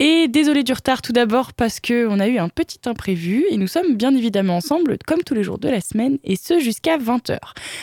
Et 0.00 0.28
désolé 0.28 0.62
du 0.62 0.72
retard 0.72 1.02
tout 1.02 1.12
d'abord 1.12 1.52
parce 1.52 1.80
qu'on 1.80 2.20
a 2.20 2.28
eu 2.28 2.38
un 2.38 2.48
petit 2.48 2.78
imprévu 2.86 3.44
et 3.50 3.56
nous 3.56 3.66
sommes 3.66 3.96
bien 3.96 4.14
évidemment 4.14 4.56
ensemble 4.56 4.96
comme 5.06 5.22
tous 5.22 5.34
les 5.34 5.42
jours 5.42 5.58
de 5.58 5.68
la 5.68 5.80
semaine 5.80 6.18
et 6.22 6.36
ce 6.36 6.60
jusqu'à 6.60 6.98
20h. 6.98 7.38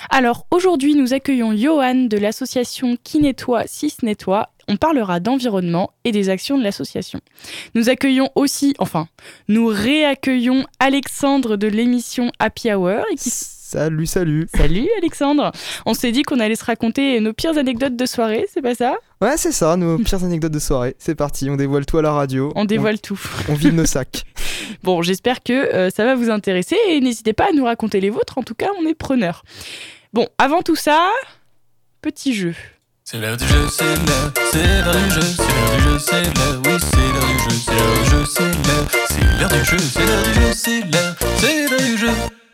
Alors 0.10 0.48
aujourd'hui 0.50 0.96
nous 0.96 1.14
accueillons 1.14 1.56
Johan 1.56 2.06
de 2.06 2.18
l'association 2.18 2.98
Qui 3.04 3.20
nettoie, 3.20 3.68
Cis 3.68 3.98
nettoie 4.04 4.50
on 4.68 4.78
parlera 4.78 5.20
d'environnement 5.20 5.92
et 6.06 6.12
des 6.12 6.30
actions 6.30 6.58
de 6.58 6.64
l'association. 6.64 7.20
Nous 7.76 7.90
accueillons 7.90 8.30
aussi, 8.36 8.74
enfin, 8.80 9.08
nous 9.48 9.68
réaccueillons 9.68 10.66
Alexandre 10.80 11.56
de 11.56 11.68
l'émission 11.68 12.32
Happy 12.40 12.72
Hour. 12.72 13.06
Salut, 13.76 14.06
salut. 14.06 14.48
Salut 14.56 14.88
Alexandre. 15.00 15.52
On 15.86 15.94
s'est 15.94 16.14
dit 16.14 16.24
qu'on 16.24 16.40
allait 16.40 16.56
se 16.56 16.64
raconter 16.64 17.20
nos 17.20 17.34
pires 17.34 17.58
anecdotes 17.58 17.98
de 17.98 18.06
soirée, 18.06 18.46
c'est 18.50 18.62
pas 18.62 18.74
ça? 18.74 18.96
Ouais, 19.22 19.36
c'est 19.36 19.52
ça, 19.52 19.76
nos 19.76 19.98
pires 19.98 20.24
anecdotes 20.24 20.54
de 20.54 20.60
soirée. 20.60 20.96
C'est 20.98 21.14
parti, 21.14 21.50
on 21.50 21.58
dévoile 21.58 21.86
tout 21.86 21.98
à 21.98 22.02
la 22.02 22.14
radio. 22.14 22.54
On 22.56 22.64
dévoile 22.64 23.02
tout. 23.02 23.20
On 23.50 23.54
vide 23.54 23.76
nos 23.76 23.86
sacs. 23.86 24.24
bon, 24.84 25.02
j'espère 25.02 25.44
que 25.44 25.52
euh, 25.52 25.90
ça 25.90 26.06
va 26.06 26.16
vous 26.16 26.30
intéresser 26.30 26.78
et 26.88 27.02
n'hésitez 27.02 27.34
pas 27.34 27.50
à 27.50 27.52
nous 27.52 27.66
raconter 27.66 28.00
les 28.00 28.10
vôtres, 28.10 28.38
en 28.38 28.44
tout 28.44 28.56
cas, 28.56 28.70
on 28.80 28.88
est 28.88 28.94
preneurs. 28.94 29.44
Bon, 30.14 30.30
avant 30.38 30.62
tout 30.62 30.78
ça, 30.78 31.10
petit 32.02 32.34
jeu. 32.34 32.56
C'est 33.04 33.20
l'heure 33.20 33.36
du 33.36 33.46
jeu, 33.46 33.68
c'est 33.70 33.84
l'heure, 33.84 34.32
c'est 34.54 34.86
l'heure 34.86 34.96
du 34.96 35.12
jeu, 35.12 35.22
c'est 35.36 35.44
l'heure 35.44 35.76
du 35.76 35.84
jeu, 35.84 36.00
c'est 36.00 36.24
l'heure, 36.24 36.62
oui, 36.66 36.78
c'est 36.80 36.96
l'heure 37.12 37.28
du 37.28 37.40
jeu, 37.40 37.56
c'est 37.58 37.74
l'heure 37.74 38.00
du 38.00 38.10
jeu, 38.10 38.24
c'est 38.26 38.42
l'heure, 38.46 38.88
c'est 39.10 39.38
l'heure 39.38 39.50
du 39.50 39.66
jeu, 39.66 39.78
c'est 39.78 40.06
l'heure 40.06 40.24
du 40.24 40.34
jeu, 40.34 40.54
c'est 40.54 40.80
l'heure, 40.80 41.16
c'est 41.40 41.70
l'heure 41.70 41.82
du 41.82 41.98
jeu. 41.98 42.45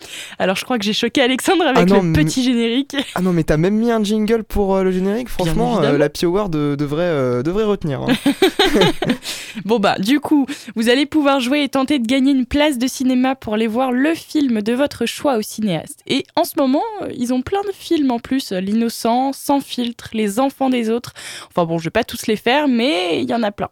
Alors 0.41 0.55
je 0.55 0.65
crois 0.65 0.79
que 0.79 0.83
j'ai 0.83 0.93
choqué 0.93 1.21
Alexandre 1.21 1.67
avec 1.67 1.91
ah 1.91 2.01
le 2.01 2.13
petit 2.13 2.43
générique. 2.43 2.97
Ah 3.13 3.21
non 3.21 3.31
mais 3.31 3.43
t'as 3.43 3.57
même 3.57 3.75
mis 3.75 3.91
un 3.91 4.03
jingle 4.03 4.43
pour 4.43 4.75
euh, 4.75 4.83
le 4.83 4.91
générique, 4.91 5.29
franchement 5.29 5.83
euh, 5.83 5.99
la 5.99 6.09
Power 6.09 6.49
devrait, 6.49 7.03
euh, 7.03 7.43
devrait 7.43 7.63
retenir. 7.63 8.01
Hein. 8.01 8.07
bon 9.65 9.77
bah 9.77 9.99
du 9.99 10.19
coup 10.19 10.47
vous 10.75 10.89
allez 10.89 11.05
pouvoir 11.05 11.41
jouer 11.41 11.61
et 11.61 11.69
tenter 11.69 11.99
de 11.99 12.07
gagner 12.07 12.31
une 12.31 12.47
place 12.47 12.79
de 12.79 12.87
cinéma 12.87 13.35
pour 13.35 13.53
aller 13.53 13.67
voir 13.67 13.91
le 13.91 14.15
film 14.15 14.63
de 14.63 14.73
votre 14.73 15.05
choix 15.05 15.37
au 15.37 15.43
cinéaste. 15.43 15.99
Et 16.07 16.25
en 16.35 16.43
ce 16.43 16.53
moment 16.57 16.81
ils 17.15 17.35
ont 17.35 17.43
plein 17.43 17.61
de 17.61 17.71
films 17.71 18.09
en 18.09 18.17
plus, 18.17 18.51
L'innocent, 18.51 19.33
Sans 19.33 19.59
filtre, 19.59 20.09
Les 20.13 20.39
enfants 20.39 20.71
des 20.71 20.89
autres. 20.89 21.13
Enfin 21.49 21.65
bon 21.65 21.77
je 21.77 21.83
vais 21.83 21.91
pas 21.91 22.03
tous 22.03 22.25
les 22.25 22.35
faire 22.35 22.67
mais 22.67 23.21
il 23.21 23.29
y 23.29 23.35
en 23.35 23.43
a 23.43 23.51
plein. 23.51 23.69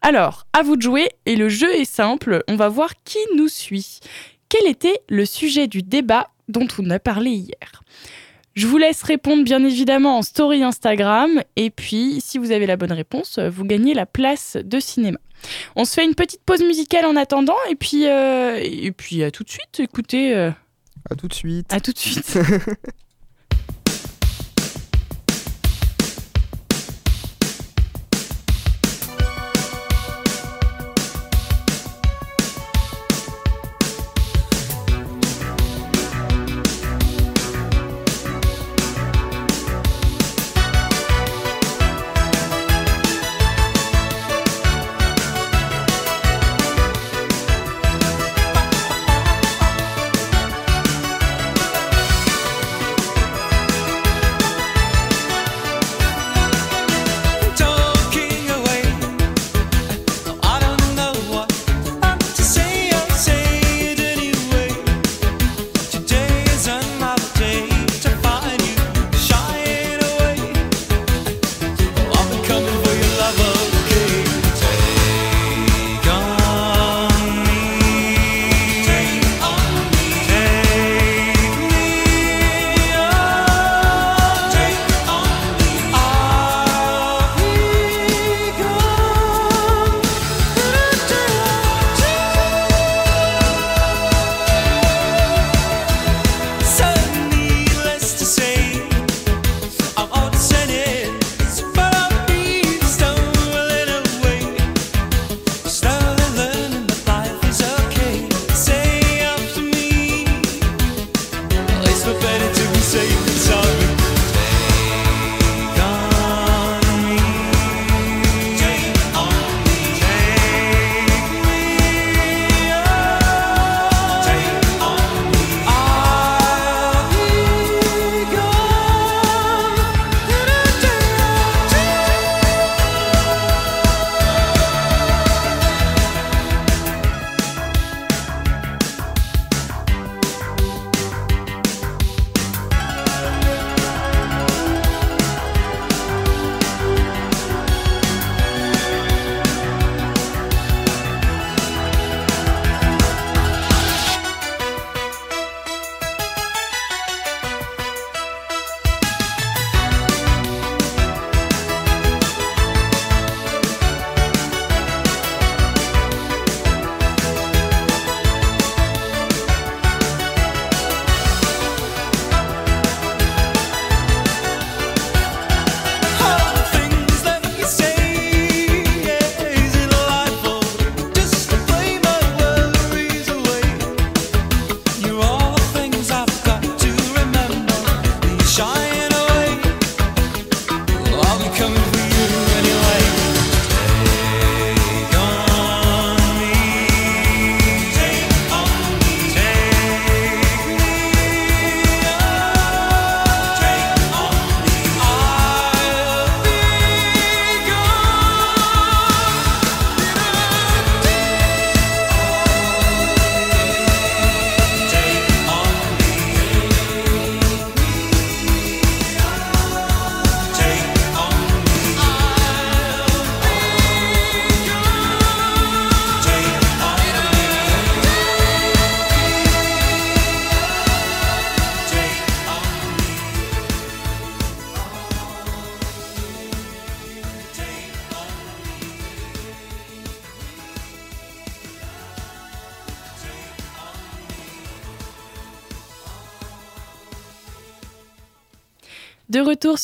Alors 0.00 0.46
à 0.54 0.62
vous 0.62 0.76
de 0.76 0.82
jouer 0.82 1.10
et 1.26 1.36
le 1.36 1.50
jeu 1.50 1.70
est 1.74 1.84
simple, 1.84 2.42
on 2.48 2.56
va 2.56 2.70
voir 2.70 2.94
qui 3.04 3.18
nous 3.36 3.48
suit. 3.48 4.00
Quel 4.48 4.66
était 4.66 5.00
le 5.08 5.24
sujet 5.24 5.66
du 5.66 5.82
débat 5.82 6.30
dont 6.48 6.68
on 6.78 6.90
a 6.90 6.98
parlé 6.98 7.30
hier? 7.30 7.82
Je 8.54 8.66
vous 8.66 8.78
laisse 8.78 9.02
répondre 9.02 9.44
bien 9.44 9.62
évidemment 9.62 10.18
en 10.18 10.22
story 10.22 10.62
Instagram 10.62 11.42
et 11.56 11.70
puis 11.70 12.22
si 12.22 12.38
vous 12.38 12.52
avez 12.52 12.66
la 12.66 12.76
bonne 12.76 12.92
réponse, 12.92 13.38
vous 13.38 13.64
gagnez 13.64 13.92
la 13.92 14.06
place 14.06 14.56
de 14.62 14.80
cinéma. 14.80 15.18
On 15.76 15.84
se 15.84 15.94
fait 15.94 16.04
une 16.04 16.14
petite 16.14 16.40
pause 16.42 16.62
musicale 16.62 17.04
en 17.04 17.16
attendant 17.16 17.56
et 17.70 17.74
puis 17.74 18.06
euh, 18.06 18.58
et 18.62 18.92
puis 18.92 19.22
à 19.22 19.30
tout 19.30 19.44
de 19.44 19.50
suite. 19.50 19.80
Écoutez. 19.80 20.34
Euh, 20.34 20.50
à 21.10 21.14
tout 21.14 21.28
de 21.28 21.34
suite. 21.34 21.72
À 21.72 21.80
tout 21.80 21.92
de 21.92 21.98
suite. 21.98 22.38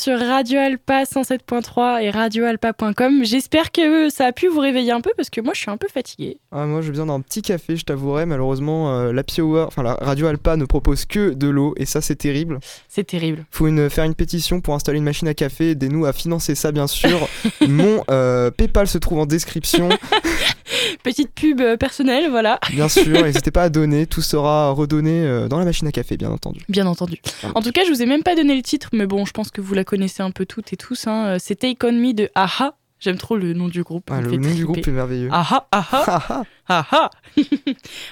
sur 0.02 0.18
Radio 0.18 0.58
Alpa 0.58 1.04
107.3 1.04 2.02
et 2.02 2.10
radioalpa.com. 2.10 3.24
J'espère 3.24 3.70
que 3.70 4.10
ça 4.10 4.26
a 4.26 4.32
pu 4.32 4.48
vous 4.48 4.58
réveiller 4.58 4.90
un 4.90 5.00
peu 5.00 5.12
parce 5.16 5.30
que 5.30 5.40
moi 5.40 5.52
je 5.54 5.60
suis 5.60 5.70
un 5.70 5.76
peu 5.76 5.86
fatiguée. 5.86 6.38
Ah, 6.50 6.66
moi 6.66 6.82
j'ai 6.82 6.88
besoin 6.88 7.06
d'un 7.06 7.20
petit 7.20 7.40
café, 7.40 7.76
je 7.76 7.84
t'avouerai. 7.84 8.26
Malheureusement, 8.26 8.92
euh, 8.98 9.12
la 9.12 9.22
Piowa, 9.22 9.64
enfin 9.68 9.84
la 9.84 9.94
Radio 9.94 10.26
Alpa 10.26 10.56
ne 10.56 10.64
propose 10.64 11.04
que 11.04 11.34
de 11.34 11.46
l'eau 11.46 11.74
et 11.76 11.86
ça 11.86 12.00
c'est 12.00 12.16
terrible. 12.16 12.58
C'est 12.88 13.06
terrible. 13.06 13.44
Faut 13.52 13.68
une, 13.68 13.88
faire 13.90 14.02
une 14.02 14.16
pétition 14.16 14.60
pour 14.60 14.74
installer 14.74 14.98
une 14.98 15.04
machine 15.04 15.28
à 15.28 15.34
café. 15.34 15.70
Aidez-nous 15.70 16.04
à 16.04 16.12
financer 16.12 16.56
ça 16.56 16.72
bien 16.72 16.88
sûr. 16.88 17.28
Mon 17.68 18.02
euh, 18.10 18.50
PayPal 18.50 18.88
se 18.88 18.98
trouve 18.98 19.20
en 19.20 19.26
description. 19.26 19.88
Petite 21.02 21.32
pub 21.34 21.60
euh, 21.60 21.76
personnelle, 21.76 22.30
voilà. 22.30 22.58
Bien 22.70 22.88
sûr, 22.88 23.04
n'hésitez 23.24 23.50
pas 23.50 23.64
à 23.64 23.68
donner, 23.68 24.06
tout 24.06 24.22
sera 24.22 24.70
redonné 24.70 25.46
dans 25.48 25.58
la 25.58 25.64
machine 25.64 25.88
à 25.88 25.92
café, 25.92 26.16
bien 26.16 26.30
entendu. 26.30 26.60
Bien 26.68 26.86
entendu. 26.86 27.20
En 27.54 27.62
tout 27.62 27.72
cas, 27.72 27.84
je 27.84 27.90
vous 27.90 28.02
ai 28.02 28.06
même 28.06 28.22
pas 28.22 28.34
donné 28.34 28.54
le 28.54 28.62
titre, 28.62 28.88
mais 28.92 29.06
bon, 29.06 29.24
je 29.24 29.32
pense 29.32 29.50
que 29.50 29.60
vous 29.60 29.74
la 29.74 29.84
connaissez 29.84 30.22
un 30.22 30.30
peu 30.30 30.46
toutes 30.46 30.72
et 30.72 30.76
tous. 30.76 31.06
Hein. 31.06 31.36
C'est 31.38 31.56
Take 31.56 31.86
On 31.86 31.92
Me 31.92 32.12
de 32.12 32.30
Aha. 32.34 32.74
J'aime 33.02 33.18
trop 33.18 33.36
le 33.36 33.52
nom 33.52 33.66
du 33.66 33.82
groupe. 33.82 34.10
Ah, 34.12 34.20
le 34.20 34.36
nom 34.36 34.54
du 34.54 34.64
groupe 34.64 34.86
est 34.86 34.92
merveilleux. 34.92 35.28
Aha, 35.32 35.66
aha, 35.72 36.44
aha. 36.68 37.10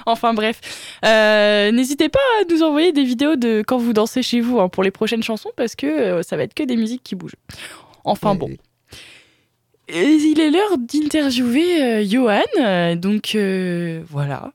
enfin 0.06 0.34
bref. 0.34 0.60
Euh, 1.04 1.70
n'hésitez 1.70 2.08
pas 2.08 2.18
à 2.40 2.52
nous 2.52 2.64
envoyer 2.64 2.90
des 2.90 3.04
vidéos 3.04 3.36
de 3.36 3.62
quand 3.64 3.78
vous 3.78 3.92
dansez 3.92 4.24
chez 4.24 4.40
vous 4.40 4.58
hein, 4.58 4.68
pour 4.68 4.82
les 4.82 4.90
prochaines 4.90 5.22
chansons 5.22 5.50
parce 5.56 5.76
que 5.76 5.86
euh, 5.86 6.22
ça 6.24 6.36
va 6.36 6.42
être 6.42 6.54
que 6.54 6.64
des 6.64 6.76
musiques 6.76 7.04
qui 7.04 7.14
bougent. 7.14 7.36
Enfin 8.02 8.34
bon. 8.34 8.50
Il 9.92 10.40
est 10.40 10.50
l'heure 10.50 10.78
d'interviewer 10.78 11.82
euh, 11.82 12.04
Johan. 12.04 12.96
donc 12.96 13.36
voilà. 14.10 14.52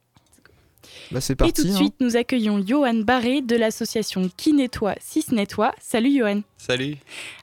Bah, 1.11 1.21
c'est 1.21 1.35
parti. 1.35 1.49
Et 1.49 1.53
tout 1.53 1.63
de 1.63 1.73
hein. 1.73 1.77
suite, 1.77 1.95
nous 1.99 2.15
accueillons 2.15 2.65
Johan 2.65 2.95
Barré 2.95 3.41
de 3.41 3.55
l'association 3.55 4.29
Qui 4.35 4.53
Nettoie, 4.53 4.95
Cis 4.99 5.25
Nettoie. 5.31 5.73
Salut 5.79 6.17
Johan. 6.17 6.41
Salut. 6.57 6.97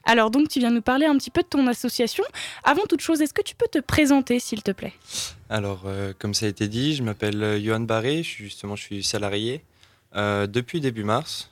Alors 0.05 0.31
donc, 0.31 0.49
tu 0.49 0.59
viens 0.59 0.71
nous 0.71 0.81
parler 0.81 1.05
un 1.05 1.17
petit 1.17 1.31
peu 1.31 1.41
de 1.41 1.47
ton 1.47 1.65
association. 1.67 2.23
Avant 2.63 2.83
toute 2.83 3.01
chose, 3.01 3.21
est-ce 3.21 3.33
que 3.33 3.41
tu 3.41 3.55
peux 3.55 3.67
te 3.71 3.79
présenter, 3.79 4.39
s'il 4.39 4.63
te 4.63 4.71
plaît? 4.71 4.93
Alors, 5.49 5.83
euh, 5.85 6.13
comme 6.17 6.33
ça 6.33 6.45
a 6.45 6.49
été 6.49 6.67
dit, 6.67 6.95
je 6.95 7.03
m'appelle 7.03 7.41
euh, 7.41 7.59
Johan 7.59 7.79
Barré. 7.81 8.17
Je 8.17 8.29
suis, 8.29 8.43
justement, 8.45 8.75
je 8.75 8.83
suis 8.83 9.03
salarié 9.03 9.63
euh, 10.15 10.47
depuis 10.47 10.81
début 10.81 11.03
mars. 11.03 11.49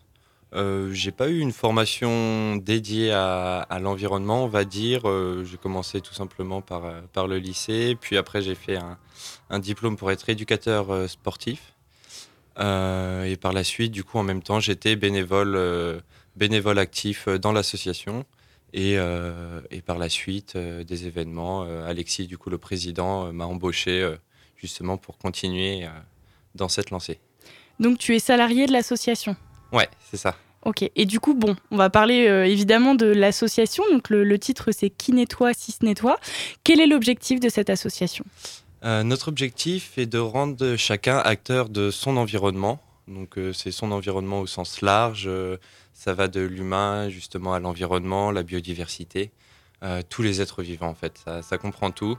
Euh, 0.54 0.92
j'ai 0.92 1.12
pas 1.12 1.30
eu 1.30 1.40
une 1.40 1.54
formation 1.54 2.58
dédiée 2.58 3.12
à, 3.12 3.80
l'environnement, 3.82 4.44
on 4.44 4.48
va 4.48 4.66
dire. 4.66 5.02
j'ai 5.44 5.58
commencé 5.58 6.02
tout 6.02 6.14
simplement 6.14 6.62
par, 6.62 6.84
par 7.14 7.28
le 7.28 7.38
lycée, 7.38 7.98
puis 8.00 8.18
après 8.18 8.42
j'ai 8.42 8.56
fait 8.56 8.78
un, 9.50 9.60
diplôme 9.60 9.96
pour 9.98 10.12
être 10.12 10.30
éducateur 10.30 11.10
sportif. 11.10 11.74
Euh, 12.60 13.24
et 13.24 13.38
par 13.38 13.54
la 13.54 13.64
suite, 13.64 13.92
du 13.92 14.04
coup, 14.04 14.18
en 14.18 14.24
même 14.24 14.42
temps, 14.42 14.60
j'étais 14.60 14.96
bénévole, 14.96 15.56
euh, 15.56 16.00
actif 16.78 17.28
euh, 17.28 17.38
dans 17.38 17.52
l'association. 17.52 18.26
Et, 18.74 18.98
par 19.86 19.98
la 19.98 20.08
suite, 20.08 20.56
des 20.56 21.06
événements, 21.06 21.64
Alexis, 21.86 22.26
du 22.26 22.38
coup, 22.38 22.50
le 22.50 22.58
président, 22.58 23.34
m'a 23.34 23.46
embauché 23.46 24.16
justement 24.56 24.96
pour 24.96 25.18
continuer 25.18 25.86
dans 26.56 26.70
cette 26.70 26.90
lancée. 26.90 27.20
Donc, 27.82 27.98
tu 27.98 28.16
es 28.16 28.20
salarié 28.20 28.68
de 28.68 28.72
l'association? 28.72 29.36
Ouais, 29.72 29.90
c'est 30.10 30.18
ça. 30.18 30.36
Ok, 30.64 30.84
et 30.96 31.06
du 31.06 31.20
coup, 31.20 31.34
bon, 31.34 31.56
on 31.72 31.78
va 31.78 31.90
parler 31.90 32.26
évidemment 32.46 32.94
de 32.94 33.08
l'association. 33.08 33.84
Donc, 33.92 34.12
le, 34.12 34.24
le 34.24 34.38
titre, 34.38 34.72
c'est 34.72 34.92
Qui 34.92 35.12
nettoie, 35.12 35.54
si 35.56 35.76
nettoie. 35.82 36.20
Quel 36.64 36.80
est 36.80 36.86
l'objectif 36.86 37.40
de 37.40 37.50
cette 37.50 37.72
association? 37.72 38.24
Euh, 38.84 39.04
notre 39.04 39.28
objectif 39.28 39.98
est 39.98 40.08
de 40.08 40.18
rendre 40.18 40.76
chacun 40.76 41.18
acteur 41.18 41.70
de 41.70 41.92
son 41.92 42.18
environnement. 42.18 42.82
Donc 43.08 43.38
euh, 43.38 43.54
c'est 43.54 43.72
son 43.72 43.92
environnement 43.92 44.40
au 44.40 44.48
sens 44.48 44.82
large. 44.82 45.26
Euh, 45.28 45.58
ça 45.94 46.14
va 46.14 46.28
de 46.28 46.42
l'humain 46.42 47.10
justement 47.10 47.54
à 47.54 47.60
l'environnement, 47.60 48.32
la 48.32 48.44
biodiversité, 48.44 49.32
tous 50.10 50.22
les 50.22 50.42
êtres 50.42 50.64
vivants 50.64 50.90
en 50.90 50.96
fait. 50.96 51.20
Ça, 51.24 51.42
ça 51.42 51.58
comprend 51.58 51.92
tout. 51.92 52.18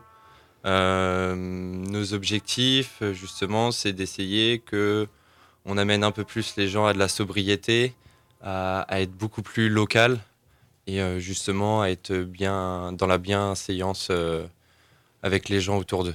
nos 0.64 2.14
objectifs 2.14 3.02
justement, 3.12 3.72
c'est 3.72 3.93
d'essayer 3.93 4.60
que 4.60 5.08
on 5.67 5.79
amène 5.79 6.05
un 6.05 6.12
peu 6.12 6.25
plus 6.25 6.55
les 6.56 6.69
gens 6.69 6.87
à 6.87 6.93
de 6.93 6.99
la 6.99 7.09
sobriété, 7.09 7.94
à, 8.43 8.82
à 8.82 9.00
être 9.00 9.12
beaucoup 9.12 9.43
plus 9.43 9.69
local 9.69 10.19
et 10.87 11.00
justement 11.20 11.82
à 11.82 11.88
être 11.88 12.12
bien 12.12 12.93
dans 12.93 13.06
la 13.06 13.19
bienséance 13.19 14.11
avec 15.23 15.49
les 15.49 15.61
gens 15.61 15.79
autour 15.79 16.05
d'eux. 16.05 16.14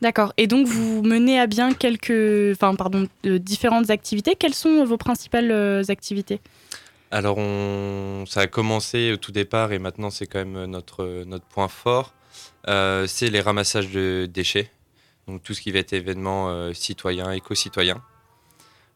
D'accord. 0.00 0.32
Et 0.36 0.46
donc, 0.46 0.66
vous 0.66 1.02
menez 1.02 1.38
à 1.38 1.46
bien 1.46 1.74
quelques, 1.74 2.52
enfin, 2.52 2.74
pardon, 2.74 3.06
différentes 3.24 3.90
activités. 3.90 4.34
Quelles 4.34 4.54
sont 4.54 4.84
vos 4.84 4.96
principales 4.96 5.50
euh, 5.50 5.82
activités? 5.88 6.40
Alors, 7.10 7.38
on... 7.38 8.24
ça 8.26 8.40
a 8.42 8.46
commencé 8.46 9.12
au 9.12 9.16
tout 9.16 9.32
départ 9.32 9.72
et 9.72 9.78
maintenant 9.78 10.10
c'est 10.10 10.26
quand 10.26 10.38
même 10.38 10.64
notre, 10.66 11.24
notre 11.24 11.44
point 11.44 11.68
fort. 11.68 12.12
Euh, 12.66 13.06
c'est 13.06 13.30
les 13.30 13.40
ramassages 13.40 13.90
de 13.90 14.26
déchets. 14.26 14.70
Donc, 15.26 15.42
tout 15.42 15.54
ce 15.54 15.60
qui 15.60 15.70
va 15.70 15.80
être 15.80 15.92
événement 15.92 16.48
euh, 16.48 16.72
citoyen, 16.72 17.30
éco-citoyen. 17.32 18.02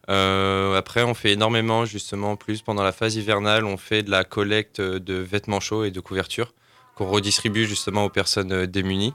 Après, 0.08 1.03
on 1.03 1.15
fait 1.15 1.32
énormément, 1.32 1.84
justement, 1.84 2.36
plus 2.36 2.62
pendant 2.62 2.82
la 2.82 2.93
phase 2.93 3.17
hivernale, 3.17 3.65
on 3.65 3.76
fait 3.76 4.03
de 4.03 4.10
la 4.10 4.24
collecte 4.24 4.81
de 4.81 5.15
vêtements 5.15 5.60
chauds 5.60 5.84
et 5.84 5.91
de 5.91 6.00
couvertures 6.00 6.53
qu'on 6.94 7.06
redistribue 7.06 7.67
justement 7.67 8.05
aux 8.05 8.10
personnes 8.10 8.67
démunies. 8.67 9.15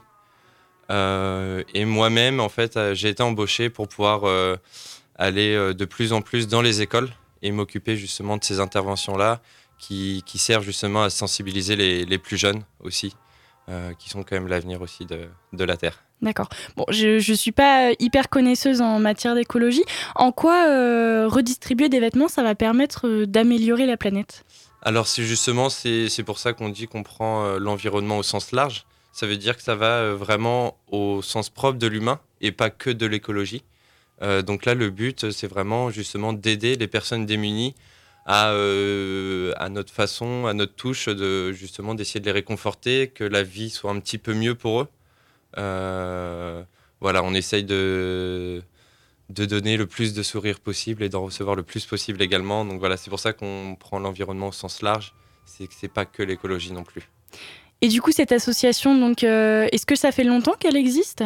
Euh, 0.90 1.62
et 1.74 1.84
moi-même, 1.84 2.40
en 2.40 2.48
fait, 2.48 2.76
euh, 2.76 2.94
j'ai 2.94 3.08
été 3.08 3.22
embauché 3.22 3.70
pour 3.70 3.88
pouvoir 3.88 4.24
euh, 4.24 4.56
aller 5.16 5.74
de 5.74 5.84
plus 5.84 6.12
en 6.12 6.22
plus 6.22 6.48
dans 6.48 6.62
les 6.62 6.80
écoles 6.80 7.10
et 7.42 7.50
m'occuper 7.50 7.96
justement 7.96 8.36
de 8.36 8.44
ces 8.44 8.60
interventions-là 8.60 9.40
qui, 9.78 10.22
servent 10.36 10.64
justement 10.64 11.02
à 11.02 11.10
sensibiliser 11.10 11.76
les, 11.76 12.18
plus 12.18 12.36
jeunes 12.36 12.64
aussi, 12.80 13.14
qui 13.98 14.08
sont 14.08 14.24
quand 14.24 14.34
même 14.34 14.48
l'avenir 14.48 14.80
aussi 14.80 15.06
de, 15.06 15.28
la 15.52 15.76
Terre. 15.76 16.02
D'accord. 16.20 16.48
Bon, 16.76 16.84
je 16.90 17.30
ne 17.30 17.36
suis 17.36 17.52
pas 17.52 17.90
hyper 18.00 18.28
connaisseuse 18.28 18.80
en 18.80 18.98
matière 18.98 19.34
d'écologie. 19.34 19.84
En 20.16 20.32
quoi 20.32 20.64
redistribuer 21.28 21.88
des 21.88 22.00
vêtements, 22.00 22.28
ça 22.28 22.42
va 22.42 22.54
permettre 22.54 23.24
d'améliorer 23.24 23.86
la 23.86 23.96
planète? 23.96 24.44
Alors, 24.82 25.06
c'est 25.06 25.22
justement, 25.22 25.68
c'est 25.70 26.22
pour 26.24 26.38
ça 26.38 26.52
qu'on 26.52 26.70
dit 26.70 26.88
qu'on 26.88 27.02
prend 27.02 27.58
l'environnement 27.58 28.18
au 28.18 28.22
sens 28.22 28.52
large 28.52 28.84
ça 29.18 29.26
veut 29.26 29.36
dire 29.36 29.56
que 29.56 29.64
ça 29.64 29.74
va 29.74 29.98
euh, 29.98 30.14
vraiment 30.14 30.78
au 30.92 31.22
sens 31.22 31.50
propre 31.50 31.76
de 31.76 31.88
l'humain 31.88 32.20
et 32.40 32.52
pas 32.52 32.70
que 32.70 32.88
de 32.88 33.04
l'écologie. 33.04 33.64
Euh, 34.22 34.42
donc 34.42 34.64
là, 34.64 34.74
le 34.74 34.90
but, 34.90 35.32
c'est 35.32 35.48
vraiment 35.48 35.90
justement 35.90 36.32
d'aider 36.32 36.76
les 36.76 36.86
personnes 36.86 37.26
démunies 37.26 37.74
à, 38.26 38.50
euh, 38.50 39.52
à, 39.56 39.70
notre 39.70 39.92
façon, 39.92 40.46
à 40.46 40.54
notre 40.54 40.74
touche, 40.76 41.08
de 41.08 41.50
justement 41.50 41.96
d'essayer 41.96 42.20
de 42.20 42.26
les 42.26 42.32
réconforter, 42.32 43.08
que 43.08 43.24
la 43.24 43.42
vie 43.42 43.70
soit 43.70 43.90
un 43.90 43.98
petit 43.98 44.18
peu 44.18 44.34
mieux 44.34 44.54
pour 44.54 44.82
eux. 44.82 44.88
Voilà, 45.56 47.22
on 47.22 47.34
essaye 47.34 47.64
de, 47.64 48.62
de 49.30 49.44
donner 49.44 49.76
le 49.76 49.86
plus 49.86 50.14
de 50.14 50.22
sourires 50.22 50.60
possible 50.60 51.02
et 51.02 51.08
d'en 51.08 51.24
recevoir 51.24 51.54
le 51.54 51.62
plus 51.62 51.84
possible 51.86 52.22
également. 52.22 52.64
Donc 52.64 52.78
voilà, 52.80 52.96
c'est 52.96 53.10
pour 53.10 53.20
ça 53.20 53.32
qu'on 53.32 53.76
prend 53.78 53.98
l'environnement 53.98 54.48
au 54.48 54.52
sens 54.52 54.82
large. 54.82 55.14
C'est 55.44 55.66
que 55.66 55.74
c'est 55.78 55.92
pas 55.92 56.04
que 56.04 56.22
l'écologie 56.22 56.72
non 56.72 56.84
plus. 56.84 57.08
Et 57.80 57.88
du 57.88 58.02
coup, 58.02 58.10
cette 58.10 58.32
association, 58.32 58.98
donc, 58.98 59.22
euh, 59.22 59.68
est-ce 59.70 59.86
que 59.86 59.94
ça 59.94 60.10
fait 60.10 60.24
longtemps 60.24 60.54
qu'elle 60.58 60.76
existe? 60.76 61.24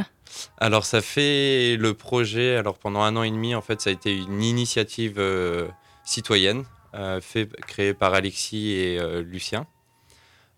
Alors, 0.59 0.85
ça 0.85 1.01
fait 1.01 1.77
le 1.77 1.95
projet. 1.95 2.57
Alors, 2.57 2.79
pendant 2.79 3.01
un 3.03 3.17
an 3.17 3.23
et 3.23 3.31
demi, 3.31 3.55
en 3.55 3.63
fait, 3.63 3.81
ça 3.81 3.91
a 3.91 3.93
été 3.93 4.15
une 4.15 4.43
initiative 4.43 5.15
euh, 5.19 5.69
citoyenne 6.05 6.65
euh, 6.95 7.21
fait, 7.21 7.49
créée 7.63 7.95
par 7.95 8.13
Alexis 8.13 8.73
et 8.73 9.01
Lucien. 9.23 9.67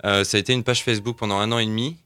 ça 0.03 0.21
a 0.21 0.39
été 0.39 0.53
une 0.53 0.65
page 0.65 0.83
Facebook 0.83 1.17
pendant 1.17 1.39
un 1.39 1.53
an 1.53 1.59
et 1.59 1.67
demi. 1.67 1.97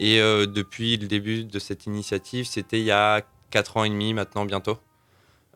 Et 0.00 0.18
depuis 0.18 0.96
le 0.96 1.08
début 1.08 1.44
de 1.44 1.58
cette 1.58 1.86
initiative, 1.86 2.46
c'était 2.46 2.78
il 2.78 2.84
y 2.84 2.92
a 2.92 3.22
quatre 3.50 3.76
ans 3.76 3.84
et 3.84 3.88
demi 3.88 4.14
maintenant, 4.14 4.44
bientôt. 4.44 4.78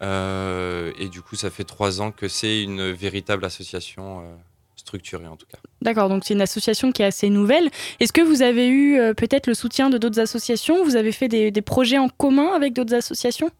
et 0.00 1.08
du 1.08 1.22
coup, 1.22 1.36
ça 1.36 1.50
fait 1.50 1.64
trois 1.64 2.00
ans 2.00 2.10
que 2.10 2.28
c'est 2.28 2.62
une 2.62 2.90
véritable 2.90 3.44
association 3.44 4.36
structurée 4.82 5.26
en 5.26 5.36
tout 5.36 5.46
cas. 5.46 5.58
D'accord, 5.80 6.08
donc 6.08 6.24
c'est 6.24 6.34
une 6.34 6.42
association 6.42 6.92
qui 6.92 7.02
est 7.02 7.06
assez 7.06 7.30
nouvelle. 7.30 7.70
Est-ce 8.00 8.12
que 8.12 8.20
vous 8.20 8.42
avez 8.42 8.68
eu 8.68 8.98
euh, 8.98 9.14
peut-être 9.14 9.46
le 9.46 9.54
soutien 9.54 9.90
de 9.90 9.98
d'autres 9.98 10.20
associations? 10.20 10.84
Vous 10.84 10.96
avez 10.96 11.12
fait 11.12 11.28
des, 11.28 11.62
projets 11.62 11.98
en 11.98 12.08
commun 12.08 12.52
avec 12.54 12.72
d'autres 12.72 12.94
associations? 12.94 13.50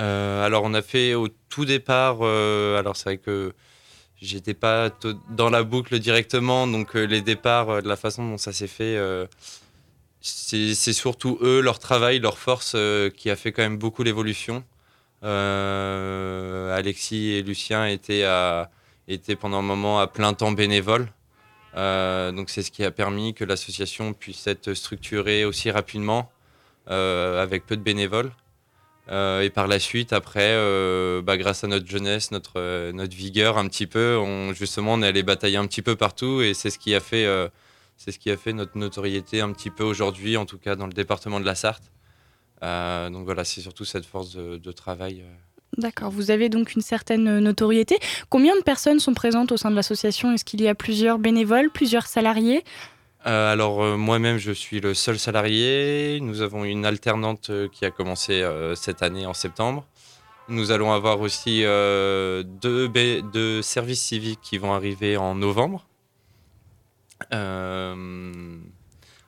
Euh, 0.00 0.44
Alors 0.44 0.62
on 0.64 0.74
a 0.74 0.82
fait 0.82 1.14
au 1.14 1.28
tout 1.48 1.64
départ, 1.64 2.18
euh, 2.22 2.78
alors 2.78 2.96
c'est 2.96 3.04
vrai 3.04 3.18
que 3.18 3.52
j'étais 4.20 4.54
pas 4.54 4.90
dans 5.30 5.50
la 5.50 5.62
boucle 5.62 5.98
directement, 5.98 6.66
donc 6.66 6.94
les 6.94 7.20
départs, 7.20 7.82
de 7.82 7.88
la 7.88 7.96
façon 7.96 8.28
dont 8.28 8.38
ça 8.38 8.52
s'est 8.52 8.66
fait, 8.66 8.96
c'est 10.20 10.92
surtout 10.92 11.38
eux, 11.42 11.60
leur 11.60 11.78
travail, 11.78 12.18
leur 12.18 12.38
force 12.38 12.76
qui 13.16 13.30
a 13.30 13.36
fait 13.36 13.52
quand 13.52 13.62
même 13.62 13.78
beaucoup 13.78 14.02
l'évolution. 14.02 14.64
Alexis 15.22 17.32
et 17.32 17.42
Lucien 17.42 17.86
étaient 17.86 18.24
pendant 19.40 19.58
un 19.58 19.62
moment 19.62 20.00
à 20.00 20.06
plein 20.06 20.34
temps 20.34 20.52
bénévole. 20.52 21.08
Euh, 21.76 22.32
donc 22.32 22.50
c'est 22.50 22.62
ce 22.62 22.70
qui 22.70 22.84
a 22.84 22.90
permis 22.90 23.34
que 23.34 23.44
l'association 23.44 24.12
puisse 24.12 24.46
être 24.46 24.74
structurée 24.74 25.44
aussi 25.44 25.70
rapidement 25.70 26.30
euh, 26.90 27.42
avec 27.42 27.66
peu 27.66 27.76
de 27.76 27.82
bénévoles. 27.82 28.32
Euh, 29.10 29.42
et 29.42 29.48
par 29.48 29.68
la 29.68 29.78
suite, 29.78 30.12
après, 30.12 30.52
euh, 30.52 31.22
bah, 31.22 31.38
grâce 31.38 31.64
à 31.64 31.66
notre 31.66 31.86
jeunesse, 31.86 32.30
notre, 32.30 32.60
euh, 32.60 33.06
vigueur 33.10 33.56
un 33.56 33.66
petit 33.68 33.86
peu, 33.86 34.18
on, 34.18 34.52
justement, 34.52 34.94
on 34.94 35.02
est 35.02 35.06
allé 35.06 35.22
batailler 35.22 35.56
un 35.56 35.66
petit 35.66 35.80
peu 35.80 35.96
partout 35.96 36.42
et 36.42 36.52
c'est 36.52 36.68
ce 36.68 36.78
qui 36.78 36.94
a 36.94 37.00
fait, 37.00 37.24
euh, 37.24 37.48
c'est 37.98 38.12
ce 38.12 38.18
qui 38.18 38.30
a 38.30 38.38
fait 38.38 38.54
notre 38.54 38.78
notoriété 38.78 39.42
un 39.42 39.52
petit 39.52 39.70
peu 39.70 39.84
aujourd'hui, 39.84 40.38
en 40.38 40.46
tout 40.46 40.56
cas 40.56 40.74
dans 40.74 40.86
le 40.86 40.94
département 40.94 41.40
de 41.40 41.44
la 41.44 41.54
Sarthe. 41.54 41.92
Euh, 42.62 43.10
donc 43.10 43.26
voilà, 43.26 43.44
c'est 43.44 43.60
surtout 43.60 43.84
cette 43.84 44.06
force 44.06 44.34
de, 44.34 44.56
de 44.56 44.72
travail. 44.72 45.20
euh. 45.20 45.34
D'accord, 45.76 46.10
vous 46.10 46.30
avez 46.30 46.48
donc 46.48 46.74
une 46.74 46.80
certaine 46.80 47.38
notoriété. 47.40 47.98
Combien 48.30 48.56
de 48.56 48.62
personnes 48.62 49.00
sont 49.00 49.14
présentes 49.14 49.52
au 49.52 49.56
sein 49.56 49.70
de 49.70 49.76
l'association? 49.76 50.32
Est-ce 50.32 50.44
qu'il 50.44 50.62
y 50.62 50.68
a 50.68 50.74
plusieurs 50.74 51.18
bénévoles, 51.18 51.70
plusieurs 51.70 52.06
salariés? 52.06 52.64
Euh, 53.26 53.52
alors 53.52 53.82
euh, 53.82 53.96
moi-même, 53.96 54.38
je 54.38 54.52
suis 54.52 54.80
le 54.80 54.94
seul 54.94 55.18
salarié. 55.18 56.20
Nous 56.22 56.40
avons 56.40 56.64
une 56.64 56.86
alternante 56.86 57.50
euh, 57.50 57.68
qui 57.68 57.84
a 57.84 57.90
commencé 57.90 58.42
euh, 58.42 58.74
cette 58.74 59.02
année 59.02 59.26
en 59.26 59.34
septembre. 59.34 59.86
Nous 60.48 60.70
allons 60.70 60.92
avoir 60.92 61.20
aussi 61.20 61.64
euh, 61.64 62.42
deux, 62.42 62.88
deux 62.88 63.60
services 63.60 64.00
civiques 64.00 64.40
qui 64.40 64.56
vont 64.56 64.72
arriver 64.72 65.16
en 65.16 65.34
novembre. 65.34 65.87
Euh, 67.32 68.56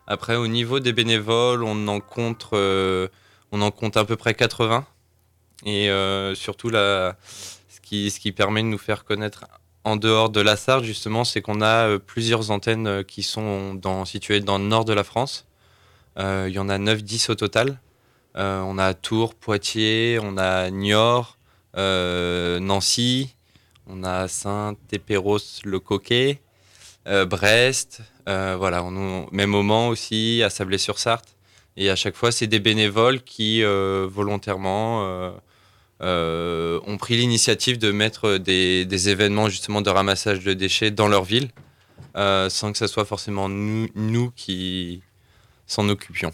après, 0.07 0.37
au 0.37 0.47
niveau 0.47 0.81
des 0.81 0.93
bénévoles, 0.93 1.63
on 1.63 1.89
en 1.89 2.01
compte, 2.01 2.49
euh, 2.53 3.09
on 3.53 3.63
en 3.63 3.71
compte 3.71 3.97
à 3.97 4.05
peu 4.05 4.17
près 4.17 4.35
80. 4.35 4.87
Et 5.67 5.91
euh, 5.91 6.35
surtout, 6.35 6.71
la, 6.71 7.17
ce, 7.69 7.81
qui, 7.81 8.11
ce 8.11 8.21
qui 8.21 8.33
permet 8.33 8.63
de 8.63 8.69
nous 8.69 8.79
faire 8.79 9.05
connaître 9.05 9.47
en 9.85 9.97
dehors 9.97 10.31
de 10.31 10.41
la 10.41 10.57
Sarthe, 10.57 10.85
justement, 10.85 11.25
c'est 11.25 11.43
qu'on 11.43 11.63
a 11.63 11.99
plusieurs 11.99 12.51
antennes 12.51 13.05
qui 13.05 13.23
sont 13.23 13.81
situées 14.05 14.41
dans 14.41 14.59
le 14.59 14.65
nord 14.65 14.85
de 14.85 14.93
la 14.93 15.05
France. 15.05 15.47
Il 16.19 16.51
y 16.51 16.59
en 16.59 16.69
a 16.69 16.79
9-10 16.79 17.31
au 17.31 17.35
total. 17.35 17.81
On 18.35 18.79
a 18.79 18.93
Tours, 18.93 19.35
Poitiers, 19.35 20.19
on 20.23 20.37
a 20.37 20.71
Niort, 20.71 21.39
Nancy, 21.75 23.35
on 23.87 24.05
a 24.05 24.29
Saint-Épéros, 24.29 25.63
le 25.65 25.81
Coquet, 25.81 26.43
Brest, 27.07 28.03
euh, 28.29 28.57
voilà, 28.57 28.85
on, 28.85 29.27
même 29.33 29.55
au 29.55 29.63
Mans 29.63 29.89
aussi, 29.89 30.43
à 30.45 30.51
Sablé-sur-Sarthe. 30.51 31.37
Et 31.77 31.91
à 31.91 31.97
chaque 31.97 32.17
fois, 32.17 32.33
c'est 32.33 32.47
des 32.47 32.61
bénévoles 32.61 33.23
qui, 33.23 33.63
euh, 33.63 34.07
volontairement, 34.11 35.05
euh, 35.07 35.31
euh, 36.03 36.81
ont 36.87 36.97
pris 36.97 37.17
l'initiative 37.17 37.79
de 37.79 37.93
mettre 37.93 38.39
des, 38.39 39.09
événements 39.09 39.49
justement 39.49 39.83
de 39.83 39.91
ramassage 39.91 40.41
de 40.41 40.55
déchets 40.55 40.91
dans 40.91 41.09
leur 41.09 41.25
ville, 41.25 41.51
euh, 42.17 42.49
sans 42.49 42.73
que 42.73 42.79
ce 42.79 42.87
soit 42.87 43.05
forcément 43.05 43.49
nous 43.49 44.31
qui 44.35 45.03
s'en 45.67 45.89
occupions. 45.89 46.33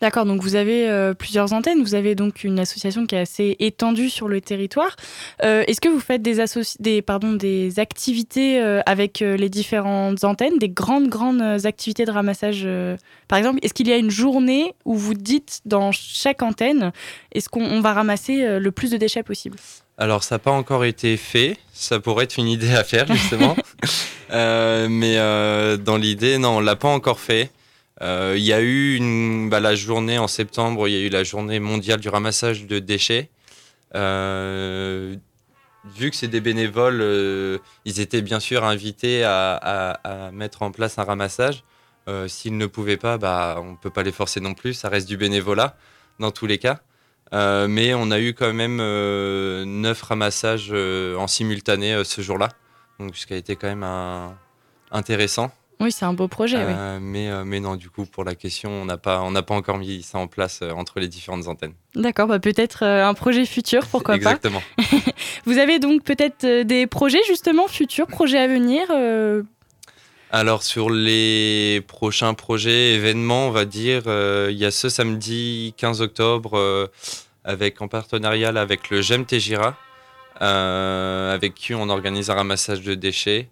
D'accord, 0.00 0.24
donc 0.24 0.42
vous 0.42 0.54
avez 0.56 0.88
euh, 0.88 1.12
plusieurs 1.12 1.52
antennes, 1.52 1.82
vous 1.82 1.94
avez 1.94 2.14
donc 2.14 2.42
une 2.44 2.58
association 2.58 3.04
qui 3.06 3.14
est 3.16 3.20
assez 3.20 3.56
étendue 3.58 4.08
sur 4.08 4.28
le 4.28 4.40
territoire. 4.40 4.96
Euh, 5.44 5.62
Est-ce 5.66 5.80
que 5.80 5.88
vous 5.90 6.00
faites 6.00 6.22
des, 6.22 6.40
associ- 6.40 6.76
des, 6.80 7.02
pardon, 7.02 7.32
des 7.34 7.78
activités 7.78 8.62
euh, 8.62 8.80
avec 8.86 9.20
les 9.20 9.48
différentes 9.50 10.24
antennes, 10.24 10.58
des 10.58 10.70
grandes, 10.70 11.08
grandes 11.08 11.42
activités 11.66 12.06
de 12.06 12.10
ramassage 12.10 12.66
Par 13.28 13.38
exemple, 13.38 13.58
est-ce 13.62 13.74
qu'il 13.74 13.88
y 13.88 13.92
a 13.92 13.96
une 13.98 14.10
journée 14.10 14.74
où 14.84 14.94
vous 14.94 15.14
dites 15.14 15.60
dans 15.66 15.92
chaque 15.92 16.42
antenne, 16.42 16.92
est-ce 17.32 17.48
qu'on 17.48 17.64
on 17.64 17.80
va 17.80 17.92
ramasser 17.92 18.58
le 18.58 18.72
plus 18.72 18.90
de 18.90 18.96
déchets 18.96 19.22
possible? 19.22 19.58
Alors, 19.98 20.24
ça 20.24 20.36
n'a 20.36 20.38
pas 20.38 20.50
encore 20.50 20.86
été 20.86 21.18
fait. 21.18 21.58
Ça 21.74 22.00
pourrait 22.00 22.24
être 22.24 22.38
une 22.38 22.48
idée 22.48 22.72
à 22.74 22.84
faire, 22.84 23.06
justement. 23.12 23.54
Euh, 24.32 24.86
mais 24.88 25.16
euh, 25.18 25.76
dans 25.76 25.96
l'idée, 25.96 26.38
non, 26.38 26.58
on 26.58 26.60
l'a 26.60 26.76
pas 26.76 26.86
encore 26.86 27.18
fait. 27.18 27.50
Euh, 28.02 28.34
Il 28.36 28.44
y 28.44 28.52
a 28.52 28.62
eu 28.62 28.98
bah, 29.48 29.60
la 29.60 29.74
journée 29.74 30.18
en 30.18 30.28
septembre, 30.28 30.88
il 30.88 30.94
y 30.94 30.96
a 30.96 31.06
eu 31.06 31.10
la 31.10 31.24
journée 31.24 31.60
mondiale 31.60 32.00
du 32.00 32.08
ramassage 32.08 32.66
de 32.66 32.78
déchets. 32.78 33.30
Euh, 33.94 35.16
vu 35.96 36.10
que 36.10 36.16
c'est 36.16 36.28
des 36.28 36.40
bénévoles, 36.40 37.00
euh, 37.02 37.58
ils 37.84 38.00
étaient 38.00 38.22
bien 38.22 38.40
sûr 38.40 38.64
invités 38.64 39.24
à, 39.24 40.30
mettre 40.32 40.62
en 40.62 40.70
place 40.70 40.98
un 40.98 41.04
ramassage. 41.04 41.64
S'ils 42.26 42.58
ne 42.58 42.66
pouvaient 42.66 42.96
pas, 42.96 43.18
bah, 43.18 43.60
on 43.62 43.72
ne 43.72 43.76
peut 43.76 43.90
pas 43.90 44.02
les 44.02 44.12
forcer 44.12 44.40
non 44.40 44.54
plus. 44.54 44.74
Ça 44.74 44.88
reste 44.88 45.06
du 45.06 45.16
bénévolat 45.16 45.76
dans 46.18 46.32
tous 46.32 46.46
les 46.46 46.58
cas. 46.58 46.80
Mais 47.32 47.94
on 47.94 48.10
a 48.10 48.18
eu 48.18 48.34
quand 48.34 48.52
même 48.52 48.78
neuf 48.78 50.02
ramassages 50.02 50.72
en 50.72 51.26
simultané 51.28 52.02
ce 52.04 52.20
jour-là. 52.20 52.48
Donc, 52.98 53.16
ce 53.16 53.26
qui 53.26 53.34
a 53.34 53.36
été 53.36 53.54
quand 53.54 53.68
même 53.68 53.86
intéressant. 54.90 55.52
Oui, 55.80 55.90
c'est 55.90 56.04
un 56.04 56.12
beau 56.12 56.28
projet. 56.28 56.58
oui. 56.58 56.72
Euh, 56.76 56.98
mais, 57.00 57.30
euh, 57.30 57.42
mais 57.44 57.58
non, 57.58 57.76
du 57.76 57.88
coup, 57.88 58.04
pour 58.04 58.22
la 58.22 58.34
question, 58.34 58.70
on 58.70 58.84
n'a 58.84 58.98
pas, 58.98 59.22
on 59.22 59.30
n'a 59.30 59.42
pas 59.42 59.54
encore 59.54 59.78
mis 59.78 60.02
ça 60.02 60.18
en 60.18 60.26
place 60.26 60.60
euh, 60.62 60.72
entre 60.72 61.00
les 61.00 61.08
différentes 61.08 61.48
antennes. 61.48 61.72
D'accord, 61.94 62.26
bah, 62.28 62.38
peut-être 62.38 62.84
un 62.84 63.14
projet 63.14 63.46
futur, 63.46 63.86
pourquoi 63.86 64.14
pas. 64.14 64.32
Exactement. 64.34 64.62
Vous 65.46 65.56
avez 65.56 65.78
donc 65.78 66.04
peut-être 66.04 66.46
des 66.62 66.86
projets 66.86 67.22
justement 67.26 67.66
futurs, 67.66 68.06
projets 68.06 68.38
à 68.38 68.46
venir 68.46 68.86
euh, 68.90 69.42
Alors, 70.30 70.62
sur 70.62 70.90
les 70.90 71.82
prochains 71.88 72.34
projets, 72.34 72.94
événements, 72.94 73.48
on 73.48 73.50
va 73.50 73.64
dire, 73.64 74.02
euh, 74.06 74.48
il 74.50 74.58
y 74.58 74.66
a 74.66 74.70
ce 74.70 74.90
samedi 74.90 75.74
15 75.78 76.02
octobre, 76.02 76.90
avec, 77.44 77.80
en 77.80 77.88
partenariat 77.88 78.50
avec 78.50 78.90
le 78.90 79.00
GEM 79.00 79.24
Tégira, 79.24 79.76
euh, 80.42 81.34
avec 81.34 81.54
qui 81.54 81.74
on 81.74 81.88
organise 81.90 82.30
un 82.30 82.34
ramassage 82.34 82.80
de 82.80 82.94
déchets. 82.94 83.48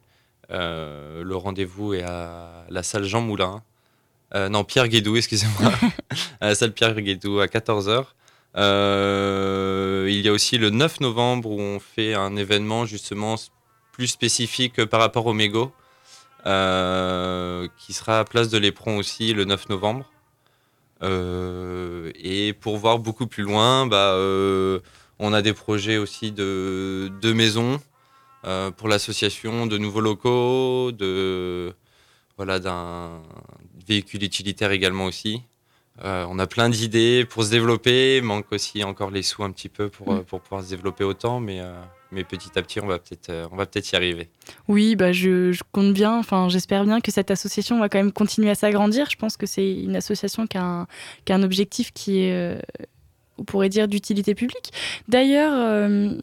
Euh, 0.50 1.22
le 1.22 1.36
rendez-vous 1.36 1.94
est 1.94 2.02
à 2.02 2.64
la 2.68 2.82
salle 2.82 3.04
Jean 3.04 3.20
Moulin. 3.20 3.62
Euh, 4.34 4.48
non, 4.48 4.64
Pierre 4.64 4.88
Guédou, 4.88 5.16
excusez-moi. 5.16 5.72
à 6.40 6.48
la 6.48 6.54
salle 6.54 6.72
Pierre 6.72 7.00
Guédou 7.00 7.40
à 7.40 7.46
14h. 7.46 8.04
il 10.06 10.20
y 10.20 10.28
a 10.28 10.32
aussi 10.32 10.58
le 10.58 10.70
9 10.70 11.00
novembre 11.00 11.50
où 11.50 11.60
on 11.60 11.80
fait 11.80 12.14
un 12.14 12.36
événement 12.36 12.86
justement 12.86 13.36
plus 13.92 14.06
spécifique 14.06 14.84
par 14.84 15.00
rapport 15.00 15.26
au 15.26 15.32
mégot, 15.32 15.72
euh, 16.46 17.66
qui 17.78 17.92
sera 17.92 18.20
à 18.20 18.24
Place 18.24 18.48
de 18.48 18.58
l'Éperon 18.58 18.98
aussi 18.98 19.34
le 19.34 19.44
9 19.44 19.68
novembre. 19.70 20.10
Euh, 21.02 22.10
et 22.14 22.52
pour 22.52 22.76
voir 22.76 22.98
beaucoup 22.98 23.26
plus 23.26 23.42
loin, 23.42 23.86
bah, 23.86 24.12
euh, 24.14 24.80
on 25.18 25.32
a 25.32 25.42
des 25.42 25.52
projets 25.52 25.96
aussi 25.96 26.32
de, 26.32 27.10
de 27.20 27.32
maisons 27.32 27.74
euh, 27.74 27.78
pour 28.76 28.88
l'association, 28.88 29.66
de 29.66 29.78
nouveaux 29.78 30.00
locaux, 30.00 30.92
de 30.92 31.74
voilà 32.36 32.58
d'un 32.58 33.22
véhicule 33.86 34.22
utilitaire 34.22 34.70
également 34.70 35.04
aussi. 35.04 35.42
Euh, 36.04 36.24
on 36.28 36.38
a 36.38 36.46
plein 36.46 36.68
d'idées 36.68 37.24
pour 37.28 37.42
se 37.44 37.50
développer, 37.50 38.20
manque 38.20 38.52
aussi 38.52 38.84
encore 38.84 39.10
les 39.10 39.22
sous 39.22 39.42
un 39.42 39.50
petit 39.50 39.68
peu 39.68 39.88
pour, 39.88 40.12
euh, 40.12 40.20
pour 40.20 40.40
pouvoir 40.40 40.62
se 40.62 40.68
développer 40.68 41.02
autant, 41.02 41.40
mais, 41.40 41.60
euh, 41.60 41.72
mais 42.12 42.22
petit 42.22 42.56
à 42.56 42.62
petit 42.62 42.80
on 42.80 42.86
va 42.86 42.98
peut-être 42.98 43.30
euh, 43.30 43.46
on 43.50 43.56
va 43.56 43.66
peut-être 43.66 43.90
y 43.90 43.96
arriver. 43.96 44.28
Oui, 44.68 44.94
bah 44.94 45.12
je, 45.12 45.60
compte 45.72 45.92
bien, 45.92 46.16
enfin 46.16 46.48
j'espère 46.48 46.84
bien 46.84 47.00
que 47.00 47.10
cette 47.10 47.32
association 47.32 47.80
va 47.80 47.88
quand 47.88 47.98
même 47.98 48.12
continuer 48.12 48.50
à 48.50 48.54
s'agrandir. 48.54 49.10
Je 49.10 49.16
pense 49.16 49.36
que 49.36 49.46
c'est 49.46 49.72
une 49.72 49.96
association 49.96 50.46
qui 50.46 50.56
a 50.56 50.62
un, 50.62 50.86
qui 51.24 51.32
a 51.32 51.36
un 51.36 51.42
objectif 51.42 51.92
qui 51.92 52.20
est, 52.20 52.32
euh, 52.32 52.60
on 53.38 53.44
pourrait 53.44 53.68
dire, 53.68 53.88
d'utilité 53.88 54.34
publique. 54.34 54.72
D'ailleurs, 55.08 55.52
euh, 55.54 56.16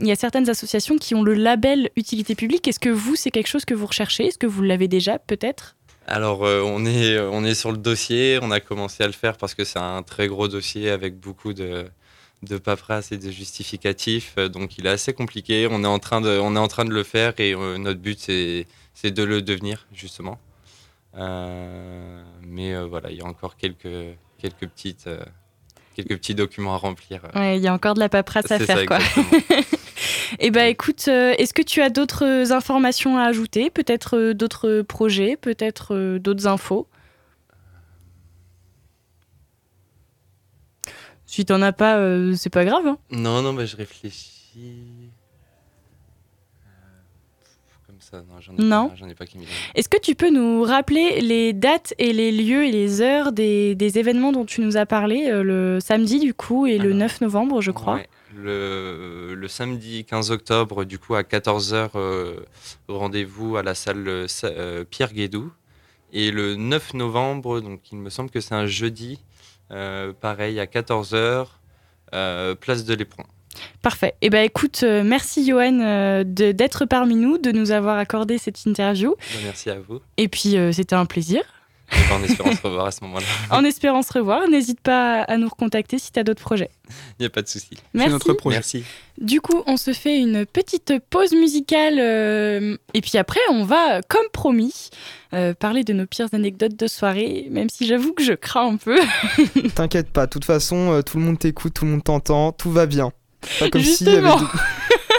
il 0.00 0.06
y 0.06 0.12
a 0.12 0.16
certaines 0.16 0.48
associations 0.48 0.96
qui 0.96 1.14
ont 1.14 1.22
le 1.22 1.34
label 1.34 1.90
utilité 1.96 2.34
publique. 2.34 2.66
Est-ce 2.68 2.80
que 2.80 2.88
vous, 2.90 3.16
c'est 3.16 3.30
quelque 3.30 3.46
chose 3.48 3.64
que 3.64 3.74
vous 3.74 3.86
recherchez? 3.86 4.26
Est-ce 4.26 4.38
que 4.38 4.46
vous 4.46 4.62
l'avez 4.62 4.88
déjà, 4.88 5.18
peut-être? 5.18 5.76
Alors, 6.06 6.44
euh, 6.46 6.62
on, 6.64 6.86
est, 6.86 7.18
on 7.18 7.44
est 7.44 7.54
sur 7.54 7.70
le 7.70 7.78
dossier. 7.78 8.38
On 8.42 8.50
a 8.50 8.60
commencé 8.60 9.02
à 9.04 9.06
le 9.06 9.12
faire 9.12 9.36
parce 9.36 9.54
que 9.54 9.64
c'est 9.64 9.78
un 9.78 10.02
très 10.02 10.26
gros 10.28 10.48
dossier 10.48 10.90
avec 10.90 11.18
beaucoup 11.18 11.52
de, 11.52 11.86
de 12.42 12.56
paperasse 12.58 13.12
et 13.12 13.18
de 13.18 13.30
justificatifs. 13.30 14.34
Euh, 14.38 14.48
Donc, 14.48 14.78
il 14.78 14.86
est 14.86 14.90
assez 14.90 15.12
compliqué. 15.12 15.68
On 15.70 15.84
est 15.84 15.86
en 15.88 15.98
train 15.98 16.20
de, 16.20 16.30
on 16.38 16.56
est 16.56 16.58
en 16.60 16.68
train 16.68 16.84
de 16.86 16.92
le 16.94 17.02
faire 17.02 17.34
et 17.38 17.52
euh, 17.54 17.76
notre 17.76 18.00
but, 18.00 18.18
c'est 18.20 19.10
de 19.10 19.22
le 19.22 19.42
devenir, 19.42 19.86
justement. 19.92 20.38
Euh, 21.16 22.22
mais 22.46 22.74
euh, 22.74 22.86
voilà, 22.86 23.10
il 23.10 23.18
y 23.18 23.22
a 23.22 23.24
encore 23.26 23.56
quelques, 23.56 23.88
quelques, 24.38 24.66
petites, 24.68 25.06
euh, 25.08 25.18
quelques 25.96 26.16
petits 26.16 26.34
documents 26.34 26.74
à 26.74 26.78
remplir. 26.78 27.22
euh. 27.34 27.38
Ouais, 27.38 27.56
il 27.58 27.62
y 27.62 27.66
a 27.68 27.74
encore 27.74 27.94
de 27.94 28.00
la 28.00 28.08
paperasse 28.08 28.50
à 28.50 28.58
faire, 28.58 28.78
ça, 28.78 28.86
quoi. 28.86 28.98
Eh 30.38 30.50
ben, 30.50 30.66
écoute, 30.66 31.06
euh, 31.08 31.34
est-ce 31.38 31.54
que 31.54 31.62
tu 31.62 31.80
as 31.82 31.90
d'autres 31.90 32.52
informations 32.52 33.18
à 33.18 33.24
ajouter 33.24 33.70
Peut-être 33.70 34.16
euh, 34.16 34.34
d'autres 34.34 34.82
projets 34.82 35.36
Peut-être 35.36 35.94
euh, 35.94 36.18
d'autres 36.18 36.46
infos? 36.46 36.86
Si 41.26 41.44
t'en 41.44 41.60
as 41.62 41.72
pas, 41.72 41.98
euh, 41.98 42.34
c'est 42.36 42.50
pas 42.50 42.64
grave. 42.64 42.86
hein. 42.86 42.98
Non, 43.10 43.42
non, 43.42 43.52
bah, 43.52 43.66
je 43.66 43.76
réfléchis. 43.76 45.10
Euh, 46.66 46.70
Comme 47.86 48.00
ça, 48.00 48.18
non, 48.18 48.40
j'en 48.40 48.54
ai, 48.56 48.62
Non. 48.62 48.88
pas- 48.88 48.94
j'en 48.96 49.08
ai 49.08 49.14
pas 49.14 49.26
qui 49.26 49.38
me. 49.38 49.44
Est-ce 49.74 49.88
que 49.90 50.00
tu 50.00 50.14
peux 50.14 50.30
nous 50.30 50.62
rappeler 50.62 51.20
les 51.20 51.52
dates 51.52 51.92
et 51.98 52.12
les 52.14 52.32
lieux 52.32 52.64
et 52.64 52.70
les 52.72 53.02
heures 53.02 53.32
des, 53.32 53.74
des 53.74 53.98
événements 53.98 54.32
dont 54.32 54.46
tu 54.46 54.62
nous 54.62 54.76
as 54.78 54.86
parlé 54.86 55.28
euh, 55.30 55.42
le 55.42 55.80
samedi 55.80 56.18
du 56.18 56.32
coup 56.32 56.66
et 56.66 56.78
le 56.78 56.86
Alors, 56.90 56.96
9 56.98 57.20
novembre, 57.20 57.60
je 57.60 57.70
crois? 57.72 57.96
Ouais. 57.96 58.08
Le, 58.36 59.34
le 59.34 59.48
samedi 59.48 60.04
15 60.04 60.30
octobre, 60.30 60.84
du 60.84 60.98
coup, 60.98 61.14
à 61.14 61.22
14h, 61.22 61.90
rendez-vous 62.88 63.56
à 63.56 63.62
la 63.62 63.74
salle 63.74 64.06
euh, 64.06 64.26
euh, 64.44 64.84
Pierre 64.84 65.12
Guédou. 65.12 65.52
Et 66.12 66.30
le 66.30 66.54
9 66.56 66.94
novembre, 66.94 67.60
donc 67.60 67.80
il 67.92 67.98
me 67.98 68.10
semble 68.10 68.30
que 68.30 68.40
c'est 68.40 68.54
un 68.54 68.66
jeudi, 68.66 69.20
euh, 69.70 70.12
pareil, 70.18 70.58
à 70.58 70.64
14h, 70.66 71.46
euh, 72.14 72.54
place 72.54 72.84
de 72.84 72.94
l'Éperon. 72.94 73.24
Parfait. 73.82 74.14
Eh 74.22 74.30
ben 74.30 74.44
écoute, 74.44 74.80
euh, 74.82 75.02
merci 75.04 75.46
Johan 75.46 75.80
euh, 75.80 76.22
d'être 76.24 76.84
parmi 76.84 77.16
nous, 77.16 77.38
de 77.38 77.50
nous 77.50 77.70
avoir 77.72 77.98
accordé 77.98 78.38
cette 78.38 78.64
interview. 78.64 79.16
Merci 79.44 79.70
à 79.70 79.78
vous. 79.80 80.00
Et 80.16 80.28
puis 80.28 80.56
euh, 80.56 80.72
c'était 80.72 80.94
un 80.94 81.06
plaisir. 81.06 81.42
Et 81.90 81.96
ben, 82.10 82.16
en 82.16 82.22
espérant 82.22 82.52
se 82.54 82.60
revoir 82.62 82.86
à 82.86 82.90
ce 82.90 83.02
moment-là. 83.04 83.24
En 83.50 83.64
espérant 83.64 84.02
se 84.02 84.12
revoir, 84.12 84.46
n'hésite 84.48 84.80
pas 84.80 85.22
à 85.22 85.36
nous 85.38 85.48
recontacter 85.48 85.98
si 85.98 86.12
tu 86.12 86.18
as 86.20 86.24
d'autres 86.24 86.42
projets. 86.42 86.70
Il 87.18 87.22
n'y 87.22 87.26
a 87.26 87.30
pas 87.30 87.40
de 87.42 87.48
souci. 87.48 87.68
C'est 87.72 87.78
Merci. 87.94 88.10
notre 88.12 88.32
projet. 88.34 88.56
Merci. 88.56 88.84
Du 89.18 89.40
coup, 89.40 89.62
on 89.66 89.76
se 89.78 89.92
fait 89.92 90.18
une 90.18 90.44
petite 90.46 90.92
pause 91.10 91.32
musicale 91.32 91.94
euh, 91.98 92.76
et 92.94 93.00
puis 93.00 93.16
après, 93.16 93.40
on 93.50 93.64
va, 93.64 94.02
comme 94.02 94.26
promis, 94.32 94.90
euh, 95.32 95.54
parler 95.54 95.82
de 95.82 95.92
nos 95.94 96.06
pires 96.06 96.28
anecdotes 96.32 96.76
de 96.78 96.86
soirée, 96.86 97.46
même 97.50 97.70
si 97.70 97.86
j'avoue 97.86 98.12
que 98.12 98.22
je 98.22 98.34
crains 98.34 98.72
un 98.72 98.76
peu. 98.76 98.98
T'inquiète 99.74 100.10
pas, 100.10 100.26
de 100.26 100.30
toute 100.30 100.44
façon, 100.44 100.92
euh, 100.92 101.02
tout 101.02 101.16
le 101.18 101.24
monde 101.24 101.38
t'écoute, 101.38 101.72
tout 101.74 101.84
le 101.86 101.90
monde 101.92 102.04
t'entend, 102.04 102.52
tout 102.52 102.70
va 102.70 102.84
bien. 102.86 103.12
Pas 103.58 103.70
comme 103.70 103.82
s'il 103.82 104.06
y 104.08 104.10
avait 104.10 104.22
Justement. 104.28 104.40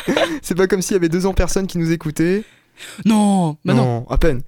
deux- 0.08 0.14
C'est 0.44 0.56
pas 0.56 0.68
comme 0.68 0.82
s'il 0.82 0.94
y 0.94 0.98
avait 0.98 1.10
200 1.10 1.34
personnes 1.34 1.68
qui 1.68 1.78
nous 1.78 1.92
écoutaient. 1.92 2.44
Non, 3.06 3.58
bah 3.66 3.74
non. 3.74 4.06
à 4.10 4.18
peine. 4.18 4.42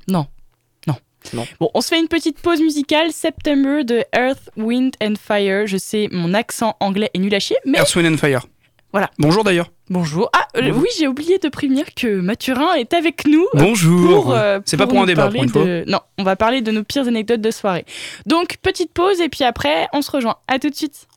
Bon, 1.59 1.69
on 1.73 1.81
se 1.81 1.87
fait 1.89 1.99
une 1.99 2.07
petite 2.07 2.39
pause 2.39 2.59
musicale. 2.61 3.11
September 3.11 3.83
de 3.83 4.03
Earth, 4.15 4.49
Wind 4.57 4.95
and 5.01 5.13
Fire. 5.21 5.67
Je 5.67 5.77
sais, 5.77 6.07
mon 6.11 6.33
accent 6.33 6.75
anglais 6.79 7.09
est 7.13 7.19
nul 7.19 7.33
à 7.35 7.39
chier, 7.39 7.57
mais 7.65 7.77
Earth, 7.77 7.95
Wind 7.95 8.13
and 8.13 8.17
Fire. 8.17 8.45
Voilà. 8.91 9.09
Bonjour 9.19 9.43
d'ailleurs. 9.45 9.71
bonjour. 9.89 10.29
Ah, 10.33 10.47
euh, 10.57 10.69
oui, 10.75 10.87
j'ai 10.99 11.07
oublié 11.07 11.37
de 11.37 11.47
prévenir 11.47 11.85
que 11.95 12.19
Mathurin 12.19 12.73
est 12.73 12.93
avec 12.93 13.25
nous. 13.25 13.43
euh, 13.55 13.59
Bonjour. 13.59 14.33
euh, 14.33 14.59
C'est 14.65 14.75
pas 14.75 14.85
pour 14.87 14.99
un 15.01 15.05
débat 15.05 15.29
pour 15.29 15.41
une 15.41 15.47
fois. 15.49 15.63
de- 15.63 15.85
Non, 15.87 15.99
on 16.17 16.23
va 16.23 16.35
parler 16.35 16.61
de 16.61 16.71
nos 16.71 16.83
pires 16.83 17.07
anecdotes 17.07 17.39
de 17.39 17.51
soirée. 17.51 17.85
Donc, 18.25 18.57
petite 18.61 18.91
pause 18.91 19.21
et 19.21 19.29
puis 19.29 19.45
après, 19.45 19.87
on 19.93 20.01
se 20.01 20.11
rejoint. 20.11 20.35
À 20.49 20.59
tout 20.59 20.69
de 20.69 20.75
suite. 20.75 21.07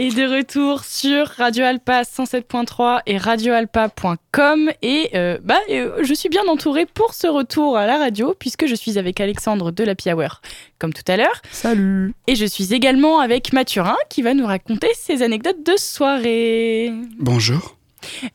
Et 0.00 0.10
de 0.10 0.22
retour 0.36 0.84
sur 0.84 1.26
Radio 1.26 1.64
Alpa 1.64 2.02
107.3 2.02 3.00
et 3.06 3.18
radioalpa.com. 3.18 4.70
Et 4.80 5.10
euh, 5.16 5.38
bah, 5.42 5.58
euh, 5.70 6.04
je 6.04 6.14
suis 6.14 6.28
bien 6.28 6.46
entourée 6.46 6.86
pour 6.86 7.14
ce 7.14 7.26
retour 7.26 7.76
à 7.76 7.84
la 7.84 7.98
radio, 7.98 8.32
puisque 8.38 8.66
je 8.66 8.76
suis 8.76 8.96
avec 8.96 9.20
Alexandre 9.20 9.72
de 9.72 9.82
la 9.82 9.94
Hour, 10.14 10.40
comme 10.78 10.92
tout 10.92 11.02
à 11.08 11.16
l'heure. 11.16 11.42
Salut 11.50 12.14
Et 12.28 12.36
je 12.36 12.44
suis 12.46 12.72
également 12.72 13.18
avec 13.18 13.52
Mathurin, 13.52 13.96
qui 14.08 14.22
va 14.22 14.34
nous 14.34 14.46
raconter 14.46 14.86
ses 14.94 15.22
anecdotes 15.22 15.66
de 15.66 15.76
soirée. 15.76 16.92
Bonjour. 17.18 17.76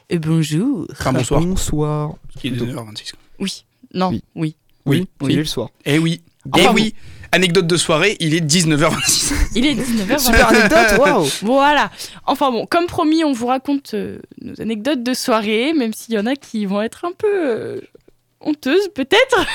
Et 0.09 0.19
bonjour. 0.19 0.85
Enfin 0.91 1.13
bonsoir. 1.13 1.39
Bonsoir. 1.39 2.13
Il 2.43 2.55
est 2.55 2.57
2h26. 2.57 3.13
Oui. 3.39 3.63
Non. 3.93 4.09
Oui. 4.09 4.21
Oui. 4.35 4.55
Oui, 4.85 5.07
Oui. 5.21 5.31
il 5.31 5.35
est 5.35 5.39
le 5.39 5.45
soir. 5.45 5.69
Eh 5.85 5.97
oui. 5.97 6.21
Enfin 6.51 6.63
eh 6.65 6.67
bon. 6.67 6.73
oui. 6.73 6.93
Anecdote 7.33 7.65
de 7.65 7.77
soirée, 7.77 8.15
il 8.19 8.35
est 8.35 8.45
19h26. 8.45 9.33
Il 9.55 9.65
est 9.65 9.73
19h. 9.73 10.19
Super 10.19 10.49
anecdote, 10.49 10.99
waouh 10.99 11.25
Voilà. 11.41 11.89
Enfin 12.27 12.51
bon, 12.51 12.67
comme 12.67 12.85
promis, 12.85 13.23
on 13.23 13.31
vous 13.31 13.47
raconte 13.47 13.95
euh, 13.95 14.19
nos 14.39 14.61
anecdotes 14.61 15.01
de 15.01 15.15
soirée, 15.15 15.73
même 15.73 15.93
s'il 15.93 16.13
y 16.13 16.19
en 16.19 16.27
a 16.27 16.35
qui 16.35 16.67
vont 16.67 16.79
être 16.83 17.05
un 17.05 17.11
peu 17.11 17.27
euh, 17.27 17.81
honteuses, 18.39 18.87
peut-être. 18.93 19.47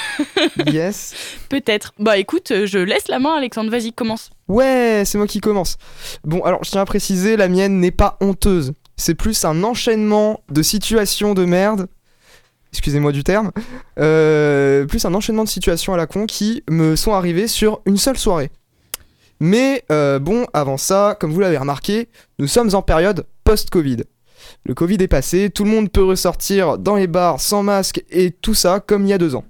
Yes. 0.73 1.14
Peut-être. 1.49 1.95
Bah 2.01 2.19
écoute, 2.19 2.51
euh, 2.51 2.67
je 2.67 2.79
laisse 2.79 3.07
la 3.07 3.21
main, 3.21 3.37
Alexandre. 3.37 3.71
Vas-y, 3.71 3.93
commence. 3.93 4.31
Ouais, 4.49 5.05
c'est 5.07 5.17
moi 5.17 5.29
qui 5.29 5.38
commence. 5.38 5.77
Bon, 6.25 6.43
alors 6.43 6.64
je 6.64 6.73
tiens 6.73 6.81
à 6.81 6.85
préciser, 6.85 7.37
la 7.37 7.47
mienne 7.47 7.79
n'est 7.79 7.93
pas 7.93 8.17
honteuse. 8.21 8.73
C'est 8.97 9.14
plus 9.14 9.45
un 9.45 9.62
enchaînement 9.62 10.41
de 10.51 10.62
situations 10.62 11.33
de 11.33 11.45
merde. 11.45 11.87
Excusez-moi 12.72 13.12
du 13.12 13.24
terme. 13.24 13.50
Euh, 13.98 14.85
plus 14.87 15.04
un 15.04 15.14
enchaînement 15.14 15.44
de 15.44 15.48
situations 15.48 15.94
à 15.94 15.96
la 15.96 16.07
con 16.07 16.26
qui 16.26 16.62
me 16.70 16.96
sont 16.96 17.12
arrivées 17.12 17.48
sur 17.48 17.81
une 17.87 17.96
seule 17.96 18.18
soirée. 18.18 18.50
Mais 19.40 19.85
euh, 19.90 20.18
bon, 20.18 20.46
avant 20.52 20.76
ça, 20.76 21.16
comme 21.18 21.33
vous 21.33 21.40
l'avez 21.40 21.59
remarqué, 21.59 22.09
nous 22.38 22.48
sommes 22.48 22.74
en 22.74 22.83
période 22.83 23.26
post-Covid. 23.44 23.98
Le 24.64 24.74
Covid 24.74 24.96
est 25.00 25.09
passé, 25.09 25.50
tout 25.50 25.64
le 25.64 25.70
monde 25.70 25.90
peut 25.90 26.04
ressortir 26.04 26.78
dans 26.78 26.96
les 26.96 27.07
bars 27.07 27.40
sans 27.40 27.62
masque 27.62 28.04
et 28.11 28.31
tout 28.31 28.54
ça 28.54 28.81
comme 28.81 29.04
il 29.04 29.09
y 29.09 29.12
a 29.12 29.18
deux 29.18 29.35
ans. 29.35 29.44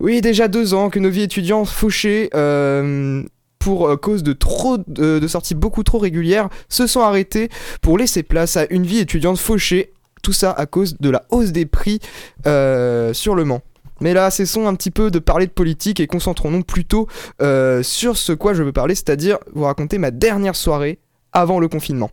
Oui, 0.00 0.20
déjà 0.20 0.48
deux 0.48 0.74
ans 0.74 0.90
que 0.90 0.98
nos 0.98 1.10
vies 1.10 1.22
étudiantes 1.22 1.68
fauchées 1.68 2.30
euh, 2.34 3.22
pour 3.58 3.98
cause 4.00 4.22
de 4.22 4.32
trop 4.32 4.76
de 4.78 5.26
sorties 5.26 5.54
beaucoup 5.54 5.82
trop 5.82 5.98
régulières 5.98 6.48
se 6.68 6.86
sont 6.86 7.00
arrêtées 7.00 7.48
pour 7.80 7.96
laisser 7.96 8.22
place 8.22 8.56
à 8.56 8.66
une 8.70 8.84
vie 8.84 8.98
étudiante 8.98 9.38
fauchée. 9.38 9.92
Tout 10.22 10.32
ça 10.32 10.52
à 10.52 10.66
cause 10.66 10.96
de 11.00 11.10
la 11.10 11.24
hausse 11.30 11.50
des 11.52 11.66
prix 11.66 11.98
euh, 12.46 13.12
sur 13.12 13.34
le 13.34 13.44
Mans. 13.44 13.60
Mais 14.00 14.14
là, 14.14 14.30
cessons 14.30 14.66
un 14.66 14.74
petit 14.74 14.90
peu 14.90 15.10
de 15.10 15.18
parler 15.18 15.46
de 15.46 15.52
politique 15.52 16.00
et 16.00 16.06
concentrons-nous 16.06 16.64
plutôt 16.64 17.06
euh, 17.40 17.82
sur 17.82 18.16
ce 18.16 18.32
quoi 18.32 18.54
je 18.54 18.62
veux 18.62 18.72
parler, 18.72 18.94
c'est-à-dire 18.94 19.38
vous 19.54 19.64
raconter 19.64 19.98
ma 19.98 20.10
dernière 20.10 20.56
soirée 20.56 20.98
avant 21.32 21.60
le 21.60 21.68
confinement. 21.68 22.10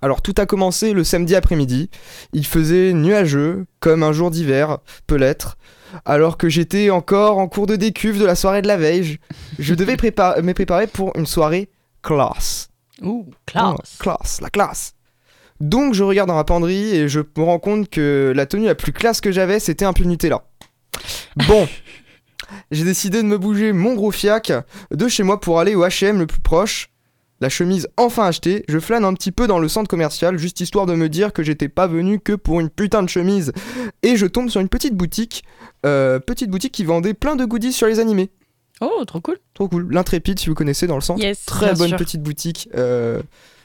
Alors 0.00 0.20
tout 0.20 0.34
a 0.38 0.46
commencé 0.46 0.92
le 0.94 1.04
samedi 1.04 1.36
après-midi. 1.36 1.90
Il 2.32 2.44
faisait 2.44 2.92
nuageux, 2.92 3.66
comme 3.78 4.02
un 4.02 4.12
jour 4.12 4.32
d'hiver 4.32 4.78
peut 5.06 5.14
l'être. 5.16 5.56
Alors 6.04 6.38
que 6.38 6.48
j'étais 6.48 6.90
encore 6.90 7.38
en 7.38 7.46
cours 7.46 7.66
de 7.66 7.76
décuve 7.76 8.18
de 8.18 8.24
la 8.24 8.34
soirée 8.34 8.62
de 8.62 8.66
la 8.66 8.76
veille, 8.76 9.04
je, 9.04 9.16
je 9.60 9.74
devais 9.74 9.94
prépa- 9.94 10.40
me 10.42 10.54
préparer 10.54 10.86
pour 10.88 11.12
une 11.16 11.26
soirée 11.26 11.70
classe. 12.02 12.68
Ouh, 13.00 13.26
Oh, 13.28 13.32
classe. 13.46 13.96
classe, 14.00 14.40
la 14.40 14.50
classe. 14.50 14.94
Donc 15.62 15.94
je 15.94 16.02
regarde 16.02 16.26
dans 16.28 16.34
ma 16.34 16.42
penderie 16.44 16.94
et 16.96 17.08
je 17.08 17.20
me 17.36 17.42
rends 17.44 17.60
compte 17.60 17.88
que 17.88 18.32
la 18.34 18.46
tenue 18.46 18.66
la 18.66 18.74
plus 18.74 18.92
classe 18.92 19.20
que 19.20 19.30
j'avais, 19.30 19.60
c'était 19.60 19.84
un 19.84 19.92
pull 19.92 20.08
Nutella. 20.08 20.42
Bon, 21.46 21.68
j'ai 22.72 22.84
décidé 22.84 23.18
de 23.22 23.26
me 23.28 23.38
bouger 23.38 23.72
mon 23.72 23.94
gros 23.94 24.10
fiac 24.10 24.52
de 24.90 25.08
chez 25.08 25.22
moi 25.22 25.40
pour 25.40 25.60
aller 25.60 25.76
au 25.76 25.84
H&M 25.86 26.18
le 26.18 26.26
plus 26.26 26.40
proche. 26.40 26.88
La 27.40 27.48
chemise 27.48 27.88
enfin 27.96 28.26
achetée, 28.26 28.64
je 28.68 28.78
flâne 28.80 29.04
un 29.04 29.14
petit 29.14 29.30
peu 29.32 29.46
dans 29.46 29.60
le 29.60 29.68
centre 29.68 29.88
commercial, 29.88 30.36
juste 30.36 30.60
histoire 30.60 30.86
de 30.86 30.94
me 30.94 31.08
dire 31.08 31.32
que 31.32 31.44
j'étais 31.44 31.68
pas 31.68 31.86
venu 31.86 32.18
que 32.18 32.32
pour 32.34 32.58
une 32.60 32.68
putain 32.68 33.02
de 33.04 33.08
chemise. 33.08 33.52
Et 34.02 34.16
je 34.16 34.26
tombe 34.26 34.48
sur 34.48 34.60
une 34.60 34.68
petite 34.68 34.94
boutique, 34.96 35.44
euh, 35.86 36.18
petite 36.20 36.50
boutique 36.50 36.72
qui 36.72 36.84
vendait 36.84 37.14
plein 37.14 37.34
de 37.36 37.44
goodies 37.44 37.72
sur 37.72 37.86
les 37.86 37.98
animés. 38.00 38.30
Oh, 38.80 39.04
trop 39.06 39.20
cool. 39.20 39.38
Trop 39.54 39.68
cool. 39.68 39.88
L'intrépide, 39.92 40.38
si 40.38 40.48
vous 40.48 40.54
connaissez 40.54 40.86
dans 40.88 40.94
le 40.96 41.00
centre. 41.00 41.20
Yes. 41.22 41.44
Très 41.46 41.74
bonne 41.74 41.88
sûr. 41.88 41.96
petite 41.98 42.22
boutique. 42.22 42.68
euh, 42.76 43.22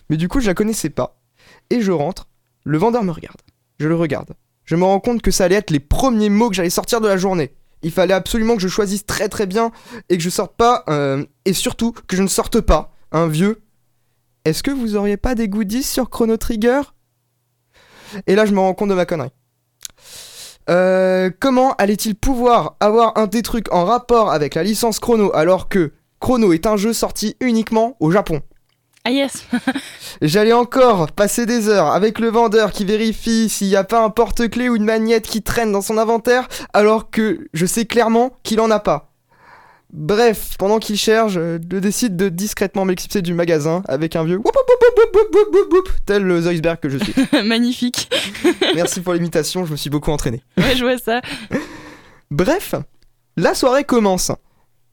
Mais 0.10 0.18
du 0.18 0.28
coup, 0.28 0.40
je 0.40 0.48
la 0.48 0.54
connaissais 0.56 0.90
pas. 0.90 1.20
Et 1.70 1.82
je 1.82 1.92
rentre. 1.92 2.28
Le 2.64 2.78
vendeur 2.78 3.04
me 3.04 3.12
regarde. 3.12 3.42
Je 3.80 3.88
le 3.88 3.96
regarde. 3.96 4.34
Je 4.66 4.76
me 4.76 4.84
rends 4.84 5.00
compte 5.00 5.22
que 5.22 5.32
ça 5.32 5.46
allait 5.46 5.56
être 5.56 5.72
les 5.72 5.80
premiers 5.80 6.30
mots 6.30 6.50
que 6.50 6.56
j'allais 6.56 6.70
sortir 6.70 7.00
de 7.02 7.08
la 7.08 7.18
journée. 7.18 7.54
Il 7.84 7.92
fallait 7.92 8.14
absolument 8.14 8.56
que 8.56 8.62
je 8.62 8.68
choisisse 8.68 9.06
très 9.06 9.30
très 9.30 9.46
bien 9.46 9.72
et 10.10 10.18
que 10.18 10.24
je 10.24 10.30
sorte 10.30 10.56
pas. 10.58 10.84
euh, 10.90 11.24
Et 11.46 11.54
surtout 11.54 11.94
que 12.08 12.16
je 12.16 12.24
ne 12.24 12.28
sorte 12.28 12.60
pas 12.60 12.94
un 13.12 13.28
vieux. 13.28 13.62
Est-ce 14.46 14.64
que 14.64 14.72
vous 14.72 14.96
auriez 14.96 15.18
pas 15.18 15.36
des 15.36 15.48
goodies 15.48 15.84
sur 15.84 16.10
Chrono 16.10 16.38
Trigger? 16.38 16.82
Et 18.26 18.36
là, 18.36 18.46
je 18.46 18.54
me 18.54 18.60
rends 18.60 18.74
compte 18.74 18.90
de 18.90 18.94
ma 18.96 19.06
connerie. 19.06 19.32
Euh, 20.70 21.30
comment 21.40 21.74
allait-il 21.76 22.16
pouvoir 22.16 22.76
avoir 22.80 23.18
un 23.18 23.28
des 23.28 23.42
trucs 23.42 23.72
en 23.74 23.86
rapport 23.86 24.32
avec 24.32 24.56
la 24.56 24.64
licence 24.64 25.00
Chrono 25.00 25.34
alors 25.34 25.70
que 25.70 25.94
Chrono 26.20 26.52
est 26.52 26.66
un 26.66 26.76
jeu 26.78 26.92
sorti 26.94 27.38
uniquement 27.40 27.96
au 28.00 28.12
Japon? 28.12 28.42
Ah 29.08 29.12
yes 29.12 29.46
J'allais 30.22 30.52
encore 30.52 31.14
passer 31.14 31.46
des 31.46 31.70
heures 31.70 31.88
avec 31.88 32.20
le 32.20 32.28
vendeur 32.28 32.74
qui 32.74 32.84
vérifie 32.84 33.48
s'il 33.48 33.68
n'y 33.68 33.78
a 33.78 33.86
pas 33.86 34.04
un 34.04 34.10
porte-clés 34.10 34.68
ou 34.68 34.76
une 34.76 34.84
magnette 34.84 35.26
qui 35.26 35.42
traîne 35.42 35.72
dans 35.72 35.82
son 35.82 35.98
inventaire 35.98 36.50
alors 36.74 37.10
que 37.10 37.48
je 37.54 37.66
sais 37.66 37.86
clairement 37.86 38.34
qu'il 38.44 38.60
en 38.60 38.70
a 38.70 38.82
pas. 38.82 39.14
Bref, 39.94 40.58
pendant 40.60 40.80
qu'il 40.80 40.98
cherche, 40.98 41.32
je 41.32 41.56
décide 41.56 42.18
de 42.18 42.28
discrètement 42.28 42.84
m'expulser 42.84 43.22
du 43.22 43.34
magasin 43.34 43.82
avec 43.88 44.18
un 44.18 44.26
vieux 44.26 44.42
tel 46.06 46.24
le 46.24 46.76
que 46.76 46.90
je 46.90 46.98
suis. 46.98 47.14
Magnifique. 47.46 48.10
Merci 48.76 49.00
pour 49.00 49.14
l'imitation, 49.14 49.66
je 49.66 49.72
me 49.72 49.78
suis 49.78 49.90
beaucoup 49.90 50.12
entraîné. 50.12 50.44
Je 50.58 50.84
vois 50.84 50.98
ça. 50.98 51.22
Bref, 52.30 52.76
la 53.38 53.54
soirée 53.54 53.86
commence. 53.86 54.34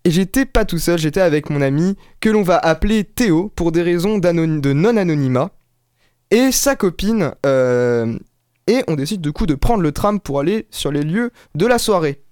Et 0.04 0.10
j'étais 0.10 0.44
pas 0.44 0.64
tout 0.64 0.78
seul, 0.78 0.98
j'étais 0.98 1.20
avec 1.20 1.48
mon 1.48 1.62
ami 1.62 1.96
que 2.20 2.28
l'on 2.28 2.42
va 2.42 2.58
appeler 2.58 3.04
Théo 3.04 3.50
pour 3.56 3.72
des 3.72 3.82
raisons 3.82 4.18
de 4.18 4.72
non-anonymat. 4.72 5.50
Et 6.30 6.52
sa 6.52 6.76
copine. 6.76 7.32
euh, 7.46 8.18
et 8.66 8.82
on 8.88 8.94
décide 8.94 9.20
du 9.20 9.32
coup 9.32 9.46
de 9.46 9.54
prendre 9.54 9.82
le 9.82 9.92
tram 9.92 10.20
pour 10.20 10.40
aller 10.40 10.66
sur 10.70 10.90
les 10.90 11.02
lieux 11.02 11.30
de 11.54 11.66
la 11.66 11.78
soirée. 11.78 12.22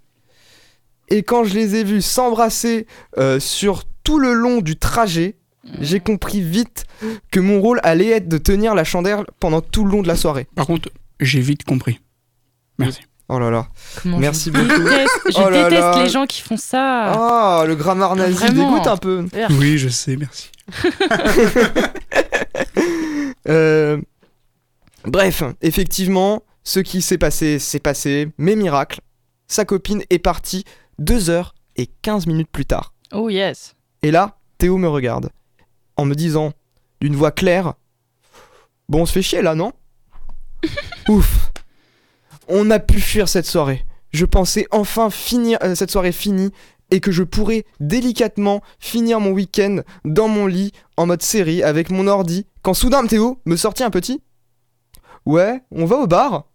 Et 1.09 1.23
quand 1.23 1.45
je 1.45 1.55
les 1.55 1.77
ai 1.77 1.85
vus 1.85 2.01
s'embrasser 2.01 2.87
euh, 3.19 3.39
sur 3.39 3.85
tout 4.03 4.19
le 4.19 4.33
long 4.33 4.61
du 4.61 4.77
trajet, 4.77 5.37
j'ai 5.81 6.01
compris 6.01 6.41
vite 6.41 6.87
que 7.31 7.39
mon 7.39 7.61
rôle 7.61 7.81
allait 7.83 8.09
être 8.09 8.29
de 8.29 8.39
tenir 8.39 8.75
la 8.75 8.85
chandelle 8.85 9.25
pendant 9.41 9.61
tout 9.61 9.85
le 9.85 9.91
long 9.91 10.03
de 10.03 10.09
la 10.09 10.17
soirée. 10.17 10.47
Par 10.55 10.67
contre, 10.67 10.89
j'ai 11.21 11.41
vite 11.41 11.65
compris. 11.65 12.01
Merci. 12.79 13.03
Oh 13.35 13.39
là 13.39 13.51
là. 13.51 13.67
Comment 14.03 14.19
Merci 14.19 14.51
je 14.55 14.61
beaucoup. 14.61 14.83
déteste, 14.89 15.21
je 15.31 15.39
Oh 15.39 15.49
là 15.49 15.65
déteste 15.65 15.81
là. 15.83 16.03
les 16.03 16.09
gens 16.11 16.27
qui 16.27 16.43
font 16.43 16.59
ça. 16.59 17.13
Ah, 17.13 17.65
le 17.67 17.75
grammaire 17.77 18.15
nazi 18.15 18.35
Vraiment. 18.35 18.71
dégoûte 18.71 18.87
un 18.87 18.97
peu. 18.99 19.25
Oui, 19.59 19.79
je 19.79 19.89
sais, 19.89 20.17
merci. 20.17 20.51
Euh, 23.49 24.01
Bref, 25.05 25.43
effectivement, 25.63 26.45
ce 26.63 26.79
qui 26.79 27.03
s'est 27.03 27.19
passé, 27.19 27.59
s'est 27.59 27.81
passé, 27.81 28.29
mais 28.39 28.55
miracle, 28.55 29.01
sa 29.49 29.65
copine 29.65 30.05
est 30.11 30.21
partie 30.21 30.65
2 31.01 31.29
heures 31.29 31.55
et 31.75 31.87
15 32.03 32.27
minutes 32.29 32.51
plus 32.53 32.67
tard. 32.67 32.95
Oh 33.13 33.29
yes. 33.29 33.75
Et 34.03 34.13
là, 34.13 34.37
Théo 34.59 34.77
me 34.79 34.87
regarde, 34.89 35.31
en 35.97 36.05
me 36.05 36.15
disant, 36.15 36.53
d'une 37.01 37.17
voix 37.17 37.33
claire, 37.33 37.75
Bon, 38.89 39.03
on 39.03 39.07
se 39.07 39.13
fait 39.13 39.23
chier 39.23 39.43
là, 39.43 39.55
non? 39.57 39.73
Ouf 41.09 41.51
On 42.49 42.71
a 42.71 42.79
pu 42.79 43.01
fuir 43.01 43.29
cette 43.29 43.47
soirée. 43.47 43.85
Je 44.13 44.25
pensais 44.27 44.67
enfin 44.71 45.11
finir 45.11 45.59
euh, 45.63 45.75
cette 45.75 45.91
soirée 45.91 46.13
finie 46.13 46.51
et 46.91 47.01
que 47.01 47.13
je 47.13 47.23
pourrais 47.23 47.65
délicatement 47.81 48.61
finir 48.79 49.21
mon 49.21 49.31
week-end 49.31 49.81
dans 50.05 50.29
mon 50.29 50.47
lit 50.47 50.73
en 50.97 51.07
mode 51.07 51.23
série 51.23 51.63
avec 51.63 51.91
mon 51.91 52.07
ordi 52.07 52.47
quand 52.63 52.75
soudain 52.75 53.07
Théo 53.07 53.41
me 53.47 53.57
sortit 53.57 53.83
un 53.83 53.91
petit 53.91 54.23
Ouais, 55.25 55.63
on 55.71 55.87
va 55.87 55.97
au 55.97 56.07
bar? 56.07 56.49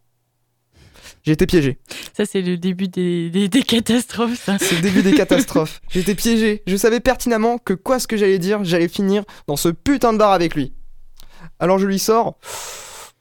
J'ai 1.23 1.31
été 1.33 1.45
piégé. 1.45 1.77
Ça, 2.15 2.25
c'est 2.25 2.41
le 2.41 2.57
début 2.57 2.87
des, 2.87 3.29
des, 3.29 3.49
des 3.49 3.63
catastrophes, 3.63 4.41
ça. 4.41 4.57
C'est 4.59 4.75
le 4.75 4.81
début 4.81 5.01
des 5.01 5.13
catastrophes. 5.13 5.81
Été 5.95 6.15
piégé. 6.15 6.63
Je 6.67 6.77
savais 6.77 6.99
pertinemment 7.01 7.57
que 7.57 7.73
quoi 7.73 7.99
ce 7.99 8.07
que 8.07 8.15
j'allais 8.15 8.39
dire, 8.39 8.63
j'allais 8.63 8.87
finir 8.87 9.23
dans 9.47 9.57
ce 9.57 9.69
putain 9.69 10.13
de 10.13 10.17
bar 10.17 10.31
avec 10.31 10.55
lui. 10.55 10.73
Alors 11.59 11.79
je 11.79 11.85
lui 11.85 11.99
sors. 11.99 12.37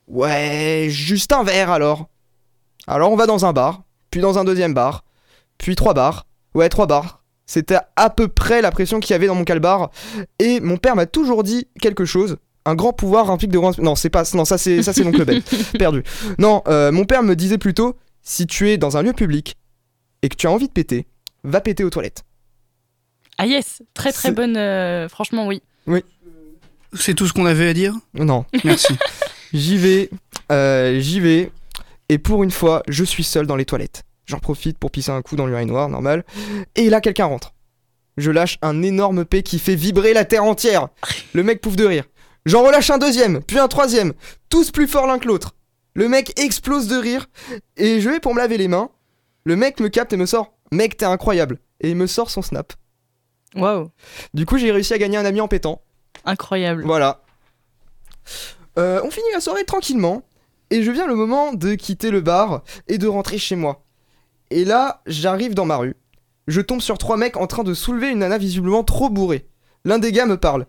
Ouais, 0.07 0.87
juste 0.90 1.33
un 1.33 1.42
verre 1.42 1.70
alors. 1.70 2.09
Alors 2.87 3.11
on 3.12 3.16
va 3.16 3.27
dans 3.27 3.44
un 3.46 3.53
bar, 3.53 3.83
puis 4.11 4.20
dans 4.20 4.38
un 4.38 4.44
deuxième 4.44 4.75
bar, 4.75 5.05
puis 5.59 5.75
trois 5.77 5.94
bars. 5.94 6.27
Ouais, 6.55 6.68
trois 6.68 6.87
bars. 6.87 7.22
C'était 7.46 7.79
à 7.96 8.11
peu 8.11 8.29
près 8.29 8.61
la 8.62 8.70
pression 8.70 8.99
qu'il 8.99 9.12
y 9.12 9.14
avait 9.14 9.27
dans 9.27 9.35
mon 9.35 9.44
calbar. 9.44 9.90
Et 10.38 10.61
mon 10.61 10.79
père 10.79 10.96
m'a 10.96 11.07
toujours 11.07 11.42
dit 11.44 11.68
quelque 11.81 12.05
chose. 12.05 12.38
Un 12.64 12.75
grand 12.75 12.92
pouvoir 12.92 13.31
implique 13.31 13.53
de 13.53 13.59
grands... 13.59 13.70
Non, 13.79 13.94
c'est 13.94 14.11
pas... 14.11 14.25
Non, 14.35 14.44
ça 14.44 14.59
c'est 14.59 14.83
ça 14.83 14.92
c'est 14.92 15.05
l'oncle 15.05 15.25
Ben. 15.25 15.40
Perdu. 15.79 16.03
Non, 16.38 16.62
euh, 16.66 16.90
mon 16.90 17.05
père 17.05 17.22
me 17.22 17.37
disait 17.37 17.59
plutôt, 17.59 17.96
si 18.22 18.46
tu 18.49 18.70
es 18.70 18.79
dans 18.79 18.96
un 18.96 19.03
lieu 19.03 19.12
public 19.12 19.57
et 20.22 20.29
que 20.29 20.35
tu 20.35 20.49
as 20.49 20.51
envie 20.51 20.66
de 20.66 20.72
péter, 20.72 21.07
va 21.44 21.61
péter 21.61 21.85
aux 21.85 21.90
toilettes. 21.90 22.25
Ah 23.38 23.46
yes. 23.46 23.83
Très 23.94 24.12
très 24.12 24.33
bonne. 24.33 24.57
euh, 24.57 25.09
franchement, 25.09 25.46
oui. 25.46 25.62
C'est 26.94 27.14
tout 27.14 27.27
ce 27.27 27.33
qu'on 27.33 27.46
avait 27.46 27.68
à 27.68 27.75
dire? 27.75 27.94
Non, 28.14 28.46
Merci. 28.64 28.96
j'y 29.53 29.77
vais, 29.77 30.09
euh, 30.51 30.99
j'y 30.99 31.20
vais, 31.20 31.51
et 32.09 32.19
pour 32.19 32.42
une 32.45 32.51
fois, 32.51 32.83
je 32.88 33.05
suis 33.05 33.25
seul 33.25 33.47
dans 33.47 33.57
les 33.57 33.64
toilettes. 33.64 34.05
J'en 34.27 34.38
profite 34.38 34.79
pour 34.79 34.90
pisser 34.90 35.11
un 35.11 35.23
coup 35.23 35.37
dans 35.37 35.47
l'urinoir, 35.47 35.88
normal. 35.88 36.25
Et 36.75 36.90
là, 36.90 37.01
quelqu'un 37.01 37.27
rentre. 37.27 37.55
Je 38.16 38.31
lâche 38.31 38.59
un 38.62 38.83
énorme 38.83 39.25
P 39.25 39.42
qui 39.42 39.59
fait 39.59 39.75
vibrer 39.75 40.12
la 40.14 40.25
terre 40.25 40.45
entière. 40.45 40.88
Le 41.33 41.42
mec 41.42 41.61
pouffe 41.61 41.77
de 41.77 41.85
rire. 41.85 42.05
J'en 42.45 42.62
relâche 42.62 42.90
un 42.90 42.99
deuxième, 42.99 43.42
puis 43.42 43.59
un 43.59 43.69
troisième, 43.69 44.12
tous 44.49 44.71
plus 44.71 44.87
forts 44.87 45.07
l'un 45.07 45.19
que 45.19 45.27
l'autre. 45.29 45.55
Le 45.95 46.09
mec 46.09 46.38
explose 46.40 46.87
de 46.88 46.97
rire, 46.97 47.27
et 47.77 48.01
je 48.01 48.09
vais 48.09 48.21
pour 48.21 48.35
me 48.35 48.38
laver 48.40 48.57
les 48.57 48.69
mains. 48.69 48.90
Le 49.45 49.57
mec 49.57 49.81
me 49.81 49.88
capte 49.88 50.12
et 50.12 50.16
me 50.16 50.27
sort 50.27 50.53
Mec, 50.73 50.97
t'es 50.97 51.05
incroyable. 51.07 51.59
Et 51.81 51.90
il 51.90 51.97
me 51.97 52.07
sort 52.07 52.31
son 52.31 52.42
snap. 52.42 52.73
Waouh, 53.55 53.90
Du 54.35 54.45
coup, 54.47 54.59
j'ai 54.59 54.71
réussi 54.73 54.92
à 54.95 54.99
gagner 54.99 55.16
un 55.16 55.25
ami 55.25 55.40
en 55.40 55.49
pétant. 55.49 55.83
incroyable. 56.25 56.85
Voilà. 56.85 57.23
Euh, 58.79 59.01
on 59.05 59.11
finit 59.11 59.31
la 59.33 59.40
soirée 59.40 59.64
tranquillement. 59.64 60.23
Et 60.70 60.83
je 60.83 60.90
viens 60.90 61.07
le 61.07 61.14
moment 61.14 61.52
de 61.52 61.74
quitter 61.74 62.11
le 62.11 62.20
bar 62.20 62.62
et 62.88 62.98
de 62.98 63.07
rentrer 63.07 63.38
chez 63.38 63.57
moi. 63.57 63.85
Et 64.50 64.64
là, 64.64 65.02
j'arrive 65.07 65.55
dans 65.55 65.64
ma 65.64 65.76
rue. 65.76 65.94
Je 66.48 66.61
tombe 66.61 66.81
sur 66.81 66.98
trois 66.98 67.16
mecs 67.16 67.37
en 67.37 67.46
train 67.46 67.64
de 67.64 67.74
soulever 67.74 68.11
une 68.11 68.18
nana 68.20 68.38
visiblement 68.38 68.85
trop 68.85 69.09
bourrée. 69.11 69.46
L'un 69.85 69.98
des 69.98 70.12
gars 70.12 70.26
me 70.26 70.37
parle. 70.37 70.66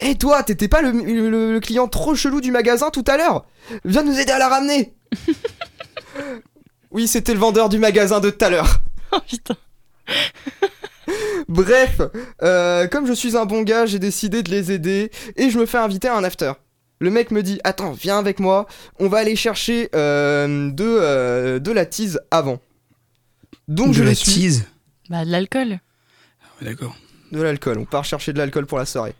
Hé 0.00 0.16
toi, 0.16 0.42
t'étais 0.42 0.68
pas 0.68 0.82
le, 0.82 0.90
le- 0.90 1.52
le 1.52 1.60
client 1.60 1.88
trop 1.88 2.14
chelou 2.14 2.40
du 2.40 2.50
magasin 2.50 2.90
tout 2.90 3.04
à 3.06 3.16
l'heure? 3.16 3.44
Viens 3.84 4.02
nous 4.02 4.18
aider 4.18 4.32
à 4.32 4.38
la 4.38 4.48
ramener 4.48 4.94
Oui, 6.90 7.06
c'était 7.08 7.32
le 7.34 7.38
vendeur 7.40 7.68
du 7.68 7.78
magasin 7.78 8.20
de 8.20 8.30
tout 8.30 8.44
à 8.44 8.50
l'heure. 8.50 8.80
Oh 9.12 9.18
putain. 9.26 9.56
Bref, 11.48 12.00
euh, 12.42 12.86
comme 12.88 13.06
je 13.06 13.12
suis 13.12 13.36
un 13.36 13.44
bon 13.44 13.62
gars, 13.62 13.86
j'ai 13.86 13.98
décidé 13.98 14.42
de 14.42 14.50
les 14.50 14.72
aider 14.72 15.10
et 15.36 15.50
je 15.50 15.58
me 15.58 15.66
fais 15.66 15.78
inviter 15.78 16.08
à 16.08 16.16
un 16.16 16.24
after. 16.24 16.52
Le 17.02 17.10
mec 17.10 17.32
me 17.32 17.42
dit 17.42 17.60
Attends, 17.64 17.90
viens 17.90 18.20
avec 18.20 18.38
moi, 18.38 18.68
on 19.00 19.08
va 19.08 19.18
aller 19.18 19.34
chercher 19.34 19.88
euh, 19.92 20.70
de, 20.70 20.84
euh, 20.84 21.58
de 21.58 21.72
la 21.72 21.84
tease 21.84 22.20
avant. 22.30 22.60
Donc 23.66 23.88
de 23.88 23.92
je 23.94 24.02
la 24.04 24.10
le 24.10 24.14
suis. 24.14 24.32
tease. 24.32 24.64
Bah, 25.10 25.24
de 25.24 25.30
l'alcool. 25.32 25.68
Ouais, 26.60 26.68
D'accord. 26.68 26.94
De 27.32 27.42
l'alcool, 27.42 27.78
on 27.78 27.86
part 27.86 28.04
chercher 28.04 28.32
de 28.32 28.38
l'alcool 28.38 28.66
pour 28.66 28.78
la 28.78 28.86
soirée. 28.86 29.14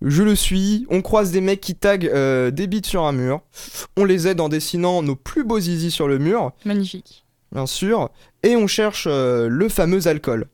Je 0.00 0.22
le 0.22 0.34
suis, 0.34 0.86
on 0.88 1.02
croise 1.02 1.30
des 1.30 1.42
mecs 1.42 1.60
qui 1.60 1.74
taguent 1.74 2.08
euh, 2.12 2.50
des 2.50 2.66
bites 2.66 2.86
sur 2.86 3.04
un 3.04 3.12
mur. 3.12 3.42
On 3.98 4.04
les 4.04 4.26
aide 4.26 4.40
en 4.40 4.48
dessinant 4.48 5.02
nos 5.02 5.16
plus 5.16 5.44
beaux 5.44 5.60
zizi 5.60 5.90
sur 5.90 6.08
le 6.08 6.16
mur. 6.18 6.52
Magnifique. 6.64 7.24
bien 7.52 7.66
sûr, 7.66 8.08
et 8.42 8.56
on 8.56 8.66
cherche 8.66 9.06
euh, 9.10 9.48
le 9.48 9.68
fameux 9.68 10.06
alcool. 10.08 10.46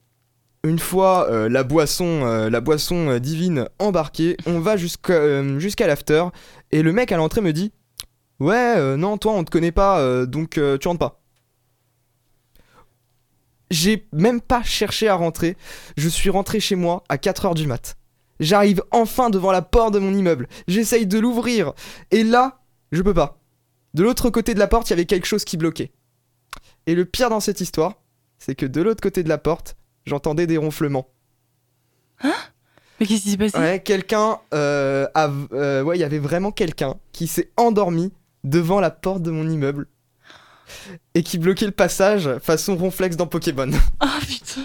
Une 0.64 0.79
fois 0.79 1.29
euh, 1.29 1.48
la 1.48 1.64
boisson, 1.64 2.25
euh, 2.25 2.48
euh, 2.53 3.18
divine 3.18 3.68
embarquée, 3.81 4.37
on 4.46 4.61
va 4.61 4.77
jusqu'à 4.77 5.87
l'after, 5.88 6.25
et 6.70 6.83
le 6.83 6.92
mec 6.92 7.11
à 7.11 7.16
l'entrée 7.16 7.40
me 7.40 7.53
dit 7.53 7.72
Ouais, 8.38 8.96
non, 8.96 9.18
toi 9.18 9.33
on 9.33 9.42
te 9.42 9.51
connaît 9.51 9.72
pas, 9.72 10.25
donc 10.27 10.61
tu 10.81 10.88
rentres 10.88 11.01
pas. 11.01 11.20
J'ai 13.70 14.07
même 14.12 14.40
pas 14.40 14.62
cherché 14.62 15.09
à 15.09 15.14
rentrer, 15.14 15.57
je 15.96 16.09
suis 16.09 16.31
rentré 16.31 16.61
chez 16.61 16.77
moi 16.77 17.03
à 17.09 17.16
4h 17.16 17.55
du 17.55 17.66
mat. 17.66 17.96
J'arrive 18.38 18.83
enfin 18.92 19.31
devant 19.31 19.51
la 19.51 19.62
porte 19.62 19.94
de 19.94 19.98
mon 19.98 20.14
immeuble, 20.14 20.46
j'essaye 20.68 21.07
de 21.07 21.18
l'ouvrir, 21.18 21.72
et 22.12 22.22
là, 22.22 22.61
je 22.92 23.03
peux 23.03 23.14
pas. 23.14 23.40
De 23.94 24.05
l'autre 24.05 24.31
côté 24.31 24.55
de 24.55 24.61
la 24.61 24.68
porte, 24.68 24.88
il 24.88 24.90
y 24.90 24.94
avait 24.94 25.07
quelque 25.07 25.27
chose 25.27 25.44
qui 25.44 25.57
bloquait. 25.57 25.90
Et 26.87 26.94
le 26.94 27.05
pire 27.05 27.31
dans 27.31 27.40
cette 27.40 27.61
histoire, 27.61 27.94
c'est 28.38 28.55
que 28.55 28.66
de 28.66 28.81
l'autre 28.81 29.01
côté 29.01 29.22
de 29.22 29.29
la 29.29 29.38
porte, 29.38 29.77
j'entendais 30.07 30.47
des 30.47 30.57
ronflements. 30.57 31.09
Mais 32.25 33.07
qu'est-ce 33.07 33.23
qui 33.23 33.31
s'est 33.33 33.37
passé? 33.37 33.59
Ouais, 33.59 33.83
quelqu'un, 33.83 34.38
euh, 34.55 35.09
a- 35.15 35.31
euh, 35.53 35.83
ouais, 35.83 35.97
il 35.97 36.01
y 36.01 36.05
avait 36.05 36.19
vraiment 36.21 36.53
quelqu'un 36.53 36.95
qui 37.12 37.27
s'est 37.27 37.51
endormi 37.57 38.12
devant 38.45 38.79
la 38.81 38.91
porte 38.91 39.23
de 39.23 39.31
mon 39.33 39.49
immeuble 39.49 39.88
et 41.15 41.23
qui 41.23 41.37
bloquait 41.38 41.67
le 41.67 41.73
passage 41.73 42.31
façon 42.38 42.77
ronflex 42.77 43.17
dans 43.17 43.27
Pokémon. 43.27 43.71
Ah 44.01 44.19
putain. 44.21 44.61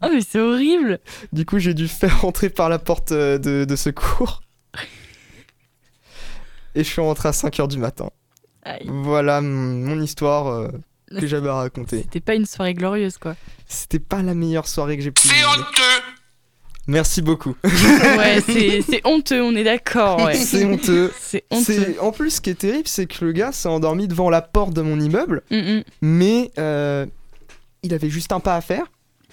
Ah 0.00 0.08
mais 0.12 0.20
c'est 0.20 0.38
horrible. 0.40 1.00
Du 1.32 1.44
coup, 1.44 1.58
j'ai 1.58 1.74
dû 1.74 1.88
faire 1.88 2.20
rentrer 2.20 2.50
par 2.50 2.68
la 2.68 2.78
porte 2.78 3.12
euh, 3.12 3.38
de, 3.38 3.64
de 3.64 3.76
secours. 3.76 4.42
Et 6.74 6.84
je 6.84 6.88
suis 6.88 7.00
rentré 7.00 7.28
à 7.28 7.32
5h 7.32 7.66
du 7.68 7.78
matin. 7.78 8.10
Aïe. 8.62 8.86
Voilà 8.88 9.40
mon, 9.40 9.48
mon 9.86 10.00
histoire 10.00 10.46
euh, 10.48 10.68
que 11.18 11.26
j'avais 11.26 11.48
à 11.48 11.54
raconter. 11.54 12.02
C'était 12.02 12.20
pas 12.20 12.34
une 12.34 12.46
soirée 12.46 12.74
glorieuse 12.74 13.18
quoi. 13.18 13.34
C'était 13.68 13.98
pas 13.98 14.22
la 14.22 14.34
meilleure 14.34 14.68
soirée 14.68 14.96
que 14.96 15.02
j'ai 15.02 15.10
pu 15.10 15.28
vivre. 15.28 15.70
Merci 16.86 17.22
beaucoup. 17.22 17.54
Ouais, 17.62 18.40
c'est 18.46 18.82
c'est 18.82 19.00
honteux, 19.04 19.42
on 19.42 19.54
est 19.54 19.64
d'accord. 19.64 20.24
Ouais. 20.24 20.34
C'est 20.36 20.64
honteux. 20.64 21.12
C'est 21.20 21.44
honteux. 21.50 21.62
C'est 21.64 21.98
en 22.00 22.10
plus 22.10 22.30
ce 22.36 22.40
qui 22.40 22.50
est 22.50 22.54
terrible, 22.54 22.88
c'est 22.88 23.06
que 23.06 23.24
le 23.24 23.32
gars 23.32 23.52
s'est 23.52 23.68
endormi 23.68 24.08
devant 24.08 24.30
la 24.30 24.42
porte 24.42 24.72
de 24.72 24.82
mon 24.82 24.98
immeuble, 24.98 25.42
Mm, 25.50 25.56
mm. 25.56 25.82
mais 26.00 26.50
euh, 26.58 27.06
il 27.82 27.94
avait 27.94 28.10
juste 28.10 28.32
un 28.32 28.40
pas 28.40 28.56
à 28.56 28.60
faire. 28.60 28.84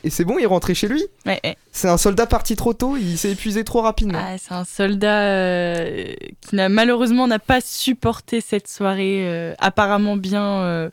Et 0.03 0.11
c'est 0.11 0.23
bon, 0.23 0.37
il 0.37 0.43
est 0.43 0.47
rentré 0.47 0.75
chez 0.75 0.87
lui. 0.87 1.03
Ouais, 1.25 1.39
ouais. 1.43 1.57
C'est 1.71 1.87
un 1.87 1.97
soldat 1.97 2.27
parti 2.27 2.55
trop 2.55 2.73
tôt, 2.73 2.95
il 2.97 3.17
s'est 3.17 3.31
épuisé 3.31 3.63
trop 3.63 3.81
rapidement. 3.81 4.19
Ah, 4.21 4.37
c'est 4.37 4.53
un 4.53 4.63
soldat 4.65 5.23
euh, 5.23 6.13
qui 6.41 6.55
n'a 6.55 6.69
malheureusement 6.69 7.27
n'a 7.27 7.39
pas 7.39 7.61
supporté 7.61 8.39
cette 8.41 8.67
soirée 8.67 9.23
euh, 9.27 9.55
apparemment 9.57 10.15
bien 10.15 10.89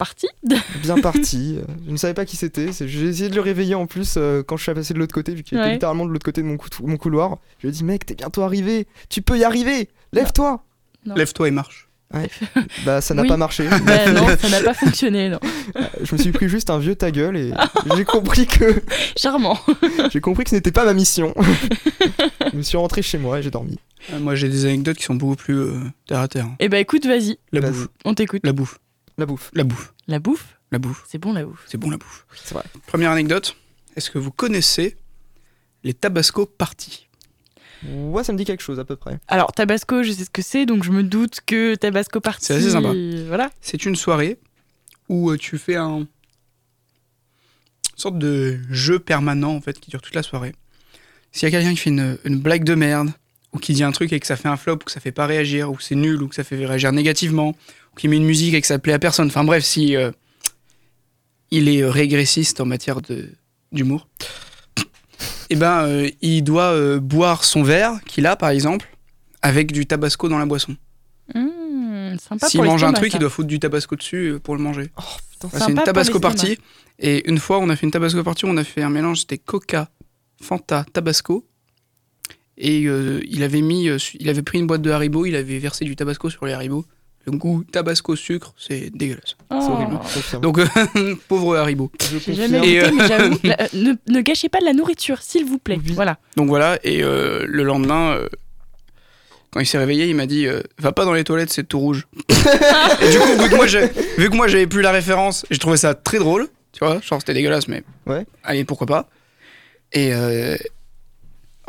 euh, 0.00 0.04
partie. 0.04 0.28
Bien 0.82 0.98
parti. 1.00 1.56
euh, 1.58 1.64
Je 1.86 1.92
ne 1.92 1.96
savais 1.96 2.14
pas 2.14 2.24
qui 2.24 2.36
c'était. 2.36 2.70
J'ai 2.72 3.04
essayé 3.08 3.28
de 3.28 3.34
le 3.34 3.40
réveiller 3.40 3.74
en 3.74 3.86
plus 3.86 4.14
euh, 4.16 4.42
quand 4.42 4.56
je 4.56 4.62
suis 4.64 4.74
passé 4.74 4.94
de 4.94 4.98
l'autre 4.98 5.14
côté, 5.14 5.34
vu 5.34 5.42
qu'il 5.42 5.58
était 5.58 5.66
Ouais. 5.66 5.72
littéralement 5.74 6.04
de 6.06 6.10
l'autre 6.10 6.24
côté 6.24 6.42
de 6.42 6.46
mon, 6.46 6.56
cou- 6.56 6.68
mon 6.86 6.96
couloir. 6.96 7.38
Je 7.58 7.66
lui 7.66 7.74
ai 7.74 7.76
dit, 7.76 7.84
mec, 7.84 8.06
t'es 8.06 8.14
bientôt 8.14 8.42
arrivé. 8.42 8.86
Tu 9.08 9.22
peux 9.22 9.38
y 9.38 9.44
arriver. 9.44 9.88
Lève-toi. 10.12 10.64
Lève-toi 11.06 11.48
et 11.48 11.50
marche. 11.50 11.86
Bah, 12.84 13.00
ça 13.00 13.14
n'a 13.14 13.22
Oui. 13.22 13.28
pas 13.28 13.36
marché. 13.36 13.68
Bah 13.86 14.10
non, 14.12 14.26
ça 14.36 14.48
n'a 14.48 14.60
pas 14.62 14.74
fonctionné, 14.84 15.28
non. 15.28 15.38
je 16.02 16.12
me 16.16 16.20
suis 16.20 16.32
pris 16.32 16.48
juste 16.48 16.68
un 16.68 16.78
vieux 16.78 16.96
ta 16.96 17.12
gueule 17.12 17.36
et 17.36 17.52
j'ai 17.96 18.04
compris 18.04 18.48
que 18.48 18.82
Charmant. 19.16 19.56
j'ai 20.10 20.20
compris 20.20 20.42
que 20.42 20.50
ce 20.50 20.56
n'était 20.56 20.72
pas 20.72 20.84
ma 20.84 20.92
mission. 20.92 21.32
je 22.50 22.56
me 22.56 22.62
suis 22.62 22.76
rentré 22.76 23.02
chez 23.02 23.16
moi 23.16 23.38
et 23.38 23.42
j'ai 23.42 23.50
dormi. 23.52 23.78
Euh, 24.12 24.18
moi, 24.18 24.34
j'ai 24.34 24.48
des 24.48 24.64
anecdotes 24.64 24.96
qui 24.96 25.04
sont 25.04 25.14
beaucoup 25.14 25.36
plus 25.36 25.54
euh, 25.56 25.74
terre 26.08 26.18
à 26.18 26.26
terre. 26.26 26.48
Eh 26.58 26.68
bah 26.68 26.78
écoute, 26.80 27.06
vas-y, 27.06 27.38
La 27.52 27.60
bouffe. 27.60 27.86
on 28.04 28.14
t'écoute. 28.14 28.40
La 28.42 28.52
bouffe. 28.52 28.80
La 29.20 29.26
bouffe. 29.26 29.50
La 29.54 29.64
bouffe. 29.64 29.92
La 30.08 30.18
bouffe 30.18 30.58
La 30.72 30.78
bouffe. 30.78 31.04
C'est 31.06 31.18
bon 31.18 31.34
la 31.34 31.44
bouffe. 31.44 31.64
C'est 31.66 31.76
bon 31.76 31.90
la 31.90 31.98
bouffe. 31.98 32.26
C'est 32.42 32.54
vrai. 32.54 32.64
Première 32.86 33.10
anecdote. 33.10 33.54
Est-ce 33.96 34.10
que 34.10 34.18
vous 34.18 34.30
connaissez 34.30 34.96
les 35.84 35.92
Tabasco 35.92 36.46
Party? 36.46 37.06
Ouais, 37.86 38.24
ça 38.24 38.32
me 38.32 38.38
dit 38.38 38.44
quelque 38.46 38.62
chose 38.62 38.80
à 38.80 38.84
peu 38.84 38.96
près. 38.96 39.18
Alors, 39.28 39.52
Tabasco, 39.52 40.02
je 40.02 40.12
sais 40.12 40.24
ce 40.24 40.30
que 40.30 40.40
c'est, 40.40 40.64
donc 40.64 40.84
je 40.84 40.90
me 40.90 41.02
doute 41.02 41.40
que 41.44 41.74
Tabasco 41.74 42.20
partie. 42.20 42.46
C'est 42.46 42.54
assez 42.54 42.70
sympa. 42.70 42.92
Voilà. 43.26 43.50
C'est 43.60 43.84
une 43.84 43.96
soirée 43.96 44.38
où 45.10 45.30
euh, 45.30 45.36
tu 45.36 45.58
fais 45.58 45.76
un 45.76 45.98
une 45.98 46.06
sorte 47.96 48.18
de 48.18 48.58
jeu 48.70 48.98
permanent 48.98 49.54
en 49.54 49.60
fait 49.60 49.78
qui 49.78 49.90
dure 49.90 50.00
toute 50.00 50.14
la 50.14 50.22
soirée. 50.22 50.54
S'il 51.32 51.46
y 51.46 51.46
a 51.46 51.50
quelqu'un 51.50 51.72
qui 51.72 51.76
fait 51.76 51.90
une, 51.90 52.16
une 52.24 52.38
blague 52.38 52.64
de 52.64 52.74
merde 52.74 53.10
ou 53.52 53.58
qui 53.58 53.74
dit 53.74 53.82
un 53.82 53.92
truc 53.92 54.12
et 54.14 54.20
que 54.20 54.26
ça 54.26 54.36
fait 54.36 54.48
un 54.48 54.56
flop 54.56 54.74
ou 54.74 54.78
que 54.78 54.90
ça 54.90 55.00
fait 55.00 55.12
pas 55.12 55.26
réagir 55.26 55.70
ou 55.70 55.74
que 55.74 55.82
c'est 55.82 55.96
nul 55.96 56.22
ou 56.22 56.28
que 56.28 56.34
ça 56.34 56.44
fait 56.44 56.64
réagir 56.64 56.92
négativement 56.92 57.54
qui 58.00 58.08
met 58.08 58.16
une 58.16 58.24
musique 58.24 58.54
et 58.54 58.62
que 58.62 58.66
ça 58.66 58.78
plaît 58.78 58.94
à 58.94 58.98
personne. 58.98 59.26
Enfin 59.26 59.44
bref, 59.44 59.62
si 59.62 59.94
euh, 59.94 60.10
il 61.50 61.68
est 61.68 61.82
euh, 61.82 61.90
régressiste 61.90 62.58
en 62.62 62.64
matière 62.64 63.00
d'humour, 63.72 64.08
et 65.50 65.54
ben 65.54 65.82
euh, 65.82 66.08
il 66.22 66.42
doit 66.42 66.72
euh, 66.72 66.98
boire 66.98 67.44
son 67.44 67.62
verre 67.62 68.00
qu'il 68.06 68.26
a 68.26 68.36
par 68.36 68.48
exemple 68.48 68.88
avec 69.42 69.70
du 69.70 69.84
tabasco 69.84 70.30
dans 70.30 70.38
la 70.38 70.46
boisson. 70.46 70.76
Mmh, 71.34 72.16
S'il 72.46 72.62
mange 72.62 72.84
un 72.84 72.94
truc, 72.94 73.12
ça. 73.12 73.18
il 73.18 73.20
doit 73.20 73.28
foutre 73.28 73.48
du 73.48 73.58
tabasco 73.58 73.96
dessus 73.96 74.38
pour 74.42 74.56
le 74.56 74.62
manger. 74.62 74.88
Oh 74.96 75.48
c'est 75.52 75.68
une 75.68 75.82
tabasco 75.82 76.20
party. 76.20 76.56
Et 77.00 77.28
une 77.28 77.38
fois, 77.38 77.58
on 77.58 77.68
a 77.68 77.76
fait 77.76 77.84
une 77.84 77.92
tabasco 77.92 78.22
party, 78.22 78.46
on 78.46 78.56
a 78.56 78.64
fait 78.64 78.82
un 78.82 78.90
mélange, 78.90 79.20
c'était 79.20 79.38
Coca, 79.38 79.90
Fanta, 80.40 80.86
Tabasco. 80.90 81.46
Et 82.56 82.80
il 82.80 83.42
avait 83.42 83.62
mis, 83.62 83.88
il 84.18 84.28
avait 84.30 84.42
pris 84.42 84.58
une 84.58 84.66
boîte 84.66 84.82
de 84.82 84.90
Haribo, 84.90 85.26
il 85.26 85.36
avait 85.36 85.58
versé 85.58 85.84
du 85.84 85.96
Tabasco 85.96 86.30
sur 86.30 86.46
les 86.46 86.54
Haribo. 86.54 86.86
Le 87.26 87.32
goût 87.32 87.64
Tabasco 87.70 88.16
sucre, 88.16 88.54
c'est 88.58 88.90
dégueulasse. 88.96 89.36
Oh. 89.50 89.58
c'est 89.60 89.70
horrible. 89.70 89.98
je 90.08 90.14
confirme. 90.14 90.42
Donc 90.42 90.58
euh, 90.58 91.14
pauvre 91.28 91.56
Haribo. 91.56 91.90
Je 92.10 92.18
J'ai 92.18 92.34
jamais 92.34 92.58
goûté, 92.60 92.80
euh, 92.82 92.90
mais 92.94 93.08
j'avoue, 93.08 93.36
euh, 93.44 93.66
ne, 93.74 93.92
ne 94.12 94.20
gâchez 94.22 94.48
pas 94.48 94.58
de 94.60 94.64
la 94.64 94.72
nourriture, 94.72 95.20
s'il 95.22 95.44
vous 95.44 95.58
plaît. 95.58 95.78
Oui. 95.84 95.92
Voilà. 95.92 96.18
Donc 96.36 96.48
voilà. 96.48 96.78
Et 96.82 97.02
euh, 97.02 97.44
le 97.46 97.62
lendemain, 97.62 98.12
euh, 98.12 98.28
quand 99.52 99.60
il 99.60 99.66
s'est 99.66 99.78
réveillé, 99.78 100.06
il 100.06 100.14
m'a 100.16 100.26
dit 100.26 100.46
euh, 100.46 100.62
"Va 100.78 100.92
pas 100.92 101.04
dans 101.04 101.12
les 101.12 101.24
toilettes, 101.24 101.52
c'est 101.52 101.64
tout 101.68 101.78
rouge." 101.78 102.06
et 102.30 103.10
du 103.10 103.18
coup, 103.18 103.42
vu 103.42 103.48
que 103.50 103.54
moi, 103.54 103.66
vu 103.66 104.30
que 104.30 104.36
moi, 104.36 104.48
j'avais 104.48 104.66
plus 104.66 104.80
la 104.80 104.90
référence, 104.92 105.44
j'ai 105.50 105.58
trouvé 105.58 105.76
ça 105.76 105.94
très 105.94 106.18
drôle. 106.18 106.48
Tu 106.72 106.84
vois, 106.84 107.00
genre 107.00 107.20
c'était 107.20 107.34
dégueulasse, 107.34 107.68
mais 107.68 107.82
Ouais. 108.06 108.24
allez, 108.44 108.64
pourquoi 108.64 108.86
pas. 108.86 109.08
Et 109.92 110.14
euh, 110.14 110.56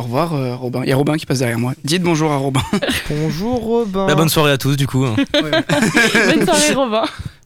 au 0.02 0.04
revoir, 0.04 0.34
euh, 0.34 0.56
Robin. 0.56 0.82
Il 0.84 0.90
y 0.90 0.92
a 0.92 0.96
Robin 0.96 1.16
qui 1.18 1.26
passe 1.26 1.40
derrière 1.40 1.60
moi. 1.60 1.74
Dites 1.84 2.02
bonjour 2.04 2.32
à 2.32 2.38
Robin. 2.38 2.62
Bonjour 3.10 3.60
Robin. 3.60 4.08
Bah, 4.08 4.16
bonne 4.16 4.30
soirée 4.30 4.52
à 4.52 4.58
tous 4.58 4.76
du 4.76 4.88
coup. 4.88 5.06
hein. 5.06 5.16
Bonne 5.42 6.46
soirée, 6.46 6.74
Robin. 6.74 7.04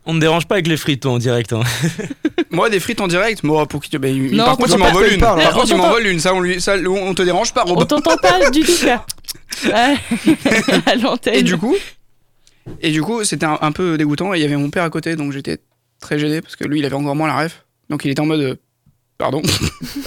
On 0.08 0.14
ne 0.14 0.20
dérange 0.20 0.46
pas 0.46 0.56
avec 0.56 0.68
les 0.68 0.78
frites 0.78 1.02
toi 1.02 1.14
en 1.14 1.18
direct. 1.18 1.52
hein. 1.54 1.62
moi, 2.52 2.70
des 2.70 2.80
frites 2.80 3.02
en 3.02 3.08
direct. 3.08 3.44
Moi, 3.44 3.66
pour 3.66 3.82
qui 3.82 3.98
bah, 3.98 4.08
il- 4.08 4.36
Non, 4.36 4.46
par 4.46 4.58
contre, 4.58 4.74
on 4.74 4.78
il 4.78 4.80
m'envole 4.80 5.02
parle, 5.04 5.14
une. 5.14 5.20
parle. 5.20 5.42
Par 5.42 5.52
On 5.52 5.54
contre, 5.56 5.66
il 5.68 5.72
t'entend. 5.72 5.84
m'envole 5.88 6.06
une. 6.08 6.20
Ça, 6.20 6.34
on, 6.36 6.40
lui, 6.42 6.62
ça, 6.62 6.76
on 6.78 7.14
te 7.14 7.22
dérange 7.24 7.54
pas, 7.54 7.64
On 7.66 7.70
Robin. 7.74 7.86
t'entend 7.86 8.18
pas 8.18 8.50
du 8.52 8.62
tout. 8.62 8.72
Ouais. 9.66 9.96
à 10.86 10.96
l'antenne. 10.96 11.34
Et 11.36 11.42
du 11.44 11.58
coup, 11.58 11.76
et 12.82 12.92
du 12.92 13.02
coup, 13.02 13.24
c'était 13.24 13.46
un, 13.48 13.58
un 13.62 13.72
peu 13.72 13.98
dégoûtant. 13.98 14.34
Et 14.34 14.38
il 14.38 14.42
y 14.42 14.46
avait 14.46 14.58
mon 14.58 14.70
père 14.70 14.84
à 14.84 14.90
côté, 14.90 15.16
donc 15.16 15.32
j'étais 15.32 15.58
très 16.00 16.20
gêné 16.20 16.42
parce 16.42 16.56
que 16.56 16.66
lui, 16.66 16.80
il 16.80 16.86
avait 16.86 16.96
encore 16.96 17.16
moins 17.16 17.28
la 17.28 17.38
ref. 17.44 17.66
Donc 17.90 18.06
il 18.06 18.12
était 18.12 18.22
en 18.22 18.26
mode, 18.28 18.42
euh, 18.42 18.56
pardon. 19.18 19.42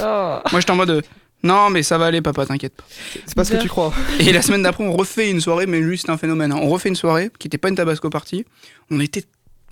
Oh. 0.00 0.38
Moi, 0.52 0.60
j'étais 0.60 0.70
en 0.70 0.76
mode, 0.76 0.90
euh, 0.90 1.02
non, 1.42 1.70
mais 1.70 1.82
ça 1.82 1.98
va 1.98 2.06
aller, 2.06 2.20
papa, 2.20 2.46
t'inquiète 2.46 2.74
pas. 2.74 2.84
C'est 3.26 3.34
pas 3.34 3.44
ce 3.44 3.52
que 3.52 3.62
tu 3.62 3.68
crois. 3.68 3.92
Et 4.20 4.32
la 4.32 4.42
semaine 4.42 4.62
d'après, 4.62 4.84
on 4.84 4.92
refait 4.96 5.30
une 5.30 5.40
soirée, 5.40 5.66
mais 5.66 5.80
lui, 5.80 5.96
c'était 5.98 6.10
un 6.10 6.18
phénomène. 6.18 6.50
hein. 6.52 6.58
On 6.60 6.68
refait 6.68 6.88
une 6.88 6.96
soirée 6.96 7.30
qui 7.38 7.46
était 7.46 7.58
pas 7.58 7.68
une 7.68 7.76
Tabasco 7.76 8.10
party. 8.10 8.44
On 8.90 8.98
était 9.00 9.24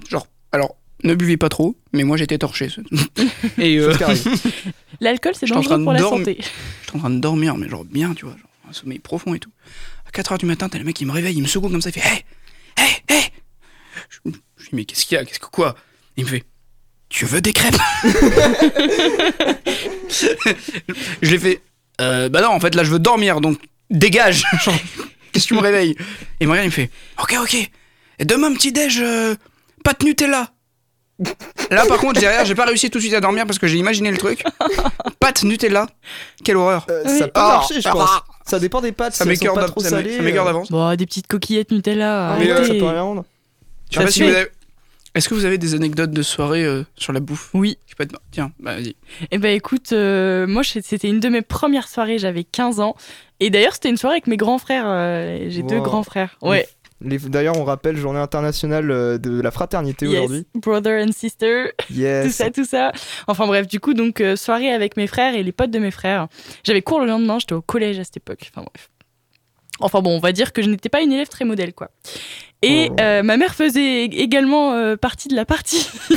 genre, 0.08 0.28
alors 0.52 0.76
ne 1.04 1.14
buvez 1.14 1.36
pas 1.36 1.48
trop, 1.48 1.76
mais 1.92 2.04
moi 2.04 2.16
j'étais 2.16 2.38
torché. 2.38 2.68
Et 3.58 3.78
euh. 3.78 3.92
L'alcool, 5.00 5.34
c'est 5.34 5.46
J'étais 5.46 5.58
en 5.58 5.62
train 5.62 5.78
dangereux 5.78 5.78
de 5.78 5.84
pour 5.84 5.92
la 5.92 5.98
dormir. 6.00 6.18
santé. 6.26 6.36
j'étais 6.84 6.96
en 6.96 6.98
train 7.00 7.10
de 7.10 7.18
dormir, 7.20 7.56
mais 7.56 7.68
genre 7.68 7.84
bien, 7.84 8.14
tu 8.14 8.24
vois, 8.24 8.34
genre 8.36 8.48
un 8.68 8.72
sommeil 8.72 8.98
profond 8.98 9.34
et 9.34 9.38
tout. 9.38 9.50
À 10.06 10.10
4h 10.10 10.38
du 10.38 10.46
matin, 10.46 10.68
t'as 10.68 10.78
le 10.78 10.84
mec 10.84 10.96
qui 10.96 11.04
me 11.04 11.12
réveille, 11.12 11.36
il 11.36 11.42
me 11.42 11.46
secoue 11.48 11.68
comme 11.68 11.82
ça, 11.82 11.90
il 11.90 12.00
fait 12.00 12.00
Hé 12.08 12.24
Hé 12.78 13.14
Hé 13.14 13.20
Je 14.08 14.18
je 14.24 14.30
lui 14.30 14.32
dis 14.32 14.68
Mais 14.72 14.84
qu'est-ce 14.84 15.04
qu'il 15.04 15.16
y 15.16 15.18
a? 15.18 15.24
Qu'est-ce 15.24 15.38
que 15.40 15.46
quoi? 15.46 15.74
Il 16.16 16.24
me 16.24 16.28
fait 16.30 16.44
Tu 17.16 17.24
veux 17.24 17.40
des 17.40 17.54
crêpes 17.54 17.78
Je 21.22 21.30
l'ai 21.30 21.38
fait 21.38 21.62
euh, 21.98 22.28
Bah 22.28 22.42
non, 22.42 22.48
en 22.48 22.60
fait, 22.60 22.74
là 22.74 22.84
je 22.84 22.90
veux 22.90 22.98
dormir, 22.98 23.40
donc 23.40 23.58
dégage 23.88 24.44
Genre, 24.62 24.74
Qu'est-ce 25.32 25.44
que 25.44 25.48
tu 25.48 25.54
me 25.54 25.60
réveilles 25.60 25.92
Et 25.92 26.42
il 26.42 26.46
me 26.46 26.52
regarde, 26.52 26.66
il 26.66 26.68
me 26.68 26.74
fait 26.74 26.90
Ok, 27.22 27.34
ok. 27.40 27.54
Et 28.18 28.24
demain, 28.26 28.52
petit 28.52 28.70
déj, 28.70 29.00
euh, 29.00 29.34
pas 29.82 29.94
de 29.94 30.04
Nutella. 30.04 30.50
Là, 31.70 31.86
par 31.86 31.96
contre, 31.96 32.20
derrière, 32.20 32.44
j'ai 32.44 32.54
pas 32.54 32.66
réussi 32.66 32.90
tout 32.90 32.98
de 32.98 33.02
suite 33.02 33.14
à 33.14 33.20
dormir 33.20 33.46
parce 33.46 33.58
que 33.58 33.66
j'ai 33.66 33.78
imaginé 33.78 34.10
le 34.10 34.18
truc. 34.18 34.44
Pâte 35.18 35.42
Nutella. 35.42 35.86
Quelle 36.44 36.58
horreur. 36.58 36.86
Euh, 36.90 37.02
Oui. 37.06 37.18
Ça 37.18 37.28
peut 37.28 37.32
Ah, 37.40 37.48
marcher, 37.48 37.80
je 37.80 37.88
ah, 37.88 37.92
pense. 37.92 38.10
ah. 38.12 38.24
Ça 38.44 38.58
dépend 38.58 38.82
des 38.82 38.92
pâtes. 38.92 39.14
Ça 39.14 39.24
si 39.24 39.28
m'écœure 39.30 39.56
euh, 39.56 40.42
d'avance. 40.42 40.70
Bon, 40.70 40.94
des 40.94 41.06
petites 41.06 41.28
coquillettes 41.28 41.70
Nutella. 41.70 42.36
Mais, 42.38 42.50
euh, 42.50 42.66
Ça 42.66 42.74
peut 42.74 42.84
rien 42.84 43.00
rendre. 43.00 43.24
Je 43.90 43.98
sais 43.98 44.04
pas 44.04 44.10
si 44.10 44.22
vous 44.22 44.28
avez- 44.28 44.48
Est-ce 45.16 45.28
que 45.28 45.34
vous 45.34 45.44
avez 45.46 45.58
des 45.58 45.74
anecdotes 45.74 46.10
de 46.12 46.22
soirée 46.22 46.64
euh, 46.64 46.84
sur 46.94 47.12
la 47.12 47.20
bouffe? 47.20 47.50
Oui. 47.54 47.78
Je 47.86 47.94
peux 47.94 48.04
être... 48.04 48.16
Tiens, 48.30 48.52
bah 48.60 48.74
vas-y. 48.76 48.94
Eh 49.30 49.38
ben 49.38 49.54
écoute, 49.56 49.92
euh, 49.92 50.46
moi 50.46 50.62
c'était 50.62 51.08
une 51.08 51.20
de 51.20 51.28
mes 51.28 51.42
premières 51.42 51.88
soirées, 51.88 52.18
j'avais 52.18 52.44
15 52.44 52.78
ans. 52.80 52.94
Et 53.40 53.50
d'ailleurs 53.50 53.72
c'était 53.74 53.88
une 53.88 53.96
soirée 53.96 54.16
avec 54.16 54.26
mes 54.28 54.36
grands 54.36 54.58
frères. 54.58 54.84
euh, 54.86 55.46
J'ai 55.48 55.62
deux 55.62 55.80
grands 55.80 56.02
frères. 56.04 56.36
Ouais. 56.42 56.68
Les- 57.02 57.18
D'ailleurs, 57.18 57.58
on 57.58 57.64
rappelle 57.64 57.96
Journée 57.98 58.20
internationale 58.20 58.86
de 59.20 59.40
la 59.42 59.50
fraternité 59.50 60.06
Yes. 60.06 60.14
aujourd'hui. 60.16 60.46
Brother 60.54 61.04
and 61.06 61.12
sister. 61.12 61.72
Yes. 61.90 62.24
tout 62.26 62.32
ça, 62.32 62.50
tout 62.50 62.64
ça. 62.64 62.92
Enfin 63.26 63.46
bref, 63.46 63.66
du 63.66 63.80
coup, 63.80 63.92
donc 63.92 64.22
euh, 64.22 64.34
soirée 64.36 64.70
avec 64.72 64.96
mes 64.96 65.06
frères 65.06 65.34
et 65.34 65.42
les 65.42 65.52
potes 65.52 65.70
de 65.70 65.78
mes 65.78 65.90
frères. 65.90 66.28
J'avais 66.64 66.80
cours 66.80 67.00
le 67.00 67.06
lendemain, 67.06 67.38
j'étais 67.38 67.52
au 67.54 67.60
collège 67.60 67.98
à 67.98 68.04
cette 68.04 68.16
époque. 68.16 68.50
Enfin 68.50 68.64
bref. 68.72 68.88
Enfin 69.80 70.00
bon, 70.00 70.16
on 70.16 70.20
va 70.20 70.32
dire 70.32 70.54
que 70.54 70.62
je 70.62 70.70
n'étais 70.70 70.88
pas 70.88 71.02
une 71.02 71.12
élève 71.12 71.28
très 71.28 71.44
modèle, 71.44 71.74
quoi. 71.74 71.90
Et 72.62 72.88
Oh. 72.90 72.96
euh, 73.00 73.22
ma 73.22 73.36
mère 73.36 73.54
faisait 73.54 74.06
ég- 74.06 74.14
également 74.14 74.72
euh, 74.72 74.96
partie 74.96 75.28
de 75.28 75.34
la 75.36 75.44
partie 75.44 75.86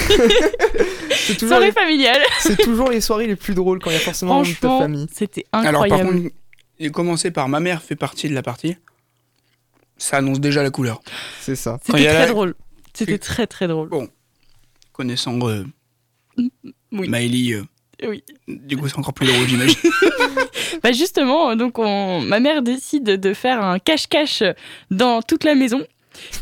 C'est 1.12 1.34
toujours, 1.36 1.50
soirée 1.50 1.66
les... 1.68 1.72
familiale. 1.74 2.22
c'est 2.40 2.58
toujours 2.58 2.90
les 2.90 3.02
soirées 3.02 3.28
les 3.28 3.36
plus 3.36 3.54
drôles 3.54 3.80
quand 3.80 3.90
il 3.90 3.94
y 3.94 3.98
a 3.98 4.00
forcément 4.00 4.34
un 4.34 4.36
membre 4.38 4.48
de 4.48 4.54
ta 4.54 4.60
Franchement, 4.60 4.80
famille. 4.80 5.08
c'était 5.14 5.46
Alors, 5.52 5.84
incroyable. 5.84 6.10
par 6.12 6.22
contre, 6.22 6.92
commencé 6.94 7.32
par 7.32 7.50
ma 7.50 7.60
mère 7.60 7.82
fait 7.84 7.96
partie 7.96 8.30
de 8.30 8.34
la 8.34 8.42
partie. 8.42 8.78
Ça 9.98 10.18
annonce 10.18 10.40
déjà 10.40 10.64
la 10.64 10.70
couleur. 10.72 11.02
C'est 11.42 11.56
ça. 11.58 11.78
C'était 11.86 12.08
a 12.08 12.12
très 12.14 12.20
la- 12.20 12.28
drôle. 12.28 12.56
C'était 12.94 13.18
très 13.18 13.46
très 13.48 13.68
drôle. 13.68 13.90
Connaissant 14.94 15.38
euh, 15.48 15.66
Oui. 16.92 17.08
Maëlie, 17.10 17.54
euh, 17.54 17.64
Oui. 18.08 18.24
du 18.48 18.78
coup, 18.78 18.88
c'est 18.88 18.98
encore 18.98 19.14
plus 19.14 19.28
drôle, 19.28 19.48
j'imagine. 19.48 19.76
Bah 20.84 20.92
justement, 20.94 21.56
donc 21.58 21.78
on... 21.80 22.22
ma 22.22 22.40
mère 22.40 22.62
décide 22.62 23.04
de 23.04 23.34
faire 23.34 23.62
un 23.62 23.80
cache-cache 23.80 24.44
dans 24.92 25.22
toute 25.22 25.44
la 25.44 25.54
maison. 25.56 25.84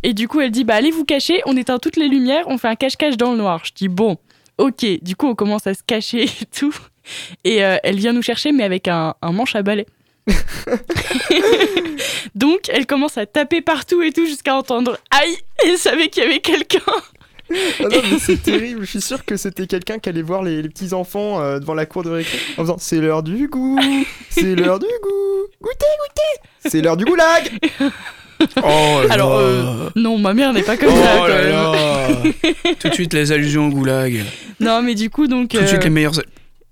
Et 0.04 0.14
du 0.14 0.28
coup, 0.28 0.40
elle 0.42 0.52
dit 0.52 0.64
bah 0.64 0.76
allez 0.76 0.92
vous 0.92 1.06
cacher, 1.06 1.42
on 1.46 1.56
éteint 1.58 1.80
toutes 1.80 1.98
les 1.98 2.08
lumières, 2.08 2.46
on 2.48 2.58
fait 2.58 2.68
un 2.68 2.76
cache-cache 2.76 3.18
dans 3.18 3.32
le 3.32 3.38
noir. 3.38 3.62
Je 3.66 3.74
dis 3.74 3.88
bon, 3.88 4.18
ok. 4.58 4.86
Du 5.02 5.16
coup, 5.16 5.28
on 5.28 5.36
commence 5.36 5.68
à 5.68 5.74
se 5.74 5.84
cacher 5.86 6.24
et 6.24 6.46
tout. 6.58 6.76
Et 7.44 7.64
euh, 7.64 7.78
elle 7.84 7.98
vient 7.98 8.14
nous 8.14 8.22
chercher, 8.22 8.52
mais 8.52 8.64
avec 8.64 8.88
un, 8.88 9.16
un 9.22 9.32
manche 9.32 9.56
à 9.56 9.62
balai. 9.64 9.86
donc, 12.36 12.70
elle 12.70 12.86
commence 12.86 13.18
à 13.18 13.26
taper 13.26 13.62
partout 13.62 14.02
et 14.02 14.12
tout 14.12 14.26
jusqu'à 14.26 14.56
entendre 14.56 14.98
aïe. 15.12 15.38
Elle 15.66 15.78
savait 15.78 16.10
qu'il 16.10 16.24
y 16.24 16.26
avait 16.26 16.40
quelqu'un. 16.40 16.82
Ah 17.80 17.84
non, 17.84 18.02
mais 18.12 18.20
c'est 18.20 18.38
terrible. 18.44 18.82
Je 18.82 18.90
suis 18.90 19.02
sûr 19.02 19.24
que 19.24 19.38
c'était 19.38 19.68
quelqu'un 19.68 20.00
qui 20.00 20.10
allait 20.10 20.22
voir 20.22 20.44
les, 20.44 20.62
les 20.62 20.70
petits 20.70 20.94
enfants 20.94 21.42
euh, 21.42 21.60
devant 21.60 21.74
la 21.74 21.86
cour 21.86 22.04
de 22.04 22.10
récré 22.10 22.38
en 22.58 22.62
faisant 22.64 22.78
C'est 22.78 23.00
l'heure 23.00 23.24
du 23.24 23.48
goût, 23.48 23.80
c'est 24.30 24.56
l'heure 24.56 24.80
du 24.80 24.86
goût, 24.86 25.48
goûtez, 25.62 25.86
goûtez, 26.00 26.50
c'est 26.70 26.82
l'heure 26.82 26.98
du 26.98 27.06
goulag. 27.06 27.50
Oh 28.64 29.00
Alors, 29.10 29.36
euh, 29.38 29.90
Non, 29.96 30.18
ma 30.18 30.34
mère 30.34 30.54
n'est 30.54 30.64
pas 30.64 30.78
comme 30.78 30.90
Oh 30.92 31.04
ça. 31.04 31.18
quand 31.20 31.28
même. 31.28 31.50
là. 31.50 31.72
Tout 32.80 32.90
de 32.90 32.94
suite, 32.94 33.14
les 33.14 33.32
allusions 33.32 33.68
au 33.68 33.70
goulag. 33.70 34.24
Non, 34.60 34.82
mais 34.82 34.96
du 34.96 35.10
coup, 35.10 35.28
donc. 35.28 35.50
Tout 35.50 35.62
de 35.62 35.66
suite, 35.68 35.82
euh, 35.82 35.84
les 35.86 35.90
meilleurs. 35.90 36.14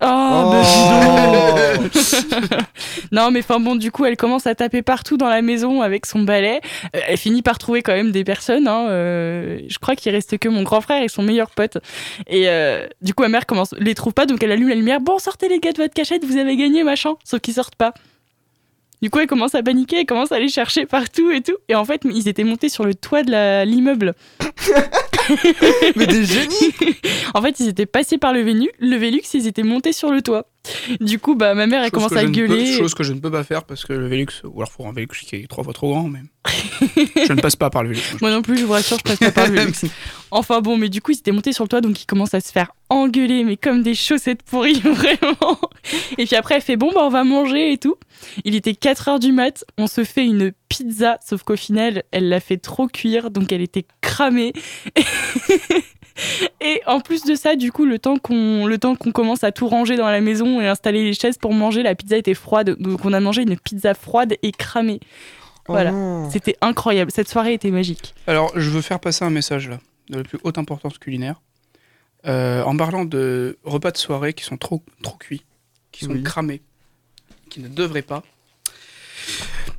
Oh, 0.01 0.06
Oh. 0.08 0.51
bah 0.51 1.78
non, 3.12 3.32
mais 3.32 3.39
enfin 3.39 3.60
bon, 3.60 3.75
du 3.75 3.91
coup, 3.91 4.06
elle 4.06 4.17
commence 4.17 4.45
à 4.45 4.54
taper 4.54 4.82
partout 4.82 5.15
dans 5.17 5.30
la 5.30 5.41
maison 5.41 5.82
avec 5.82 6.06
son 6.06 6.19
balai. 6.19 6.60
Euh, 6.95 6.99
Elle 7.08 7.17
finit 7.17 7.41
par 7.41 7.58
trouver 7.58 7.82
quand 7.82 7.93
même 7.93 8.12
des 8.12 8.23
personnes. 8.25 8.67
hein, 8.67 8.88
euh, 8.89 9.60
je 9.69 9.78
crois 9.80 9.95
qu'il 9.95 10.12
reste 10.12 10.38
que 10.38 10.49
mon 10.49 10.63
grand 10.63 10.82
frère 10.82 11.01
et 11.01 11.08
son 11.08 11.23
meilleur 11.23 11.49
pote. 11.49 11.78
Et 12.28 12.49
euh, 12.49 12.86
du 13.01 13.13
coup, 13.13 13.23
ma 13.23 13.30
mère 13.30 13.45
commence, 13.45 13.73
les 13.80 13.95
trouve 13.95 14.13
pas, 14.13 14.25
donc 14.25 14.43
elle 14.43 14.51
allume 14.51 14.69
la 14.69 14.75
lumière. 14.75 14.99
Bon, 14.99 15.17
sortez 15.17 15.47
les 15.47 15.60
gars 15.60 15.71
de 15.71 15.78
votre 15.78 15.93
cachette, 15.93 16.25
vous 16.25 16.38
avez 16.38 16.58
gagné, 16.58 16.84
machin. 16.84 17.13
Sauf 17.23 17.39
qu'ils 17.39 17.54
sortent 17.54 17.75
pas. 17.75 17.93
Du 19.01 19.10
coup, 19.10 19.19
elle 19.19 19.27
commence 19.27 19.55
à 19.55 19.62
paniquer, 19.63 19.99
elle 19.99 20.05
commence 20.05 20.31
à 20.31 20.39
les 20.39 20.49
chercher 20.49 20.86
partout 20.86 21.29
et 21.31 21.41
tout. 21.41 21.58
Et 21.69 21.75
en 21.75 21.86
fait, 21.86 22.01
ils 22.05 22.27
étaient 22.27 22.43
montés 22.43 22.69
sur 22.69 22.86
le 22.86 22.95
toit 22.95 23.23
de 23.23 23.63
l'immeuble. 23.65 24.13
Mais 25.95 26.08
des 26.08 26.23
génies 26.25 26.73
En 27.34 27.41
fait, 27.41 27.60
ils 27.60 27.67
étaient 27.69 27.86
passés 27.86 28.17
par 28.17 28.31
le, 28.34 28.41
Vénu, 28.41 28.69
le 28.79 28.95
Vélux, 28.95 29.21
ils 29.34 29.47
étaient 29.47 29.63
montés 29.63 29.91
sur 29.91 30.12
le 30.12 30.21
toit. 30.21 30.47
Du 30.99 31.19
coup, 31.19 31.36
bah, 31.36 31.53
ma 31.55 31.67
mère, 31.67 31.79
elle 31.84 31.89
Chose 31.89 31.91
commence 31.91 32.12
à 32.13 32.21
ne 32.23 32.27
peux- 32.27 32.34
gueuler. 32.47 32.77
chose 32.77 32.93
que 32.93 33.03
je 33.03 33.13
ne 33.13 33.19
peux 33.19 33.31
pas 33.31 33.43
faire 33.43 33.63
parce 33.63 33.86
que 33.86 33.93
le 33.93 34.08
Velux, 34.08 34.27
ou 34.43 34.62
alors 34.62 34.71
pour 34.71 34.88
un 34.88 34.93
Velux 34.93 35.08
qui 35.08 35.36
est 35.36 35.47
trois 35.47 35.63
fois 35.63 35.73
trop 35.73 35.89
grand, 35.89 36.08
mais. 36.08 36.19
je 37.27 37.34
ne 37.34 37.41
passe 37.41 37.55
pas 37.55 37.69
par 37.69 37.84
le 37.84 37.89
Velux. 37.89 38.01
Moi 38.21 38.31
non 38.31 38.41
plus, 38.41 38.58
je 38.58 38.65
vous 38.65 38.71
rassure, 38.73 38.97
je 38.97 39.03
passe 39.03 39.19
pas 39.19 39.31
par 39.31 39.47
le 39.47 39.53
Vélux. 39.60 39.73
Enfin 40.31 40.62
bon, 40.62 40.77
mais 40.77 40.89
du 40.89 41.01
coup, 41.01 41.12
ils 41.12 41.17
étaient 41.17 41.31
montés 41.31 41.53
sur 41.53 41.63
le 41.63 41.69
toit, 41.69 41.81
donc 41.81 42.01
ils 42.01 42.05
commencent 42.05 42.34
à 42.34 42.41
se 42.41 42.51
faire 42.51 42.71
engueuler, 42.89 43.43
mais 43.43 43.58
comme 43.58 43.84
des 43.84 43.95
chaussettes 43.95 44.43
pourries, 44.43 44.79
vraiment. 44.84 45.60
Et 46.17 46.25
puis 46.25 46.36
après, 46.36 46.55
elle 46.55 46.62
fait 46.62 46.77
bon, 46.77 46.91
bah, 46.93 47.01
on 47.03 47.10
va 47.10 47.23
manger 47.23 47.71
et 47.73 47.77
tout. 47.77 47.95
Il 48.44 48.56
était 48.56 48.74
4 48.76 49.08
heures 49.10 49.20
du 49.20 49.32
mat, 49.32 49.66
on 49.78 49.88
se 49.88 50.04
fait 50.04 50.26
une 50.26 50.52
pizza, 50.70 51.18
sauf 51.26 51.44
qu'au 51.44 51.56
final, 51.56 52.04
elle 52.12 52.30
l'a 52.30 52.40
fait 52.40 52.58
trop 52.58 52.88
cuire, 52.88 53.32
donc 53.32 53.52
elle 53.52 53.62
était 53.62 53.86
cramée. 54.02 54.54
Et 56.62 56.82
en 56.88 57.02
plus 57.02 57.24
de 57.26 57.36
ça, 57.36 57.56
du 57.58 57.72
coup, 57.74 57.86
le 57.86 58.00
temps 58.00 58.18
qu'on 58.18 58.66
le 58.68 58.78
temps 58.78 58.96
qu'on 58.96 59.12
commence 59.12 59.44
à 59.44 59.52
tout 59.52 59.68
ranger 59.68 59.98
dans 59.98 60.10
la 60.10 60.22
maison 60.22 60.62
et 60.62 60.68
installer 60.68 61.04
les 61.04 61.14
chaises 61.14 61.38
pour 61.38 61.54
manger, 61.54 61.84
la 61.84 61.94
pizza 61.94 62.16
était 62.16 62.34
froide, 62.34 62.78
donc 62.80 63.04
on 63.04 63.12
a 63.12 63.20
mangé 63.20 63.42
une 63.42 63.58
pizza 63.58 63.94
froide 63.94 64.36
et 64.42 64.52
cramée. 64.54 65.02
Voilà. 65.68 65.92
Oh 65.92 65.96
non. 65.96 66.30
C'était 66.30 66.56
incroyable, 66.62 67.12
cette 67.12 67.28
soirée 67.28 67.54
était 67.54 67.72
magique. 67.72 68.14
Alors, 68.28 68.52
je 68.58 68.70
veux 68.70 68.82
faire 68.82 69.00
passer 69.02 69.26
un 69.26 69.30
message 69.30 69.68
là, 69.68 69.80
de 70.10 70.18
la 70.18 70.24
plus 70.24 70.40
haute 70.44 70.58
importance 70.58 70.98
culinaire. 71.00 71.42
Euh, 72.26 72.64
en 72.64 72.76
parlant 72.78 73.04
de 73.06 73.58
repas 73.66 73.92
de 73.92 73.98
soirée 73.98 74.34
qui 74.34 74.46
sont 74.46 74.58
trop, 74.58 74.84
trop 75.04 75.17
cuits, 75.17 75.44
qui 75.92 76.06
sont 76.06 76.12
Oui. 76.13 76.23
cramés, 76.23 76.62
qui 77.56 77.62
ne 77.62 77.69
devraient 77.69 78.01
pas. 78.01 78.21